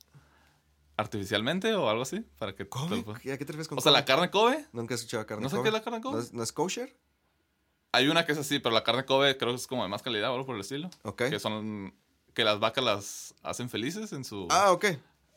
artificialmente 0.95 1.73
o 1.75 1.89
algo 1.89 2.03
así. 2.03 2.21
Para 2.37 2.53
que 2.55 2.63
te 2.63 2.69
¿Kobe? 2.69 2.97
lo 2.97 3.03
puedas- 3.03 3.19
¿A 3.21 3.23
qué 3.23 3.37
te 3.39 3.45
refieres 3.51 3.67
con 3.67 3.77
O 3.77 3.81
sea, 3.81 3.91
la 3.91 4.05
carne 4.05 4.29
Kobe, 4.29 4.65
Nunca 4.71 4.93
he 4.93 4.95
escuchado 4.95 5.25
carne 5.25 5.43
¿No 5.43 5.49
sé 5.49 5.55
Kobe. 5.57 5.63
qué 5.63 5.67
es 5.69 5.73
la 5.73 5.81
carne 5.83 6.01
Kobe? 6.01 6.15
¿No 6.15 6.21
es, 6.21 6.33
no 6.33 6.43
es 6.43 6.53
kosher? 6.53 6.95
Hay 7.91 8.07
una 8.07 8.25
que 8.25 8.31
es 8.33 8.37
así, 8.37 8.59
pero 8.59 8.73
la 8.73 8.83
carne 8.83 9.05
Kobe 9.05 9.37
creo 9.37 9.51
que 9.51 9.55
es 9.57 9.67
como 9.67 9.83
de 9.83 9.89
más 9.89 10.01
calidad 10.01 10.29
o 10.31 10.33
algo 10.33 10.45
por 10.45 10.55
el 10.55 10.61
estilo. 10.61 10.89
Ok. 11.03 11.23
Que 11.29 11.39
son 11.39 11.93
que 12.33 12.43
las 12.43 12.59
vacas 12.59 12.83
las 12.83 13.35
hacen 13.43 13.69
felices 13.69 14.13
en 14.13 14.23
su 14.23 14.47
Ah, 14.49 14.71
ok. 14.71 14.85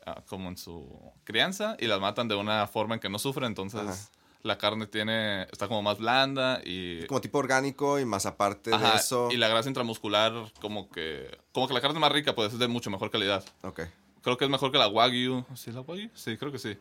ah, 0.05 0.21
como 0.27 0.49
en 0.49 0.57
su 0.57 0.87
crianza 1.23 1.75
y 1.79 1.87
las 1.87 1.99
matan 1.99 2.27
de 2.27 2.35
una 2.35 2.67
forma 2.67 2.93
en 2.95 2.99
que 3.01 3.09
no 3.09 3.19
sufren, 3.19 3.47
entonces 3.47 3.81
Ajá. 3.81 3.95
la 4.43 4.57
carne 4.57 4.85
tiene 4.87 5.43
está 5.51 5.67
como 5.67 5.81
más 5.81 5.97
blanda 5.97 6.61
y 6.63 7.05
Como 7.07 7.19
tipo 7.21 7.39
orgánico 7.39 7.99
y 7.99 8.05
más 8.05 8.25
aparte 8.25 8.69
de 8.69 8.75
Ajá, 8.77 8.95
eso. 8.97 9.29
y 9.31 9.37
la 9.37 9.47
grasa 9.47 9.67
intramuscular 9.69 10.31
como 10.61 10.89
que 10.89 11.37
como 11.51 11.67
que 11.67 11.73
la 11.73 11.81
carne 11.81 11.95
es 11.97 12.01
más 12.01 12.11
rica, 12.11 12.35
pues 12.35 12.53
es 12.53 12.59
de 12.59 12.67
mucho 12.67 12.89
mejor 12.91 13.09
calidad. 13.09 13.43
Ok. 13.63 13.81
Creo 14.21 14.37
que 14.37 14.45
es 14.45 14.51
mejor 14.51 14.71
que 14.71 14.77
la 14.77 14.87
Wagyu. 14.87 15.43
¿Sí 15.55 15.71
la 15.71 15.81
Wagyu? 15.81 16.09
Sí, 16.13 16.37
creo 16.37 16.51
que 16.51 16.59
sí. 16.59 16.77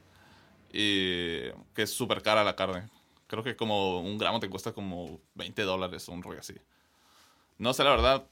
Y 0.73 1.51
que 1.75 1.83
es 1.83 1.91
súper 1.91 2.23
cara 2.23 2.45
la 2.45 2.55
carne. 2.55 2.89
Creo 3.33 3.43
que 3.43 3.57
como 3.57 4.01
un 4.01 4.19
gramo 4.19 4.41
te 4.41 4.51
cuesta 4.51 4.73
como 4.75 5.19
20 5.37 5.63
dólares 5.63 6.07
o 6.07 6.13
un 6.13 6.23
rollo 6.23 6.41
así. 6.41 6.53
No 7.57 7.73
sé, 7.73 7.83
la 7.83 7.89
verdad. 7.89 8.27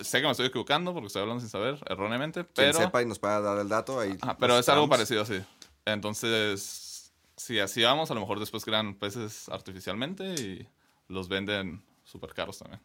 Sé 0.00 0.20
que 0.20 0.26
me 0.26 0.30
estoy 0.30 0.46
equivocando 0.46 0.94
porque 0.94 1.08
estoy 1.08 1.22
hablando 1.22 1.40
sin 1.40 1.50
saber, 1.50 1.80
erróneamente. 1.90 2.44
Quien 2.44 2.68
Pero, 2.68 2.78
sepa 2.78 3.02
y 3.02 3.06
nos 3.06 3.18
pueda 3.18 3.40
dar 3.40 3.58
el 3.58 3.68
dato 3.68 3.98
ahí. 3.98 4.16
Ajá, 4.20 4.36
pero 4.38 4.56
es 4.56 4.68
algo 4.68 4.88
parecido 4.88 5.22
así. 5.22 5.44
Entonces, 5.84 7.10
si 7.36 7.58
así 7.58 7.82
vamos, 7.82 8.12
a 8.12 8.14
lo 8.14 8.20
mejor 8.20 8.38
después 8.38 8.64
crean 8.64 8.94
peces 8.94 9.48
artificialmente 9.48 10.34
y 10.34 10.68
los 11.08 11.26
venden 11.26 11.84
súper 12.04 12.32
caros 12.32 12.60
también. 12.60 12.80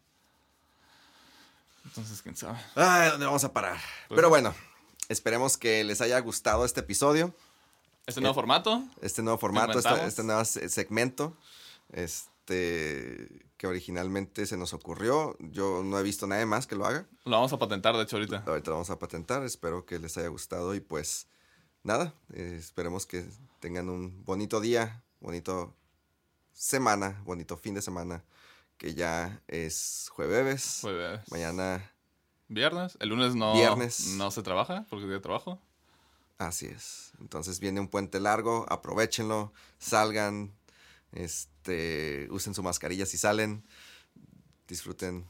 Entonces, 1.85 2.19
quién 2.23 2.35
sabe. 2.35 2.57
Ay, 2.73 3.11
¿dónde 3.11 3.27
vamos 3.27 3.43
a 3.43 3.53
parar? 3.53 3.77
Pues- 4.07 4.17
Pero 4.17 4.29
bueno, 4.29 4.55
esperemos 5.07 5.55
que 5.55 5.83
les 5.83 6.01
haya 6.01 6.19
gustado 6.19 6.65
este 6.65 6.79
episodio. 6.79 7.31
Este 8.09 8.21
nuevo 8.21 8.33
formato, 8.33 8.83
este 9.01 9.21
nuevo 9.23 9.37
formato, 9.37 9.79
este, 9.79 10.05
este 10.07 10.23
nuevo 10.23 10.43
se- 10.45 10.67
segmento, 10.69 11.37
este 11.91 13.47
que 13.57 13.67
originalmente 13.67 14.45
se 14.45 14.57
nos 14.57 14.73
ocurrió. 14.73 15.35
Yo 15.39 15.83
no 15.83 15.99
he 15.99 16.03
visto 16.03 16.27
nadie 16.27 16.45
más 16.45 16.65
que 16.65 16.75
lo 16.75 16.85
haga. 16.85 17.05
lo 17.25 17.31
vamos 17.31 17.51
a 17.53 17.57
patentar, 17.59 17.95
de 17.97 18.03
hecho, 18.03 18.15
ahorita. 18.15 18.43
Ahorita 18.47 18.69
lo 18.71 18.75
vamos 18.77 18.89
a 18.89 18.97
patentar. 18.99 19.43
Espero 19.43 19.85
que 19.85 19.99
les 19.99 20.17
haya 20.17 20.29
gustado 20.29 20.73
y 20.75 20.79
pues 20.79 21.27
nada, 21.83 22.13
eh, 22.33 22.55
esperemos 22.57 23.05
que 23.05 23.25
tengan 23.59 23.89
un 23.89 24.23
bonito 24.25 24.61
día, 24.61 25.03
bonito 25.19 25.75
semana, 26.53 27.21
bonito 27.25 27.57
fin 27.57 27.73
de 27.75 27.81
semana, 27.81 28.23
que 28.77 28.93
ya 28.93 29.41
es 29.47 30.09
jueves. 30.13 30.79
Pues, 30.81 31.19
Mañana, 31.31 31.91
Viernes. 32.47 32.97
El 32.99 33.09
lunes 33.09 33.35
no, 33.35 33.53
Viernes. 33.53 34.07
no 34.15 34.31
se 34.31 34.41
trabaja 34.41 34.85
porque 34.89 35.03
es 35.03 35.09
día 35.09 35.17
de 35.17 35.21
trabajo. 35.21 35.59
Así 36.39 36.65
es. 36.65 37.11
Entonces 37.19 37.59
viene 37.59 37.79
un 37.79 37.87
puente 37.87 38.19
largo, 38.19 38.65
aprovechenlo, 38.69 39.53
salgan, 39.77 40.51
este, 41.11 42.27
usen 42.31 42.55
su 42.55 42.63
mascarilla 42.63 43.05
si 43.05 43.17
salen, 43.17 43.63
disfruten 44.67 45.25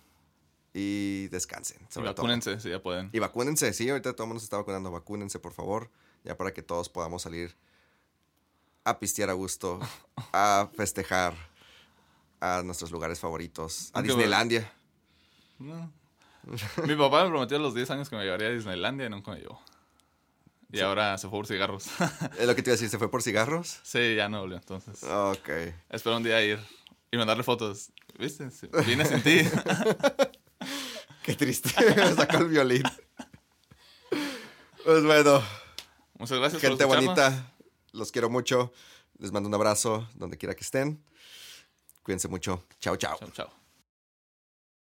y 0.73 1.27
descansen. 1.27 1.77
Y 1.81 1.93
Sobre 1.93 2.13
todo. 2.13 2.23
vacúnense 2.23 2.59
si 2.59 2.69
ya 2.69 2.81
pueden. 2.81 3.09
Y 3.11 3.19
vacúnense, 3.19 3.73
sí, 3.73 3.89
ahorita 3.89 4.13
todo 4.13 4.23
el 4.23 4.27
mundo 4.29 4.39
se 4.39 4.45
está 4.45 4.57
vacunando, 4.57 4.91
vacúnense 4.91 5.39
por 5.39 5.51
favor, 5.53 5.89
ya 6.23 6.37
para 6.37 6.53
que 6.53 6.61
todos 6.61 6.87
podamos 6.89 7.23
salir 7.23 7.55
a 8.85 8.99
pistear 8.99 9.29
a 9.29 9.33
gusto, 9.33 9.79
a 10.31 10.69
festejar 10.75 11.33
a 12.39 12.61
nuestros 12.63 12.91
lugares 12.91 13.19
favoritos, 13.19 13.89
a 13.93 14.01
Disneylandia. 14.01 14.71
No. 15.57 15.91
Mi 16.85 16.95
papá 16.95 17.23
me 17.25 17.29
prometió 17.29 17.57
a 17.57 17.59
los 17.59 17.73
10 17.75 17.91
años 17.91 18.09
que 18.09 18.15
me 18.15 18.23
llevaría 18.23 18.47
a 18.47 18.51
Disneylandia 18.51 19.07
y 19.07 19.09
nunca 19.09 19.31
me 19.31 19.39
llevó. 19.39 19.59
Y 20.71 20.79
ahora 20.81 21.17
se 21.17 21.27
fue 21.29 21.39
por 21.39 21.47
cigarros. 21.47 21.85
Es 22.39 22.45
lo 22.47 22.55
que 22.55 22.61
te 22.61 22.69
iba 22.69 22.73
a 22.73 22.77
decir, 22.77 22.89
¿se 22.89 22.97
fue 22.99 23.09
por 23.09 23.23
cigarros? 23.23 23.79
sí, 23.83 24.15
ya 24.15 24.29
no 24.29 24.41
volvió. 24.41 24.57
Entonces, 24.57 25.01
Ok. 25.03 25.49
espero 25.89 26.17
un 26.17 26.23
día 26.23 26.41
ir 26.43 26.59
y 27.11 27.17
mandarle 27.17 27.43
fotos. 27.43 27.91
¿Viste? 28.17 28.49
Vine 28.85 29.05
sin 29.05 29.21
ti. 29.23 29.39
Qué 31.23 31.33
triste, 31.35 31.69
me 31.95 32.13
sacó 32.15 32.37
el 32.37 32.47
violín. 32.49 32.83
Pues 34.83 35.03
bueno, 35.03 35.43
Muchas 36.17 36.37
gracias 36.39 36.61
gente 36.61 36.85
por 36.85 36.95
bonita, 36.97 37.53
los 37.91 38.11
quiero 38.11 38.29
mucho, 38.29 38.71
les 39.19 39.31
mando 39.31 39.47
un 39.47 39.53
abrazo 39.55 40.07
donde 40.15 40.37
quiera 40.37 40.55
que 40.55 40.61
estén. 40.63 41.03
Cuídense 42.03 42.27
mucho, 42.27 42.63
chao, 42.79 42.95
chao. 42.97 43.17
Chao, 43.19 43.29
chao. 43.31 43.58